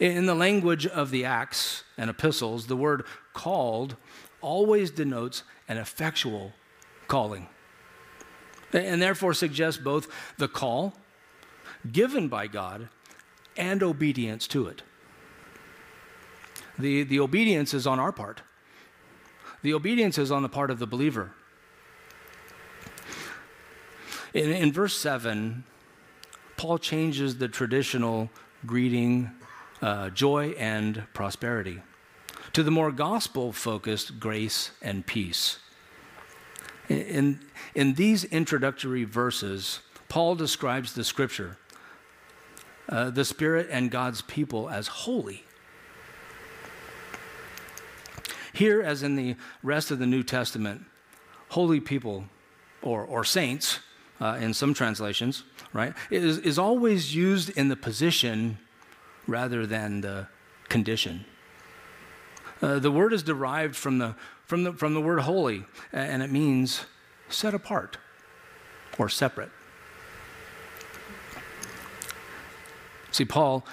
In 0.00 0.26
the 0.26 0.34
language 0.34 0.86
of 0.86 1.10
the 1.10 1.24
Acts 1.24 1.84
and 1.96 2.10
epistles, 2.10 2.66
the 2.66 2.76
word 2.76 3.04
called 3.32 3.96
always 4.40 4.90
denotes 4.90 5.42
an 5.68 5.78
effectual 5.78 6.52
calling, 7.08 7.48
and 8.72 9.00
therefore 9.00 9.34
suggests 9.34 9.80
both 9.80 10.08
the 10.38 10.48
call 10.48 10.94
given 11.90 12.28
by 12.28 12.46
God 12.46 12.88
and 13.56 13.82
obedience 13.82 14.46
to 14.48 14.66
it. 14.66 14.82
The, 16.78 17.04
the 17.04 17.20
obedience 17.20 17.72
is 17.72 17.86
on 17.86 18.00
our 18.00 18.12
part, 18.12 18.42
the 19.62 19.74
obedience 19.74 20.18
is 20.18 20.30
on 20.30 20.42
the 20.42 20.48
part 20.48 20.70
of 20.70 20.78
the 20.78 20.86
believer. 20.86 21.32
In, 24.34 24.50
in 24.50 24.72
verse 24.72 24.96
7, 24.96 25.64
Paul 26.56 26.78
changes 26.78 27.38
the 27.38 27.48
traditional 27.48 28.30
greeting, 28.66 29.30
uh, 29.80 30.10
joy 30.10 30.50
and 30.58 31.04
prosperity, 31.14 31.80
to 32.52 32.62
the 32.62 32.70
more 32.70 32.90
gospel 32.90 33.52
focused 33.52 34.18
grace 34.18 34.72
and 34.82 35.06
peace. 35.06 35.58
In, 36.88 37.40
in 37.74 37.94
these 37.94 38.24
introductory 38.24 39.04
verses, 39.04 39.80
Paul 40.08 40.34
describes 40.34 40.92
the 40.92 41.04
scripture, 41.04 41.56
uh, 42.88 43.10
the 43.10 43.24
Spirit 43.24 43.68
and 43.70 43.90
God's 43.90 44.20
people 44.22 44.68
as 44.68 44.86
holy 44.86 45.44
Here, 48.54 48.80
as 48.80 49.02
in 49.02 49.16
the 49.16 49.34
rest 49.64 49.90
of 49.90 49.98
the 49.98 50.06
New 50.06 50.22
Testament, 50.22 50.86
holy 51.48 51.80
people 51.80 52.24
or, 52.82 53.04
or 53.04 53.24
saints, 53.24 53.80
uh, 54.20 54.38
in 54.40 54.54
some 54.54 54.72
translations, 54.72 55.42
right, 55.72 55.92
is, 56.08 56.38
is 56.38 56.56
always 56.56 57.14
used 57.14 57.50
in 57.50 57.68
the 57.68 57.74
position 57.74 58.58
rather 59.26 59.66
than 59.66 60.02
the 60.02 60.28
condition. 60.68 61.24
Uh, 62.62 62.78
the 62.78 62.92
word 62.92 63.12
is 63.12 63.24
derived 63.24 63.74
from 63.74 63.98
the, 63.98 64.14
from, 64.46 64.64
the, 64.64 64.72
from 64.72 64.94
the 64.94 65.00
word 65.00 65.20
holy, 65.20 65.64
and 65.92 66.22
it 66.22 66.30
means 66.30 66.84
set 67.28 67.54
apart 67.54 67.98
or 68.98 69.08
separate. 69.08 69.50
See, 73.10 73.24
Paul, 73.24 73.64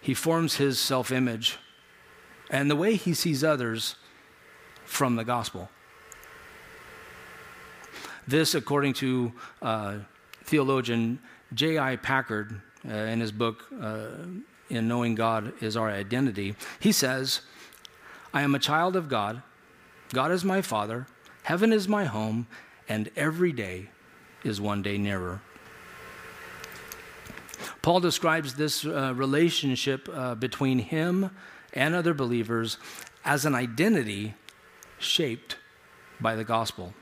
he 0.00 0.14
forms 0.14 0.56
his 0.56 0.78
self 0.78 1.12
image 1.12 1.58
and 2.50 2.70
the 2.70 2.76
way 2.76 2.94
he 2.94 3.12
sees 3.12 3.42
others 3.42 3.96
from 4.84 5.16
the 5.16 5.24
gospel. 5.24 5.68
This, 8.26 8.54
according 8.54 8.94
to 8.94 9.32
uh, 9.62 9.98
theologian 10.44 11.20
J.I. 11.54 11.96
Packer 11.96 12.62
uh, 12.88 12.92
in 12.92 13.20
his 13.20 13.32
book, 13.32 13.64
uh, 13.80 14.08
In 14.68 14.88
Knowing 14.88 15.14
God 15.14 15.52
is 15.60 15.76
Our 15.76 15.90
Identity, 15.90 16.54
he 16.80 16.92
says, 16.92 17.40
I 18.32 18.42
am 18.42 18.54
a 18.54 18.58
child 18.58 18.96
of 18.96 19.08
God. 19.08 19.42
God 20.12 20.32
is 20.32 20.44
my 20.44 20.62
father. 20.62 21.06
Heaven 21.42 21.72
is 21.72 21.88
my 21.88 22.04
home. 22.04 22.46
And 22.88 23.10
every 23.16 23.52
day 23.52 23.88
is 24.44 24.60
one 24.60 24.82
day 24.82 24.96
nearer. 24.98 25.40
Paul 27.82 28.00
describes 28.00 28.54
this 28.54 28.84
uh, 28.84 29.12
relationship 29.14 30.08
uh, 30.12 30.34
between 30.34 30.78
him 30.78 31.30
and 31.72 31.94
other 31.94 32.14
believers 32.14 32.78
as 33.24 33.44
an 33.44 33.54
identity 33.54 34.34
shaped 34.98 35.56
by 36.20 36.36
the 36.36 36.44
gospel. 36.44 36.94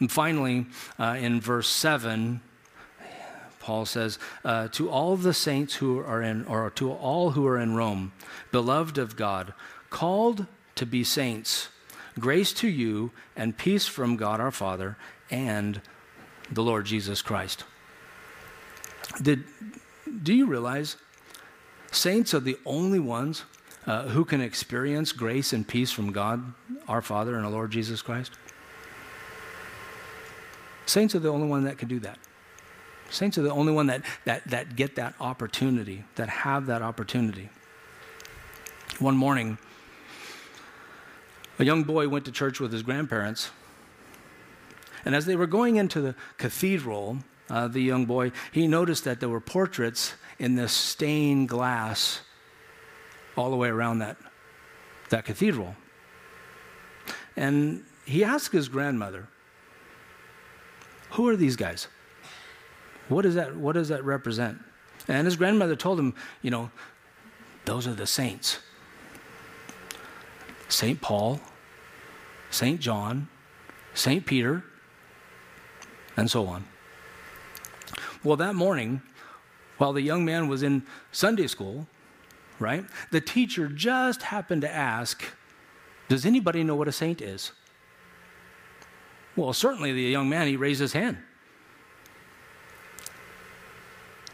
And 0.00 0.10
finally, 0.10 0.66
uh, 0.98 1.16
in 1.18 1.40
verse 1.40 1.68
7, 1.68 2.40
Paul 3.60 3.86
says, 3.86 4.18
uh, 4.44 4.68
To 4.68 4.90
all 4.90 5.16
the 5.16 5.34
saints 5.34 5.74
who 5.74 5.98
are 5.98 6.22
in, 6.22 6.44
or 6.44 6.70
to 6.70 6.92
all 6.92 7.32
who 7.32 7.46
are 7.46 7.58
in 7.58 7.74
Rome, 7.74 8.12
beloved 8.52 8.98
of 8.98 9.16
God, 9.16 9.54
called 9.90 10.46
to 10.76 10.86
be 10.86 11.02
saints, 11.04 11.68
grace 12.18 12.52
to 12.54 12.68
you 12.68 13.10
and 13.34 13.56
peace 13.56 13.86
from 13.86 14.16
God 14.16 14.40
our 14.40 14.50
Father 14.50 14.96
and 15.30 15.80
the 16.50 16.62
Lord 16.62 16.86
Jesus 16.86 17.22
Christ. 17.22 17.64
Did, 19.20 19.44
do 20.22 20.32
you 20.32 20.46
realize 20.46 20.96
saints 21.90 22.34
are 22.34 22.40
the 22.40 22.58
only 22.64 22.98
ones 22.98 23.44
uh, 23.86 24.08
who 24.08 24.24
can 24.24 24.40
experience 24.40 25.12
grace 25.12 25.52
and 25.52 25.66
peace 25.66 25.90
from 25.92 26.12
God, 26.12 26.52
our 26.88 27.02
Father, 27.02 27.36
and 27.36 27.44
the 27.44 27.50
Lord 27.50 27.70
Jesus 27.70 28.02
Christ? 28.02 28.32
Saints 30.86 31.14
are 31.14 31.18
the 31.18 31.30
only 31.30 31.48
one 31.48 31.64
that 31.64 31.78
can 31.78 31.88
do 31.88 31.98
that. 32.00 32.18
Saints 33.10 33.38
are 33.38 33.42
the 33.42 33.50
only 33.50 33.72
one 33.72 33.86
that, 33.86 34.02
that, 34.24 34.44
that 34.48 34.76
get 34.76 34.96
that 34.96 35.14
opportunity, 35.20 36.04
that 36.16 36.28
have 36.28 36.66
that 36.66 36.82
opportunity. 36.82 37.48
One 38.98 39.16
morning, 39.16 39.58
a 41.58 41.64
young 41.64 41.84
boy 41.84 42.08
went 42.08 42.24
to 42.26 42.32
church 42.32 42.60
with 42.60 42.72
his 42.72 42.82
grandparents. 42.82 43.50
And 45.04 45.14
as 45.14 45.26
they 45.26 45.36
were 45.36 45.46
going 45.46 45.76
into 45.76 46.00
the 46.00 46.14
cathedral, 46.36 47.18
uh, 47.48 47.68
the 47.68 47.80
young 47.80 48.06
boy, 48.06 48.32
he 48.52 48.66
noticed 48.66 49.04
that 49.04 49.20
there 49.20 49.28
were 49.28 49.40
portraits 49.40 50.14
in 50.38 50.54
this 50.54 50.72
stained 50.72 51.48
glass 51.48 52.20
all 53.36 53.50
the 53.50 53.56
way 53.56 53.68
around 53.68 54.00
that, 54.00 54.16
that 55.10 55.24
cathedral. 55.24 55.76
And 57.36 57.84
he 58.04 58.24
asked 58.24 58.52
his 58.52 58.68
grandmother, 58.68 59.28
Who 61.12 61.28
are 61.28 61.36
these 61.36 61.56
guys? 61.56 61.88
What, 63.08 63.24
is 63.24 63.36
that, 63.36 63.56
what 63.56 63.74
does 63.74 63.88
that 63.88 64.04
represent? 64.04 64.58
And 65.08 65.26
his 65.26 65.36
grandmother 65.36 65.76
told 65.76 65.98
him, 65.98 66.14
You 66.42 66.50
know, 66.50 66.70
those 67.64 67.86
are 67.86 67.94
the 67.94 68.06
saints 68.06 68.58
St. 70.68 71.00
Paul, 71.00 71.40
St. 72.50 72.80
John, 72.80 73.28
St. 73.94 74.24
Peter, 74.26 74.64
and 76.16 76.30
so 76.30 76.46
on. 76.46 76.64
Well, 78.24 78.36
that 78.36 78.54
morning, 78.54 79.02
while 79.78 79.92
the 79.92 80.02
young 80.02 80.24
man 80.24 80.48
was 80.48 80.62
in 80.62 80.84
Sunday 81.12 81.46
school, 81.46 81.86
right, 82.58 82.84
the 83.10 83.20
teacher 83.20 83.68
just 83.68 84.22
happened 84.22 84.62
to 84.62 84.72
ask, 84.72 85.22
Does 86.08 86.26
anybody 86.26 86.64
know 86.64 86.74
what 86.74 86.88
a 86.88 86.92
saint 86.92 87.20
is? 87.20 87.52
Well, 89.36 89.52
certainly 89.52 89.92
the 89.92 90.02
young 90.02 90.28
man, 90.28 90.46
he 90.46 90.56
raised 90.56 90.80
his 90.80 90.94
hand. 90.94 91.18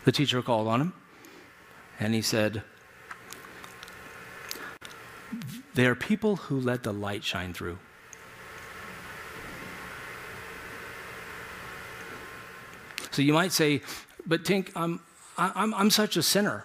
The 0.04 0.12
teacher 0.12 0.42
called 0.42 0.68
on 0.68 0.80
him 0.80 0.92
and 1.98 2.14
he 2.14 2.22
said, 2.22 2.62
They 5.74 5.86
are 5.86 5.94
people 5.94 6.36
who 6.36 6.60
let 6.60 6.82
the 6.82 6.92
light 6.92 7.24
shine 7.24 7.54
through. 7.54 7.78
So 13.10 13.22
you 13.22 13.32
might 13.32 13.52
say, 13.52 13.82
But 14.26 14.44
Tink, 14.44 14.70
I'm, 14.74 15.00
I'm, 15.38 15.72
I'm 15.74 15.90
such 15.90 16.16
a 16.16 16.22
sinner. 16.22 16.64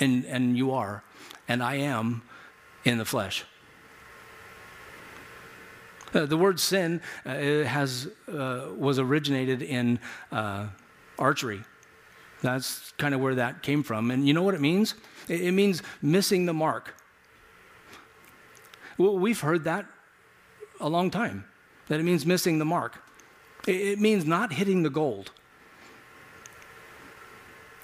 And, 0.00 0.24
and 0.24 0.56
you 0.56 0.72
are. 0.72 1.02
And 1.48 1.62
I 1.62 1.76
am 1.76 2.22
in 2.84 2.98
the 2.98 3.04
flesh. 3.04 3.44
Uh, 6.12 6.26
the 6.26 6.36
word 6.36 6.60
sin 6.60 7.00
uh, 7.26 7.34
has, 7.64 8.08
uh, 8.28 8.68
was 8.76 8.98
originated 8.98 9.62
in 9.62 9.98
uh, 10.30 10.68
archery. 11.18 11.62
That's 12.40 12.92
kind 12.98 13.14
of 13.14 13.20
where 13.20 13.34
that 13.36 13.62
came 13.62 13.82
from. 13.82 14.10
And 14.10 14.26
you 14.26 14.34
know 14.34 14.42
what 14.42 14.54
it 14.54 14.60
means? 14.60 14.94
It, 15.28 15.40
it 15.40 15.52
means 15.52 15.82
missing 16.02 16.46
the 16.46 16.54
mark. 16.54 16.94
Well, 18.96 19.18
we've 19.18 19.40
heard 19.40 19.64
that 19.64 19.86
a 20.80 20.88
long 20.88 21.10
time, 21.10 21.44
that 21.88 22.00
it 22.00 22.02
means 22.02 22.24
missing 22.24 22.58
the 22.58 22.64
mark. 22.64 23.00
It, 23.66 23.98
means 23.98 24.26
not 24.26 24.52
hitting 24.52 24.82
the 24.82 24.90
gold. 24.90 25.30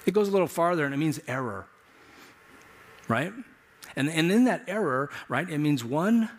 It 0.05 0.13
goes 0.13 0.27
a 0.27 0.31
little 0.31 0.47
farther 0.47 0.85
and 0.85 0.93
it 0.93 0.97
means 0.97 1.19
error, 1.27 1.65
right? 3.07 3.33
And, 3.95 4.09
and 4.09 4.31
in 4.31 4.45
that 4.45 4.63
error, 4.67 5.09
right, 5.27 5.49
it 5.49 5.57
means 5.57 5.83
one 5.83 6.29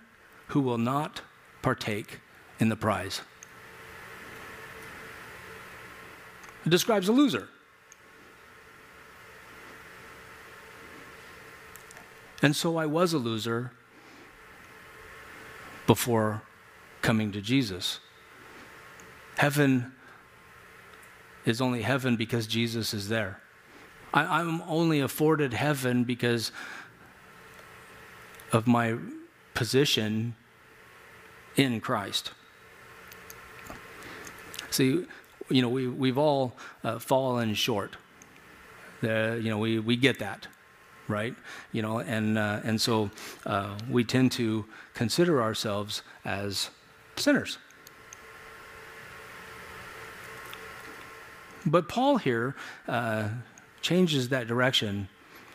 who 0.48 0.60
will 0.60 0.78
not 0.78 1.22
partake 1.60 2.20
in 2.60 2.68
the 2.68 2.76
prize. 2.76 3.20
It 6.64 6.70
describes 6.70 7.08
a 7.08 7.12
loser. 7.12 7.48
And 12.40 12.54
so 12.54 12.76
I 12.76 12.86
was 12.86 13.12
a 13.12 13.18
loser 13.18 13.72
before 15.86 16.42
coming 17.00 17.32
to 17.32 17.40
Jesus. 17.40 18.00
Heaven 19.36 19.92
is 21.44 21.60
only 21.60 21.82
heaven 21.82 22.16
because 22.16 22.46
Jesus 22.46 22.94
is 22.94 23.08
there. 23.08 23.40
I, 24.14 24.40
am 24.40 24.62
only 24.68 25.00
afforded 25.00 25.54
heaven 25.54 26.04
because 26.04 26.52
of 28.52 28.66
my 28.66 28.96
position 29.54 30.34
in 31.56 31.80
Christ. 31.80 32.32
See, 34.70 35.06
you 35.48 35.62
know, 35.62 35.68
we, 35.68 35.88
we've 35.88 36.18
all 36.18 36.54
uh, 36.84 36.98
fallen 36.98 37.54
short. 37.54 37.96
Uh, 39.02 39.32
you 39.32 39.50
know, 39.50 39.58
we, 39.58 39.78
we 39.78 39.96
get 39.96 40.18
that, 40.20 40.46
right? 41.12 41.34
You 41.70 41.82
know, 41.82 41.98
and, 41.98 42.38
uh, 42.38 42.60
and 42.64 42.80
so 42.80 43.10
uh, 43.46 43.78
we 43.88 44.04
tend 44.04 44.32
to 44.32 44.64
consider 44.94 45.42
ourselves 45.42 46.02
as 46.24 46.70
sinners. 47.16 47.58
But 51.64 51.88
Paul 51.88 52.16
here 52.16 52.56
uh, 52.88 53.28
changes 53.80 54.30
that 54.30 54.46
direction 54.48 55.08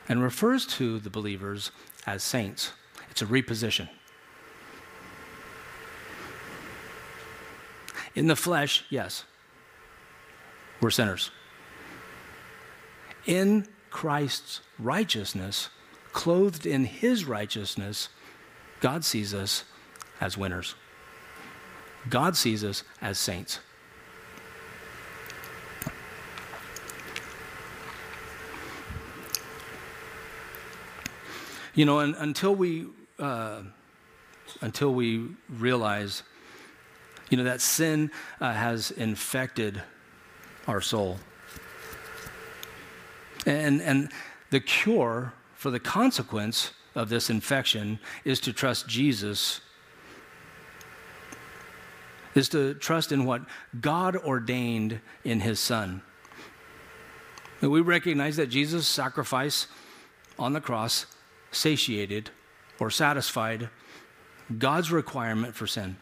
and 0.08 0.24
refers 0.24 0.66
to 0.66 1.00
the 1.00 1.10
believers 1.10 1.72
as 2.06 2.24
saints. 2.24 2.72
It's 3.10 3.22
a 3.22 3.26
reposition. 3.26 3.90
In 8.16 8.28
the 8.28 8.36
flesh, 8.36 8.86
yes, 8.90 9.26
we're 10.82 10.90
sinners. 10.90 11.30
In 13.26 13.68
Christ's 13.90 14.62
righteousness, 14.80 15.70
clothed 16.14 16.66
in 16.66 16.86
his 16.86 17.26
righteousness, 17.26 18.10
God 18.80 19.04
sees 19.04 19.34
us 19.34 19.64
as 20.22 20.38
winners. 20.38 20.76
God 22.10 22.36
sees 22.36 22.64
us 22.64 22.84
as 23.02 23.18
saints. 23.18 23.60
You 31.74 31.86
know, 31.86 32.00
and, 32.00 32.16
until 32.16 32.56
we 32.56 32.88
uh, 33.20 33.62
until 34.62 34.94
we 34.94 35.28
realize, 35.48 36.24
you 37.30 37.38
know, 37.38 37.44
that 37.44 37.62
sin 37.62 38.10
uh, 38.42 38.54
has 38.54 38.92
infected 38.92 39.82
our 40.68 40.82
soul, 40.82 41.20
and 43.46 43.82
and 43.82 44.10
the 44.50 44.60
cure 44.60 45.34
for 45.56 45.72
the 45.72 45.80
consequence 45.80 46.72
of 46.96 47.10
this 47.10 47.30
infection 47.30 48.00
is 48.26 48.40
to 48.42 48.54
trust 48.54 48.88
Jesus. 48.88 49.62
Is 52.36 52.50
to 52.50 52.76
trust 52.76 53.12
in 53.12 53.26
what 53.26 53.42
God 53.82 54.16
ordained 54.16 55.00
in 55.24 55.40
His 55.40 55.60
Son. 55.60 56.02
We 57.62 57.82
recognize 57.82 58.36
that 58.38 58.48
Jesus' 58.48 58.88
sacrifice 58.88 59.68
on 60.38 60.54
the 60.54 60.62
cross 60.62 61.08
satiated 61.52 62.30
or 62.80 62.92
satisfied 62.92 63.70
God's 64.58 64.92
requirement 64.92 65.56
for 65.56 65.66
sin. 65.66 65.98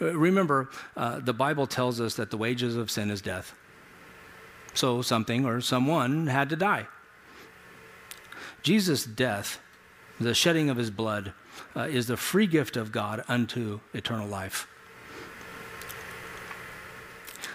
Uh, 0.00 0.16
remember, 0.16 0.70
uh, 0.96 1.20
the 1.20 1.34
Bible 1.34 1.66
tells 1.66 2.00
us 2.00 2.14
that 2.14 2.30
the 2.30 2.36
wages 2.36 2.76
of 2.76 2.90
sin 2.90 3.10
is 3.10 3.20
death. 3.20 3.54
So 4.74 5.02
something 5.02 5.44
or 5.44 5.60
someone 5.60 6.26
had 6.26 6.48
to 6.50 6.56
die. 6.56 6.86
Jesus' 8.62 9.04
death, 9.04 9.60
the 10.20 10.34
shedding 10.34 10.70
of 10.70 10.76
his 10.76 10.90
blood, 10.90 11.32
uh, 11.76 11.82
is 11.82 12.06
the 12.06 12.16
free 12.16 12.46
gift 12.46 12.76
of 12.76 12.92
God 12.92 13.24
unto 13.28 13.80
eternal 13.92 14.28
life. 14.28 14.66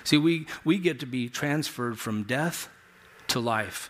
See, 0.03 0.17
we, 0.17 0.47
we 0.63 0.77
get 0.77 0.99
to 1.01 1.05
be 1.05 1.27
transferred 1.27 1.99
from 1.99 2.23
death 2.23 2.69
to 3.27 3.39
life 3.39 3.89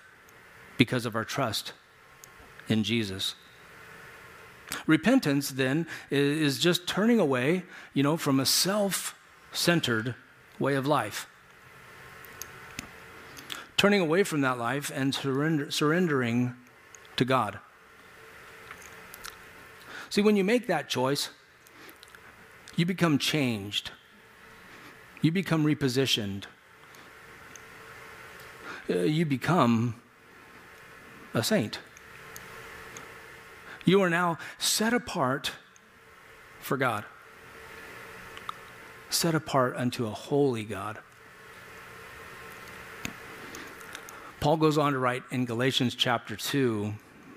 because 0.77 1.05
of 1.05 1.15
our 1.15 1.25
trust 1.25 1.73
in 2.67 2.83
Jesus. 2.83 3.35
Repentance, 4.85 5.51
then, 5.51 5.87
is 6.09 6.59
just 6.59 6.87
turning 6.87 7.19
away, 7.19 7.63
you 7.93 8.03
know, 8.03 8.17
from 8.17 8.39
a 8.39 8.45
self 8.45 9.15
centered 9.51 10.15
way 10.59 10.75
of 10.75 10.85
life. 10.85 11.27
Turning 13.77 14.01
away 14.01 14.23
from 14.23 14.41
that 14.41 14.57
life 14.57 14.91
and 14.93 15.13
surrender, 15.13 15.71
surrendering 15.71 16.55
to 17.15 17.23
God. 17.23 17.59
See, 20.09 20.21
when 20.21 20.35
you 20.35 20.43
make 20.43 20.67
that 20.67 20.89
choice, 20.89 21.29
you 22.75 22.85
become 22.85 23.17
changed 23.17 23.91
you 25.21 25.31
become 25.31 25.65
repositioned. 25.65 26.45
Uh, 28.89 28.99
you 28.99 29.25
become 29.25 29.95
a 31.33 31.43
saint. 31.43 31.79
You 33.85 34.01
are 34.01 34.09
now 34.09 34.37
set 34.57 34.93
apart 34.93 35.51
for 36.59 36.77
God, 36.77 37.05
set 39.09 39.33
apart 39.33 39.75
unto 39.75 40.05
a 40.05 40.11
holy 40.11 40.63
God. 40.63 40.99
Paul 44.39 44.57
goes 44.57 44.77
on 44.77 44.93
to 44.93 44.99
write 44.99 45.23
in 45.31 45.45
Galatians 45.45 45.95
chapter 45.95 46.35
2, 46.35 46.93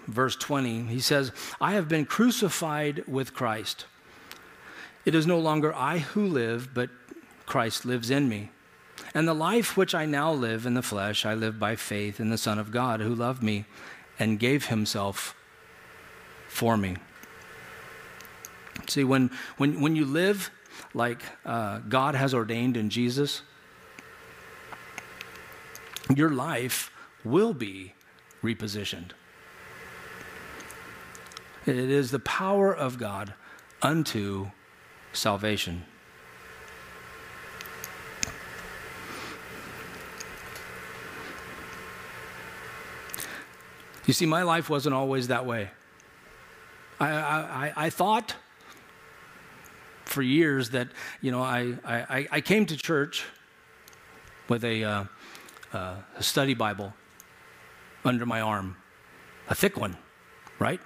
verse 0.07 0.36
20, 0.36 0.84
he 0.84 1.01
says, 1.01 1.32
I 1.61 1.72
have 1.72 1.88
been 1.88 2.05
crucified 2.05 3.05
with 3.07 3.34
Christ. 3.34 3.86
It 5.05 5.14
is 5.14 5.26
no 5.26 5.38
longer 5.38 5.74
I 5.74 5.98
who 5.98 6.26
live, 6.26 6.74
but 6.74 6.90
Christ 7.46 7.84
lives 7.84 8.11
in 8.11 8.28
me. 8.28 8.51
And 9.14 9.26
the 9.26 9.34
life 9.34 9.76
which 9.76 9.94
I 9.94 10.05
now 10.05 10.32
live 10.32 10.66
in 10.66 10.74
the 10.74 10.82
flesh, 10.82 11.24
I 11.24 11.34
live 11.34 11.59
by 11.59 11.74
faith 11.74 12.20
in 12.20 12.30
the 12.30 12.38
Son 12.38 12.59
of 12.59 12.70
God 12.70 13.01
who 13.01 13.14
loved 13.14 13.42
me 13.42 13.64
and 14.18 14.38
gave 14.38 14.66
himself 14.66 15.34
for 16.48 16.76
me. 16.76 16.96
See, 18.88 19.05
when, 19.05 19.30
when, 19.57 19.80
when 19.80 19.96
you 19.96 20.05
live 20.05 20.51
like 20.94 21.22
uh, 21.44 21.78
God 21.78 22.14
has 22.14 22.34
ordained 22.34 22.76
in 22.76 22.90
Jesus, 22.90 23.42
your 26.16 26.30
life 26.30 26.90
will 27.24 27.54
be 27.54 27.94
repositioned. 28.42 29.11
It 31.66 31.76
is 31.76 32.11
the 32.11 32.18
power 32.18 32.74
of 32.74 32.98
God 32.98 33.34
unto 33.82 34.50
salvation. 35.12 35.84
You 44.06 44.14
see, 44.14 44.26
my 44.26 44.42
life 44.42 44.68
wasn't 44.68 44.94
always 44.94 45.28
that 45.28 45.46
way. 45.46 45.70
I, 46.98 47.08
I, 47.08 47.72
I 47.76 47.90
thought 47.90 48.34
for 50.04 50.22
years 50.22 50.70
that, 50.70 50.88
you 51.20 51.30
know, 51.30 51.40
I, 51.40 51.74
I, 51.84 52.26
I 52.30 52.40
came 52.40 52.66
to 52.66 52.76
church 52.76 53.24
with 54.48 54.64
a, 54.64 54.82
uh, 54.82 55.04
uh, 55.73 55.97
a 56.16 56.23
study 56.23 56.55
Bible 56.55 56.93
under 58.05 58.27
my 58.27 58.41
arm, 58.41 58.77
a 59.49 59.55
thick 59.55 59.77
one, 59.77 59.97
right? 60.59 60.81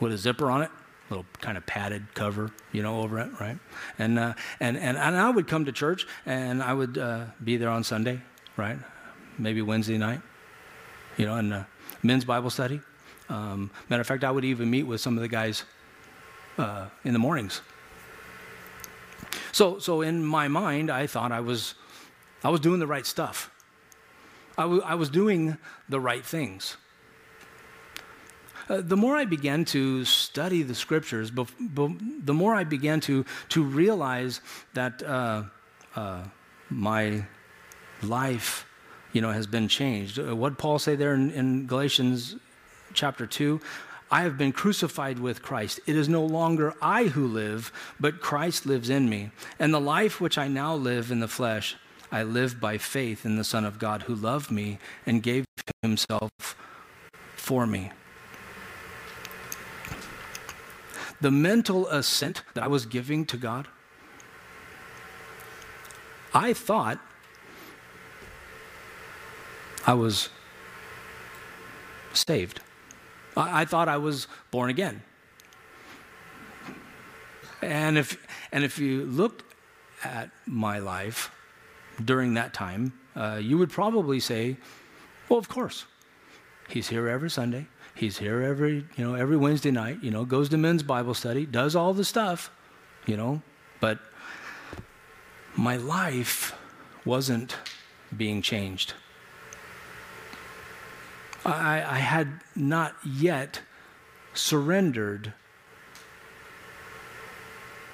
With 0.00 0.12
a 0.12 0.18
zipper 0.18 0.50
on 0.50 0.62
it, 0.62 0.70
little 1.10 1.26
kind 1.40 1.56
of 1.56 1.66
padded 1.66 2.14
cover, 2.14 2.50
you 2.72 2.82
know, 2.82 3.00
over 3.00 3.18
it, 3.18 3.28
right? 3.40 3.58
And, 3.98 4.18
uh, 4.18 4.34
and, 4.60 4.76
and, 4.76 4.96
and 4.96 5.16
I 5.16 5.30
would 5.30 5.46
come 5.46 5.64
to 5.64 5.72
church 5.72 6.06
and 6.26 6.62
I 6.62 6.72
would 6.72 6.98
uh, 6.98 7.26
be 7.42 7.56
there 7.56 7.70
on 7.70 7.84
Sunday, 7.84 8.20
right? 8.56 8.78
Maybe 9.38 9.62
Wednesday 9.62 9.98
night, 9.98 10.20
you 11.16 11.26
know, 11.26 11.36
and 11.36 11.52
uh, 11.52 11.64
men's 12.02 12.24
Bible 12.24 12.50
study. 12.50 12.80
Um, 13.28 13.70
matter 13.88 14.00
of 14.00 14.06
fact, 14.06 14.24
I 14.24 14.30
would 14.30 14.44
even 14.44 14.70
meet 14.70 14.84
with 14.84 15.00
some 15.00 15.16
of 15.16 15.22
the 15.22 15.28
guys 15.28 15.64
uh, 16.56 16.86
in 17.04 17.12
the 17.12 17.18
mornings. 17.18 17.60
So, 19.52 19.78
so 19.78 20.02
in 20.02 20.24
my 20.24 20.48
mind, 20.48 20.90
I 20.90 21.06
thought 21.06 21.32
I 21.32 21.40
was, 21.40 21.74
I 22.44 22.50
was 22.50 22.60
doing 22.60 22.80
the 22.80 22.86
right 22.86 23.06
stuff. 23.06 23.50
I, 24.58 24.62
w- 24.62 24.82
I 24.84 24.96
was 24.96 25.08
doing 25.08 25.56
the 25.88 26.00
right 26.00 26.24
things. 26.24 26.76
Uh, 28.68 28.82
the 28.82 28.96
more 28.96 29.16
I 29.16 29.24
began 29.24 29.64
to 29.66 30.04
study 30.04 30.62
the 30.62 30.74
scriptures, 30.74 31.30
bef- 31.30 31.54
bef- 31.72 32.26
the 32.26 32.34
more 32.34 32.54
I 32.54 32.64
began 32.64 33.00
to, 33.02 33.24
to 33.50 33.62
realize 33.62 34.42
that 34.74 35.02
uh, 35.02 35.44
uh, 35.96 36.24
my 36.68 37.24
life 38.02 38.66
you 39.12 39.22
know, 39.22 39.32
has 39.32 39.46
been 39.46 39.68
changed. 39.68 40.18
Uh, 40.18 40.36
what 40.36 40.58
Paul 40.58 40.78
say 40.78 40.96
there 40.96 41.14
in, 41.14 41.30
in 41.30 41.66
Galatians 41.66 42.36
chapter 42.92 43.26
2? 43.26 43.60
I 44.10 44.22
have 44.22 44.38
been 44.38 44.52
crucified 44.52 45.18
with 45.18 45.42
Christ. 45.42 45.80
It 45.86 45.96
is 45.96 46.08
no 46.08 46.24
longer 46.24 46.74
I 46.80 47.04
who 47.04 47.26
live, 47.26 47.72
but 48.00 48.20
Christ 48.20 48.66
lives 48.66 48.90
in 48.90 49.08
me. 49.08 49.30
And 49.58 49.72
the 49.72 49.80
life 49.80 50.20
which 50.20 50.38
I 50.38 50.48
now 50.48 50.74
live 50.74 51.10
in 51.10 51.20
the 51.20 51.28
flesh, 51.28 51.76
I 52.10 52.22
live 52.22 52.60
by 52.60 52.78
faith 52.78 53.26
in 53.26 53.36
the 53.36 53.44
Son 53.44 53.64
of 53.64 53.78
God 53.78 54.02
who 54.02 54.14
loved 54.14 54.50
me 54.50 54.78
and 55.04 55.22
gave 55.22 55.44
himself 55.82 56.30
for 57.36 57.66
me. 57.66 57.90
The 61.20 61.30
mental 61.30 61.86
assent 61.88 62.42
that 62.54 62.62
I 62.62 62.68
was 62.68 62.86
giving 62.86 63.26
to 63.26 63.36
God, 63.36 63.68
I 66.32 66.52
thought 66.52 66.98
I 69.86 69.94
was 69.94 70.28
saved. 72.12 72.60
I, 73.36 73.62
I 73.62 73.64
thought 73.64 73.88
I 73.88 73.96
was 73.96 74.28
born 74.50 74.70
again. 74.70 75.02
And 77.60 77.98
if, 77.98 78.16
and 78.52 78.62
if 78.64 78.78
you 78.78 79.04
looked 79.04 79.42
at 80.04 80.30
my 80.46 80.78
life 80.78 81.32
during 82.04 82.34
that 82.34 82.54
time, 82.54 82.92
uh, 83.16 83.38
you 83.42 83.58
would 83.58 83.70
probably 83.70 84.20
say, 84.20 84.56
well, 85.28 85.38
of 85.38 85.48
course. 85.48 85.84
He's 86.68 86.88
here 86.88 87.08
every 87.08 87.30
Sunday. 87.30 87.66
He's 87.94 88.18
here 88.18 88.42
every, 88.42 88.84
you 88.96 89.04
know, 89.04 89.14
every 89.14 89.36
Wednesday 89.36 89.70
night, 89.70 89.98
you 90.02 90.10
know, 90.10 90.24
goes 90.24 90.48
to 90.50 90.58
men's 90.58 90.82
Bible 90.82 91.14
study, 91.14 91.46
does 91.46 91.74
all 91.74 91.94
the 91.94 92.04
stuff, 92.04 92.50
you 93.06 93.16
know, 93.16 93.42
but 93.80 93.98
my 95.56 95.76
life 95.76 96.54
wasn't 97.04 97.56
being 98.16 98.42
changed. 98.42 98.94
I, 101.44 101.82
I 101.82 101.98
had 101.98 102.28
not 102.54 102.94
yet 103.04 103.60
surrendered 104.34 105.32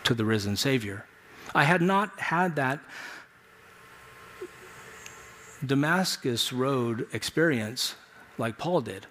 to 0.03 0.15
the 0.15 0.25
risen 0.25 0.57
Savior. 0.57 1.07
I 1.55 1.65
had 1.65 1.81
not 1.81 2.19
had 2.19 2.57
that 2.57 2.81
Damascus 5.67 6.53
Road 6.53 7.07
experience 7.13 7.95
like 8.39 8.59
Paul 8.59 8.81
did. 8.81 9.07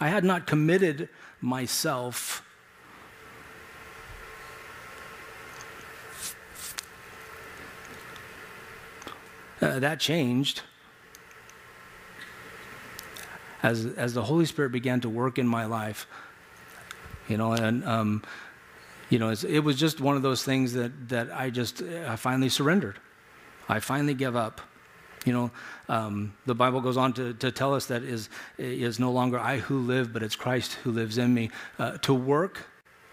I 0.00 0.08
had 0.08 0.24
not 0.24 0.46
committed 0.46 1.08
myself 1.40 2.42
uh, 9.60 9.78
that 9.78 10.00
changed 10.00 10.62
as, 13.62 13.86
as 13.86 14.14
the 14.14 14.22
Holy 14.22 14.46
Spirit 14.46 14.70
began 14.70 15.00
to 15.00 15.08
work 15.08 15.38
in 15.38 15.46
my 15.46 15.64
life, 15.64 16.06
you 17.28 17.36
know, 17.36 17.52
and, 17.52 17.84
um, 17.84 18.22
you 19.10 19.18
know, 19.18 19.30
it 19.30 19.60
was 19.60 19.76
just 19.76 20.00
one 20.00 20.16
of 20.16 20.22
those 20.22 20.44
things 20.44 20.74
that, 20.74 21.08
that 21.08 21.32
I 21.32 21.50
just, 21.50 21.82
I 21.82 22.16
finally 22.16 22.48
surrendered. 22.48 22.98
I 23.68 23.80
finally 23.80 24.14
give 24.14 24.36
up. 24.36 24.60
You 25.24 25.32
know, 25.32 25.50
um, 25.88 26.34
the 26.46 26.54
Bible 26.54 26.80
goes 26.80 26.96
on 26.96 27.12
to, 27.14 27.34
to 27.34 27.50
tell 27.50 27.74
us 27.74 27.86
that 27.86 28.02
is 28.02 28.30
is 28.56 28.98
no 28.98 29.10
longer 29.10 29.38
I 29.38 29.58
who 29.58 29.80
live, 29.80 30.12
but 30.12 30.22
it's 30.22 30.36
Christ 30.36 30.74
who 30.84 30.92
lives 30.92 31.18
in 31.18 31.34
me. 31.34 31.50
Uh, 31.78 31.98
to 31.98 32.14
work, 32.14 32.66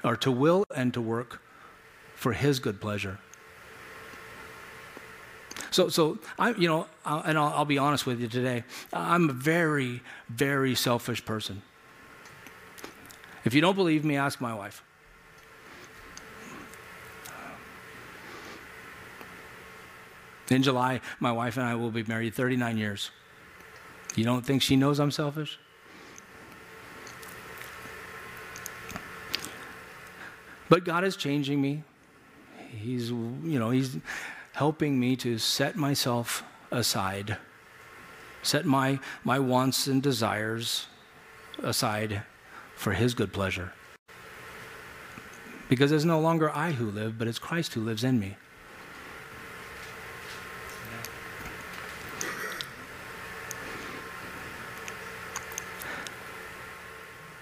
or 0.04 0.16
to 0.18 0.32
will 0.32 0.66
and 0.76 0.94
to 0.94 1.02
work 1.02 1.42
for 2.16 2.32
His 2.32 2.60
good 2.60 2.80
pleasure. 2.80 3.18
So, 5.72 5.90
so 5.90 6.20
I, 6.40 6.52
you 6.52 6.70
know, 6.70 6.88
I'll, 7.06 7.22
and 7.24 7.38
I'll, 7.38 7.54
I'll 7.54 7.66
be 7.66 7.78
honest 7.78 8.06
with 8.06 8.22
you 8.22 8.30
today. 8.30 8.64
I'm 8.94 9.30
a 9.30 9.34
very, 9.34 10.02
very 10.30 10.74
selfish 10.74 11.26
person. 11.26 11.64
If 13.44 13.54
you 13.54 13.60
don't 13.60 13.76
believe 13.76 14.06
me, 14.06 14.16
ask 14.16 14.40
my 14.40 14.54
wife. 14.54 14.85
In 20.50 20.62
July, 20.62 21.02
my 21.20 21.32
wife 21.32 21.58
and 21.58 21.66
I 21.66 21.76
will 21.76 21.92
be 21.92 22.04
married 22.04 22.34
39 22.34 22.78
years. 22.78 23.12
You 24.16 24.24
don't 24.24 24.46
think 24.46 24.62
she 24.62 24.76
knows 24.76 25.00
I'm 25.00 25.12
selfish? 25.12 25.60
But 30.70 30.84
God 30.84 31.04
is 31.04 31.16
changing 31.16 31.62
me. 31.62 31.84
He's, 32.70 33.10
you 33.10 33.60
know, 33.60 33.70
He's 33.70 33.98
helping 34.54 35.00
me 35.00 35.16
to 35.18 35.38
set 35.38 35.76
myself 35.76 36.44
aside, 36.72 37.38
set 38.42 38.66
my, 38.66 39.00
my 39.24 39.40
wants 39.40 39.88
and 39.88 40.02
desires 40.02 40.88
aside 41.62 42.24
for 42.76 42.94
His 42.94 43.14
good 43.14 43.34
pleasure. 43.34 43.74
Because 45.70 45.92
it's 45.92 46.06
no 46.06 46.20
longer 46.20 46.52
I 46.52 46.72
who 46.72 46.92
live, 46.92 47.18
but 47.18 47.28
it's 47.28 47.40
Christ 47.40 47.74
who 47.74 47.82
lives 47.82 48.04
in 48.04 48.20
me. 48.20 48.38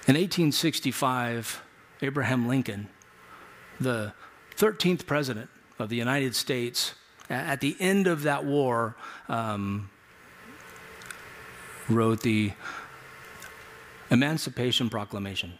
In 0.05 0.15
1865, 0.15 1.63
Abraham 2.01 2.45
Lincoln, 2.45 2.89
the 3.79 4.11
13th 4.57 5.05
president 5.05 5.49
of 5.79 5.87
the 5.87 5.95
United 5.95 6.35
States, 6.35 6.95
at 7.29 7.61
the 7.61 7.77
end 7.79 8.07
of 8.07 8.23
that 8.23 8.43
war, 8.43 8.97
um, 9.29 9.89
wrote 11.87 12.19
the 12.19 12.51
Emancipation 14.11 14.89
Proclamation. 14.89 15.53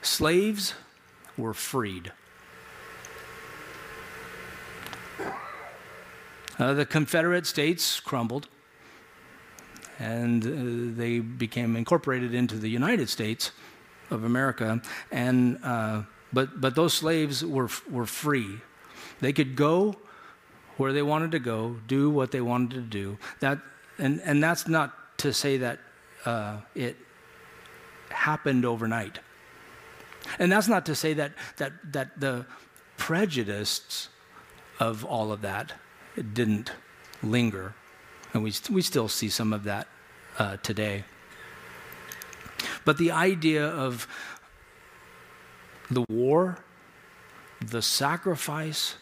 Slaves 0.00 0.72
were 1.36 1.52
freed. 1.52 2.12
Uh, 6.58 6.72
the 6.72 6.86
Confederate 6.86 7.46
States 7.46 8.00
crumbled 8.00 8.48
and 9.98 10.44
uh, 10.44 10.98
they 10.98 11.20
became 11.20 11.76
incorporated 11.76 12.34
into 12.34 12.56
the 12.56 12.68
United 12.68 13.08
States 13.08 13.52
of 14.10 14.24
America. 14.24 14.80
And, 15.10 15.58
uh, 15.62 16.02
but, 16.32 16.60
but 16.60 16.74
those 16.74 16.94
slaves 16.94 17.44
were, 17.44 17.68
were 17.90 18.06
free. 18.06 18.60
They 19.20 19.32
could 19.32 19.56
go 19.56 19.96
where 20.76 20.92
they 20.92 21.02
wanted 21.02 21.30
to 21.32 21.38
go, 21.38 21.76
do 21.86 22.10
what 22.10 22.32
they 22.32 22.40
wanted 22.40 22.74
to 22.74 22.80
do. 22.80 23.18
That, 23.40 23.58
and, 23.98 24.20
and 24.24 24.42
that's 24.42 24.66
not 24.66 25.18
to 25.18 25.32
say 25.32 25.58
that 25.58 25.78
uh, 26.24 26.58
it 26.74 26.96
happened 28.10 28.64
overnight. 28.64 29.20
And 30.38 30.50
that's 30.50 30.68
not 30.68 30.86
to 30.86 30.94
say 30.94 31.12
that, 31.14 31.32
that, 31.58 31.72
that 31.92 32.18
the 32.18 32.46
prejudice 32.96 34.08
of 34.80 35.04
all 35.04 35.30
of 35.30 35.42
that 35.42 35.72
didn't 36.32 36.72
linger. 37.22 37.74
And 38.34 38.42
we, 38.42 38.52
we 38.70 38.82
still 38.82 39.08
see 39.08 39.28
some 39.28 39.52
of 39.52 39.64
that 39.64 39.86
uh, 40.38 40.56
today. 40.58 41.04
But 42.84 42.98
the 42.98 43.12
idea 43.12 43.64
of 43.64 44.08
the 45.90 46.04
war, 46.08 46.58
the 47.64 47.80
sacrifice, 47.80 48.96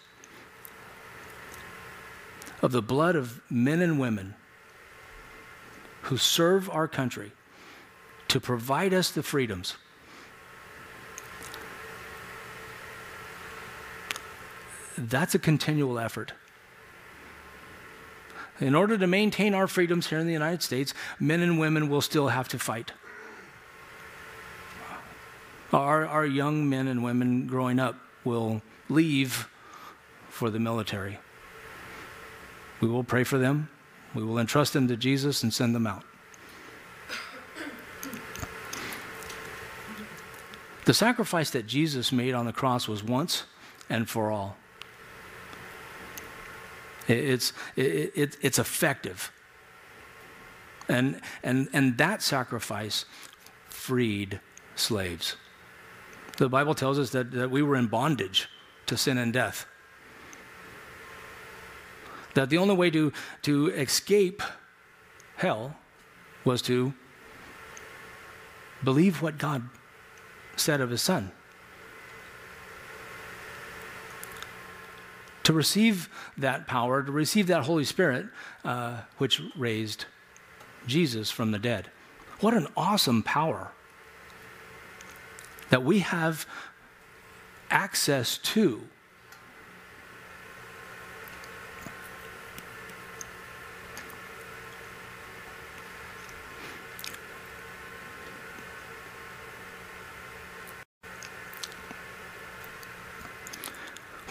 of 2.60 2.70
the 2.70 2.82
blood 2.82 3.16
of 3.16 3.40
men 3.50 3.80
and 3.80 3.98
women 3.98 4.34
who 6.02 6.16
serve 6.16 6.70
our 6.70 6.86
country 6.86 7.32
to 8.28 8.38
provide 8.38 8.94
us 8.94 9.10
the 9.10 9.22
freedoms. 9.22 9.76
That's 14.96 15.34
a 15.34 15.38
continual 15.38 15.98
effort. 15.98 16.34
In 18.62 18.76
order 18.76 18.96
to 18.96 19.08
maintain 19.08 19.54
our 19.54 19.66
freedoms 19.66 20.06
here 20.06 20.20
in 20.20 20.26
the 20.26 20.32
United 20.32 20.62
States, 20.62 20.94
men 21.18 21.40
and 21.40 21.58
women 21.58 21.88
will 21.88 22.00
still 22.00 22.28
have 22.28 22.46
to 22.48 22.60
fight. 22.60 22.92
Our, 25.72 26.06
our 26.06 26.24
young 26.24 26.68
men 26.70 26.86
and 26.86 27.02
women 27.02 27.48
growing 27.48 27.80
up 27.80 27.96
will 28.24 28.62
leave 28.88 29.48
for 30.28 30.48
the 30.48 30.60
military. 30.60 31.18
We 32.80 32.86
will 32.86 33.02
pray 33.02 33.24
for 33.24 33.36
them. 33.36 33.68
We 34.14 34.22
will 34.22 34.38
entrust 34.38 34.74
them 34.74 34.86
to 34.88 34.96
Jesus 34.96 35.42
and 35.42 35.52
send 35.52 35.74
them 35.74 35.86
out. 35.86 36.04
The 40.84 40.94
sacrifice 40.94 41.50
that 41.50 41.66
Jesus 41.66 42.12
made 42.12 42.34
on 42.34 42.46
the 42.46 42.52
cross 42.52 42.86
was 42.86 43.02
once 43.02 43.44
and 43.88 44.08
for 44.08 44.30
all. 44.30 44.56
It's, 47.08 47.52
it, 47.76 48.12
it, 48.14 48.36
it's 48.40 48.58
effective. 48.58 49.32
And, 50.88 51.20
and, 51.42 51.68
and 51.72 51.98
that 51.98 52.22
sacrifice 52.22 53.04
freed 53.68 54.40
slaves. 54.74 55.36
The 56.38 56.48
Bible 56.48 56.74
tells 56.74 56.98
us 56.98 57.10
that, 57.10 57.30
that 57.32 57.50
we 57.50 57.62
were 57.62 57.76
in 57.76 57.86
bondage 57.86 58.48
to 58.86 58.96
sin 58.96 59.18
and 59.18 59.32
death. 59.32 59.66
That 62.34 62.50
the 62.50 62.58
only 62.58 62.74
way 62.74 62.90
to, 62.90 63.12
to 63.42 63.68
escape 63.68 64.42
hell 65.36 65.76
was 66.44 66.62
to 66.62 66.94
believe 68.82 69.22
what 69.22 69.38
God 69.38 69.68
said 70.56 70.80
of 70.80 70.90
his 70.90 71.02
son. 71.02 71.32
To 75.44 75.52
receive 75.52 76.08
that 76.38 76.66
power, 76.66 77.02
to 77.02 77.10
receive 77.10 77.48
that 77.48 77.64
Holy 77.64 77.84
Spirit, 77.84 78.26
uh, 78.64 79.00
which 79.18 79.40
raised 79.56 80.04
Jesus 80.86 81.30
from 81.30 81.50
the 81.50 81.58
dead. 81.58 81.90
What 82.40 82.54
an 82.54 82.68
awesome 82.76 83.22
power 83.22 83.72
that 85.70 85.82
we 85.82 86.00
have 86.00 86.46
access 87.70 88.38
to 88.38 88.82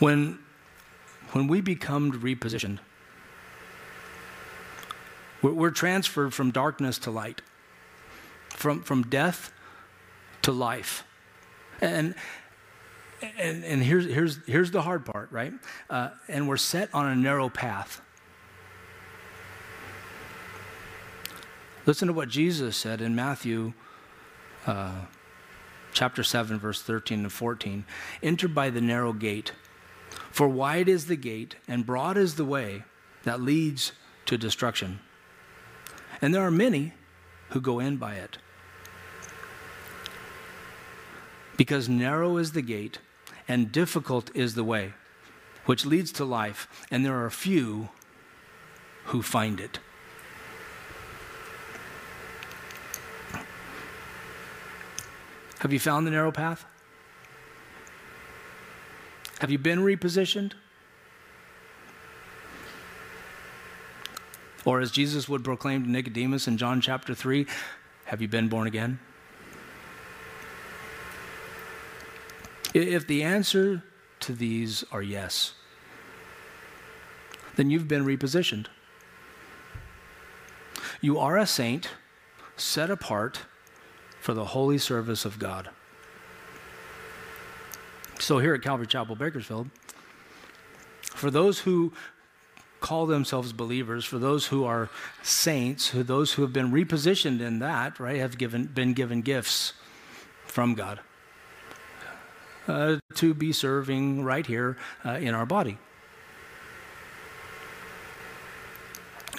When, 0.01 0.39
when 1.31 1.47
we 1.47 1.61
become 1.61 2.11
repositioned, 2.11 2.79
we're, 5.41 5.53
we're 5.53 5.71
transferred 5.71 6.33
from 6.33 6.51
darkness 6.51 6.97
to 6.99 7.11
light, 7.11 7.41
from, 8.49 8.81
from 8.83 9.03
death 9.03 9.51
to 10.43 10.51
life. 10.51 11.03
And, 11.79 12.15
and, 13.37 13.63
and 13.63 13.83
here's, 13.83 14.05
here's, 14.05 14.39
here's 14.45 14.71
the 14.71 14.81
hard 14.81 15.05
part, 15.05 15.31
right? 15.31 15.53
Uh, 15.89 16.09
and 16.27 16.47
we're 16.47 16.57
set 16.57 16.89
on 16.93 17.07
a 17.07 17.15
narrow 17.15 17.49
path. 17.49 18.01
Listen 21.85 22.07
to 22.07 22.13
what 22.13 22.29
Jesus 22.29 22.77
said 22.77 23.01
in 23.01 23.15
Matthew 23.15 23.73
uh, 24.67 25.05
chapter 25.93 26.23
7, 26.23 26.59
verse 26.59 26.81
13 26.81 27.21
and 27.21 27.31
14. 27.31 27.85
Enter 28.21 28.47
by 28.47 28.69
the 28.69 28.81
narrow 28.81 29.13
gate. 29.13 29.53
For 30.31 30.47
wide 30.47 30.89
is 30.89 31.05
the 31.05 31.15
gate 31.15 31.55
and 31.67 31.85
broad 31.85 32.17
is 32.17 32.35
the 32.35 32.45
way 32.45 32.83
that 33.23 33.41
leads 33.41 33.91
to 34.25 34.37
destruction, 34.37 34.99
and 36.21 36.33
there 36.33 36.45
are 36.45 36.51
many 36.51 36.93
who 37.49 37.61
go 37.61 37.79
in 37.79 37.97
by 37.97 38.15
it. 38.15 38.37
Because 41.57 41.89
narrow 41.89 42.37
is 42.37 42.53
the 42.53 42.61
gate 42.61 42.99
and 43.47 43.71
difficult 43.71 44.35
is 44.35 44.55
the 44.55 44.63
way 44.63 44.93
which 45.65 45.85
leads 45.85 46.11
to 46.11 46.25
life, 46.25 46.67
and 46.89 47.05
there 47.05 47.23
are 47.23 47.29
few 47.29 47.89
who 49.05 49.21
find 49.21 49.59
it. 49.59 49.79
Have 55.59 55.71
you 55.71 55.79
found 55.79 56.07
the 56.07 56.11
narrow 56.11 56.31
path? 56.31 56.65
Have 59.41 59.49
you 59.49 59.57
been 59.57 59.79
repositioned? 59.79 60.51
Or 64.65 64.79
as 64.79 64.91
Jesus 64.91 65.27
would 65.27 65.43
proclaim 65.43 65.83
to 65.83 65.89
Nicodemus 65.89 66.47
in 66.47 66.57
John 66.57 66.79
chapter 66.79 67.15
3, 67.15 67.47
have 68.05 68.21
you 68.21 68.27
been 68.27 68.49
born 68.49 68.67
again? 68.67 68.99
If 72.75 73.07
the 73.07 73.23
answer 73.23 73.81
to 74.19 74.33
these 74.33 74.83
are 74.91 75.01
yes, 75.01 75.55
then 77.55 77.71
you've 77.71 77.87
been 77.87 78.05
repositioned. 78.05 78.67
You 81.01 81.17
are 81.17 81.39
a 81.39 81.47
saint 81.47 81.89
set 82.57 82.91
apart 82.91 83.39
for 84.19 84.35
the 84.35 84.45
holy 84.45 84.77
service 84.77 85.25
of 85.25 85.39
God. 85.39 85.71
So, 88.21 88.37
here 88.37 88.53
at 88.53 88.61
Calvary 88.61 88.85
Chapel 88.85 89.15
Bakersfield, 89.15 89.71
for 91.01 91.31
those 91.31 91.59
who 91.61 91.91
call 92.79 93.07
themselves 93.07 93.51
believers, 93.51 94.05
for 94.05 94.19
those 94.19 94.45
who 94.45 94.63
are 94.63 94.89
saints, 95.23 95.87
who 95.89 96.03
those 96.03 96.33
who 96.33 96.43
have 96.43 96.53
been 96.53 96.71
repositioned 96.71 97.41
in 97.41 97.57
that, 97.59 97.99
right, 97.99 98.17
have 98.17 98.37
given, 98.37 98.65
been 98.65 98.93
given 98.93 99.21
gifts 99.23 99.73
from 100.45 100.75
God 100.75 100.99
uh, 102.67 102.97
to 103.15 103.33
be 103.33 103.51
serving 103.51 104.23
right 104.23 104.45
here 104.45 104.77
uh, 105.03 105.13
in 105.13 105.33
our 105.33 105.47
body. 105.47 105.79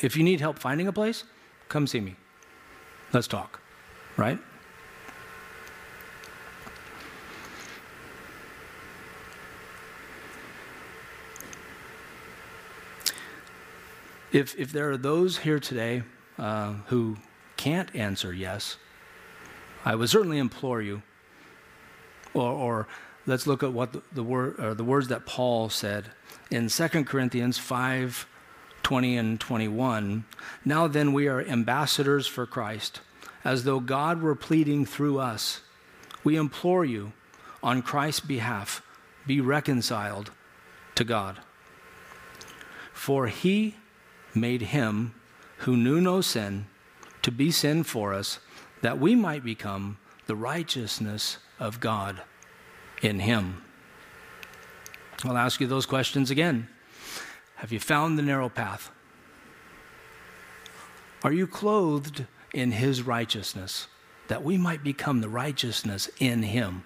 If 0.02 0.16
you 0.16 0.24
need 0.24 0.40
help 0.40 0.58
finding 0.58 0.88
a 0.88 0.92
place, 0.92 1.22
come 1.68 1.86
see 1.86 2.00
me. 2.00 2.16
Let's 3.12 3.28
talk, 3.28 3.60
right? 4.16 4.40
If, 14.32 14.58
if 14.58 14.72
there 14.72 14.90
are 14.90 14.96
those 14.96 15.38
here 15.38 15.60
today 15.60 16.02
uh, 16.38 16.72
who 16.86 17.18
can't 17.58 17.94
answer 17.94 18.32
yes, 18.32 18.78
I 19.84 19.94
would 19.94 20.08
certainly 20.08 20.38
implore 20.38 20.80
you, 20.80 21.02
or, 22.32 22.50
or 22.50 22.88
let's 23.26 23.46
look 23.46 23.62
at 23.62 23.74
what 23.74 23.92
the, 23.92 24.02
the, 24.10 24.22
word, 24.22 24.78
the 24.78 24.84
words 24.84 25.08
that 25.08 25.26
Paul 25.26 25.68
said 25.68 26.06
in 26.50 26.68
2 26.68 26.88
Corinthians 27.04 27.58
5 27.58 28.26
20 28.82 29.16
and 29.16 29.38
21. 29.38 30.24
Now 30.64 30.88
then, 30.88 31.12
we 31.12 31.28
are 31.28 31.40
ambassadors 31.40 32.26
for 32.26 32.46
Christ, 32.46 33.00
as 33.44 33.62
though 33.62 33.78
God 33.78 34.20
were 34.20 34.34
pleading 34.34 34.86
through 34.86 35.18
us. 35.18 35.60
We 36.24 36.36
implore 36.36 36.84
you, 36.84 37.12
on 37.62 37.82
Christ's 37.82 38.20
behalf, 38.20 38.82
be 39.24 39.40
reconciled 39.40 40.32
to 40.96 41.04
God. 41.04 41.38
For 42.92 43.28
he 43.28 43.76
made 44.34 44.62
him 44.62 45.14
who 45.58 45.76
knew 45.76 46.00
no 46.00 46.20
sin 46.20 46.66
to 47.22 47.30
be 47.30 47.50
sin 47.50 47.84
for 47.84 48.12
us, 48.12 48.38
that 48.80 48.98
we 48.98 49.14
might 49.14 49.44
become 49.44 49.98
the 50.26 50.34
righteousness 50.34 51.38
of 51.60 51.78
God 51.80 52.22
in 53.00 53.20
him. 53.20 53.62
I'll 55.24 55.36
ask 55.36 55.60
you 55.60 55.66
those 55.66 55.86
questions 55.86 56.30
again. 56.30 56.68
Have 57.56 57.70
you 57.70 57.78
found 57.78 58.18
the 58.18 58.22
narrow 58.22 58.48
path? 58.48 58.90
Are 61.22 61.32
you 61.32 61.46
clothed 61.46 62.26
in 62.52 62.72
his 62.72 63.02
righteousness, 63.02 63.86
that 64.26 64.42
we 64.42 64.56
might 64.56 64.82
become 64.82 65.20
the 65.20 65.28
righteousness 65.28 66.10
in 66.18 66.42
him? 66.42 66.82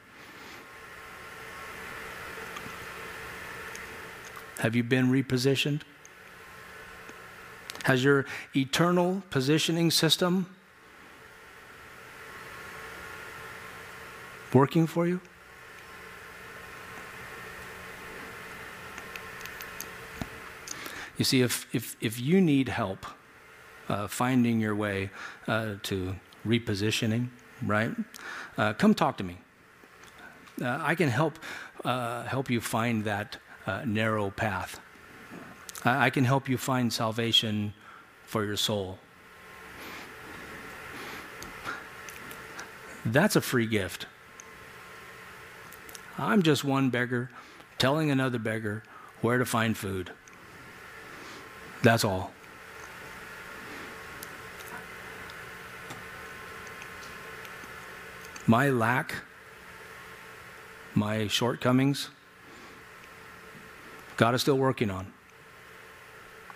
Have 4.59 4.77
you 4.77 4.83
been 4.83 5.11
repositioned? 5.11 5.83
Has 7.87 8.03
your 8.03 8.27
eternal 8.57 9.23
positioning 9.31 9.93
system 9.93 10.47
working 14.53 14.89
for 14.89 15.07
you? 15.07 15.21
You 21.17 21.25
see, 21.25 21.43
if, 21.43 21.73
if, 21.73 21.97
if 22.01 22.19
you 22.19 22.41
need 22.41 22.69
help 22.71 23.07
uh, 23.89 24.09
finding 24.09 24.59
your 24.59 24.75
way 24.75 25.11
uh, 25.47 25.75
to 25.85 26.17
repositioning, 26.45 27.29
right, 27.65 27.93
uh, 28.59 28.73
come 28.73 28.95
talk 28.95 29.17
to 29.19 29.23
me. 29.23 29.39
Uh, 30.61 30.81
I 30.83 30.97
can 30.97 31.09
help, 31.09 31.39
uh, 31.85 32.25
help 32.25 32.51
you 32.51 32.61
find 32.61 33.05
that 33.05 33.37
uh, 33.65 33.83
narrow 33.87 34.31
path. 34.31 34.81
I 35.87 36.11
can 36.11 36.25
help 36.25 36.49
you 36.49 36.59
find 36.59 36.93
salvation 36.93 37.73
for 38.25 38.45
your 38.45 38.57
soul. 38.57 38.99
That's 43.05 43.37
a 43.37 43.41
free 43.41 43.67
gift. 43.67 44.07
I'm 46.19 46.43
just 46.43 46.65
one 46.65 46.91
beggar 46.91 47.31
telling 47.79 48.11
another 48.11 48.41
beggar 48.41 48.83
where 49.21 49.39
to 49.39 49.45
find 49.45 49.77
food. 49.77 50.11
That's 51.85 52.05
all. 52.05 52.33
My 58.49 58.71
lack, 58.71 59.15
my 60.95 61.29
shortcomings, 61.29 62.11
God 64.17 64.35
is 64.35 64.41
still 64.41 64.59
working 64.59 64.91
on 64.91 65.13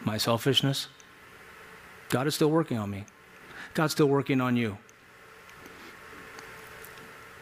my 0.04 0.18
selfishness. 0.18 0.88
God 2.08 2.26
is 2.26 2.34
still 2.34 2.50
working 2.50 2.78
on 2.78 2.90
me. 2.90 3.04
God's 3.74 3.92
still 3.92 4.08
working 4.08 4.40
on 4.40 4.56
you. 4.56 4.78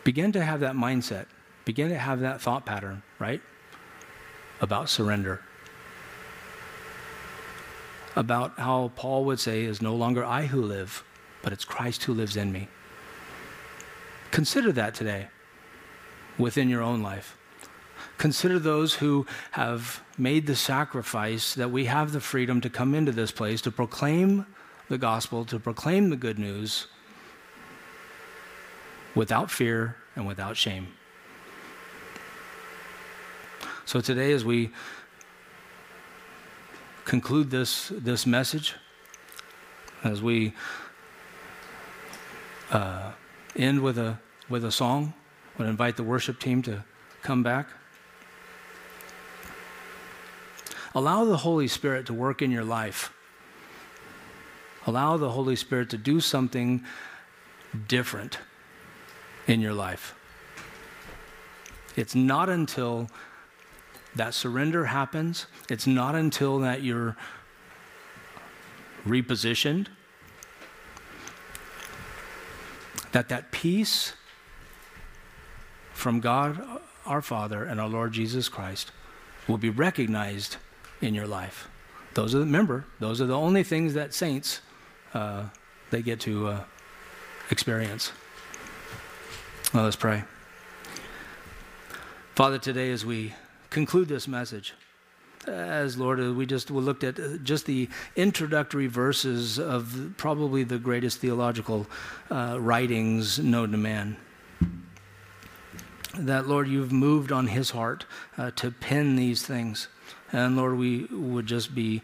Begin 0.04 0.32
to 0.32 0.44
have 0.44 0.60
that 0.60 0.74
mindset. 0.74 1.26
Begin 1.64 1.88
to 1.90 1.98
have 1.98 2.20
that 2.20 2.40
thought 2.40 2.66
pattern, 2.66 3.02
right? 3.18 3.40
About 4.60 4.88
surrender. 4.88 5.42
About 8.16 8.58
how 8.58 8.90
Paul 8.96 9.24
would 9.26 9.38
say, 9.38 9.64
is 9.64 9.80
no 9.80 9.94
longer 9.94 10.24
I 10.24 10.46
who 10.46 10.62
live, 10.62 11.04
but 11.42 11.52
it's 11.52 11.64
Christ 11.64 12.04
who 12.04 12.14
lives 12.14 12.36
in 12.36 12.52
me. 12.52 12.68
Consider 14.30 14.72
that 14.72 14.94
today 14.94 15.28
within 16.36 16.68
your 16.68 16.82
own 16.82 17.02
life. 17.02 17.37
Consider 18.18 18.58
those 18.58 18.94
who 18.94 19.26
have 19.52 20.02
made 20.18 20.46
the 20.46 20.56
sacrifice 20.56 21.54
that 21.54 21.70
we 21.70 21.84
have 21.84 22.12
the 22.12 22.20
freedom 22.20 22.60
to 22.60 22.68
come 22.68 22.94
into 22.94 23.12
this 23.12 23.30
place 23.30 23.60
to 23.62 23.70
proclaim 23.70 24.44
the 24.88 24.98
gospel, 24.98 25.44
to 25.44 25.58
proclaim 25.58 26.10
the 26.10 26.16
good 26.16 26.38
news 26.38 26.88
without 29.14 29.50
fear 29.50 29.96
and 30.16 30.26
without 30.26 30.56
shame. 30.56 30.88
So 33.84 34.00
today, 34.00 34.32
as 34.32 34.44
we 34.44 34.70
conclude 37.04 37.50
this, 37.50 37.88
this 37.94 38.26
message, 38.26 38.74
as 40.04 40.20
we 40.20 40.52
uh, 42.70 43.12
end 43.56 43.80
with 43.80 43.96
a, 43.96 44.18
with 44.48 44.64
a 44.64 44.72
song, 44.72 45.14
I 45.54 45.62
would 45.62 45.68
invite 45.68 45.96
the 45.96 46.02
worship 46.02 46.38
team 46.38 46.62
to 46.62 46.84
come 47.22 47.42
back. 47.42 47.68
Allow 50.94 51.24
the 51.24 51.38
Holy 51.38 51.68
Spirit 51.68 52.06
to 52.06 52.14
work 52.14 52.42
in 52.42 52.50
your 52.50 52.64
life. 52.64 53.12
Allow 54.86 55.16
the 55.16 55.30
Holy 55.30 55.56
Spirit 55.56 55.90
to 55.90 55.98
do 55.98 56.20
something 56.20 56.84
different 57.86 58.38
in 59.46 59.60
your 59.60 59.74
life. 59.74 60.14
It's 61.96 62.14
not 62.14 62.48
until 62.48 63.10
that 64.14 64.34
surrender 64.34 64.86
happens, 64.86 65.46
it's 65.68 65.86
not 65.86 66.14
until 66.14 66.58
that 66.60 66.82
you're 66.82 67.16
repositioned 69.06 69.88
that 73.12 73.28
that 73.28 73.50
peace 73.52 74.14
from 75.92 76.20
God 76.20 76.60
our 77.06 77.22
Father 77.22 77.64
and 77.64 77.80
our 77.80 77.88
Lord 77.88 78.12
Jesus 78.12 78.48
Christ 78.48 78.92
will 79.46 79.58
be 79.58 79.70
recognized 79.70 80.56
in 81.00 81.14
your 81.14 81.26
life. 81.26 81.68
Those 82.14 82.34
are, 82.34 82.40
remember, 82.40 82.84
those 82.98 83.20
are 83.20 83.26
the 83.26 83.36
only 83.36 83.62
things 83.62 83.94
that 83.94 84.12
saints 84.14 84.60
uh, 85.14 85.44
they 85.90 86.02
get 86.02 86.20
to 86.20 86.48
uh, 86.48 86.64
experience. 87.50 88.12
Well, 89.72 89.84
let's 89.84 89.96
pray. 89.96 90.24
Father, 92.34 92.58
today 92.58 92.90
as 92.90 93.04
we 93.04 93.34
conclude 93.70 94.08
this 94.08 94.26
message, 94.26 94.74
as 95.46 95.96
Lord, 95.96 96.20
we 96.36 96.46
just 96.46 96.70
we 96.70 96.80
looked 96.80 97.04
at 97.04 97.18
uh, 97.18 97.38
just 97.42 97.66
the 97.66 97.88
introductory 98.16 98.86
verses 98.86 99.58
of 99.58 100.14
probably 100.16 100.64
the 100.64 100.78
greatest 100.78 101.20
theological 101.20 101.86
uh, 102.30 102.58
writings 102.60 103.38
known 103.38 103.72
to 103.72 103.78
man. 103.78 104.16
that, 106.18 106.48
Lord, 106.48 106.68
you've 106.68 106.92
moved 106.92 107.32
on 107.32 107.46
his 107.46 107.70
heart 107.70 108.04
uh, 108.36 108.50
to 108.56 108.70
pen 108.70 109.16
these 109.16 109.46
things. 109.46 109.88
And 110.32 110.56
Lord, 110.56 110.76
we 110.76 111.04
would 111.04 111.46
just 111.46 111.74
be 111.74 112.02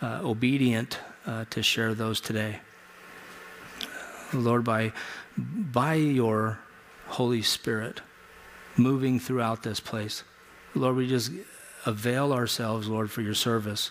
uh, 0.00 0.20
obedient 0.22 0.98
uh, 1.26 1.44
to 1.50 1.62
share 1.62 1.94
those 1.94 2.20
today. 2.20 2.60
Lord, 4.32 4.64
by, 4.64 4.92
by 5.36 5.94
your 5.94 6.58
Holy 7.08 7.42
Spirit 7.42 8.00
moving 8.76 9.20
throughout 9.20 9.62
this 9.62 9.80
place, 9.80 10.24
Lord, 10.74 10.96
we 10.96 11.08
just 11.08 11.32
avail 11.84 12.32
ourselves, 12.32 12.88
Lord, 12.88 13.10
for 13.10 13.22
your 13.22 13.34
service. 13.34 13.90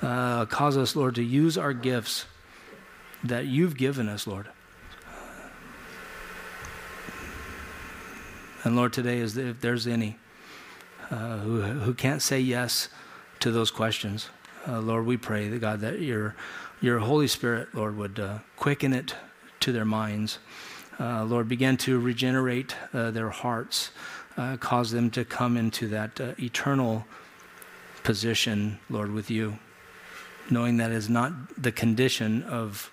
Uh, 0.00 0.46
cause 0.46 0.76
us, 0.76 0.96
Lord, 0.96 1.14
to 1.16 1.22
use 1.22 1.58
our 1.58 1.72
gifts 1.72 2.26
that 3.22 3.46
you've 3.46 3.76
given 3.76 4.08
us, 4.08 4.26
Lord. 4.26 4.48
And 8.64 8.76
Lord, 8.76 8.92
today, 8.92 9.18
is 9.18 9.36
if 9.36 9.60
there's 9.60 9.86
any 9.86 10.16
uh, 11.10 11.38
who, 11.38 11.62
who 11.62 11.94
can't 11.94 12.22
say 12.22 12.40
yes 12.40 12.88
to 13.40 13.50
those 13.50 13.70
questions, 13.70 14.28
uh, 14.66 14.80
Lord, 14.80 15.06
we 15.06 15.16
pray 15.16 15.48
that 15.48 15.58
God 15.58 15.80
that 15.80 16.00
your 16.00 16.34
your 16.80 16.98
Holy 16.98 17.28
Spirit, 17.28 17.74
Lord, 17.74 17.96
would 17.96 18.18
uh, 18.18 18.38
quicken 18.56 18.92
it 18.92 19.14
to 19.60 19.72
their 19.72 19.84
minds. 19.84 20.38
Uh, 21.00 21.24
Lord, 21.24 21.48
begin 21.48 21.76
to 21.78 21.98
regenerate 21.98 22.76
uh, 22.92 23.10
their 23.10 23.30
hearts, 23.30 23.90
uh, 24.36 24.56
cause 24.58 24.90
them 24.90 25.10
to 25.10 25.24
come 25.24 25.56
into 25.56 25.88
that 25.88 26.20
eternal 26.38 27.04
position, 28.02 28.78
Lord, 28.90 29.12
with 29.12 29.30
you, 29.30 29.58
knowing 30.50 30.76
that 30.76 30.90
is 30.90 31.08
not 31.08 31.32
the 31.60 31.72
condition 31.72 32.42
of 32.44 32.90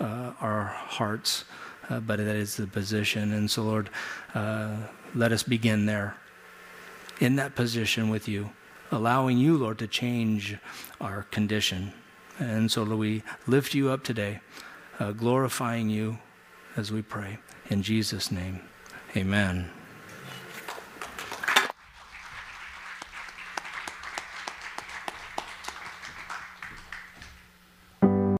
our 0.00 0.64
hearts, 0.64 1.44
but 1.88 2.16
that 2.16 2.36
is 2.36 2.56
the 2.56 2.66
position. 2.66 3.32
And 3.32 3.50
so, 3.50 3.62
Lord, 3.62 3.90
let 5.14 5.32
us 5.32 5.42
begin 5.42 5.86
there, 5.86 6.16
in 7.20 7.36
that 7.36 7.54
position 7.54 8.08
with 8.08 8.28
you, 8.28 8.50
allowing 8.90 9.38
you, 9.38 9.56
Lord, 9.56 9.78
to 9.78 9.86
change 9.86 10.56
our 11.00 11.22
condition. 11.24 11.92
And 12.38 12.70
so, 12.70 12.82
Lord, 12.82 12.98
we 12.98 13.22
lift 13.46 13.74
you 13.74 13.90
up 13.90 14.04
today, 14.04 14.40
uh, 14.98 15.12
glorifying 15.12 15.88
you 15.88 16.18
as 16.76 16.92
we 16.92 17.02
pray. 17.02 17.38
In 17.70 17.82
Jesus' 17.82 18.30
name, 18.30 18.60
amen. 19.16 19.70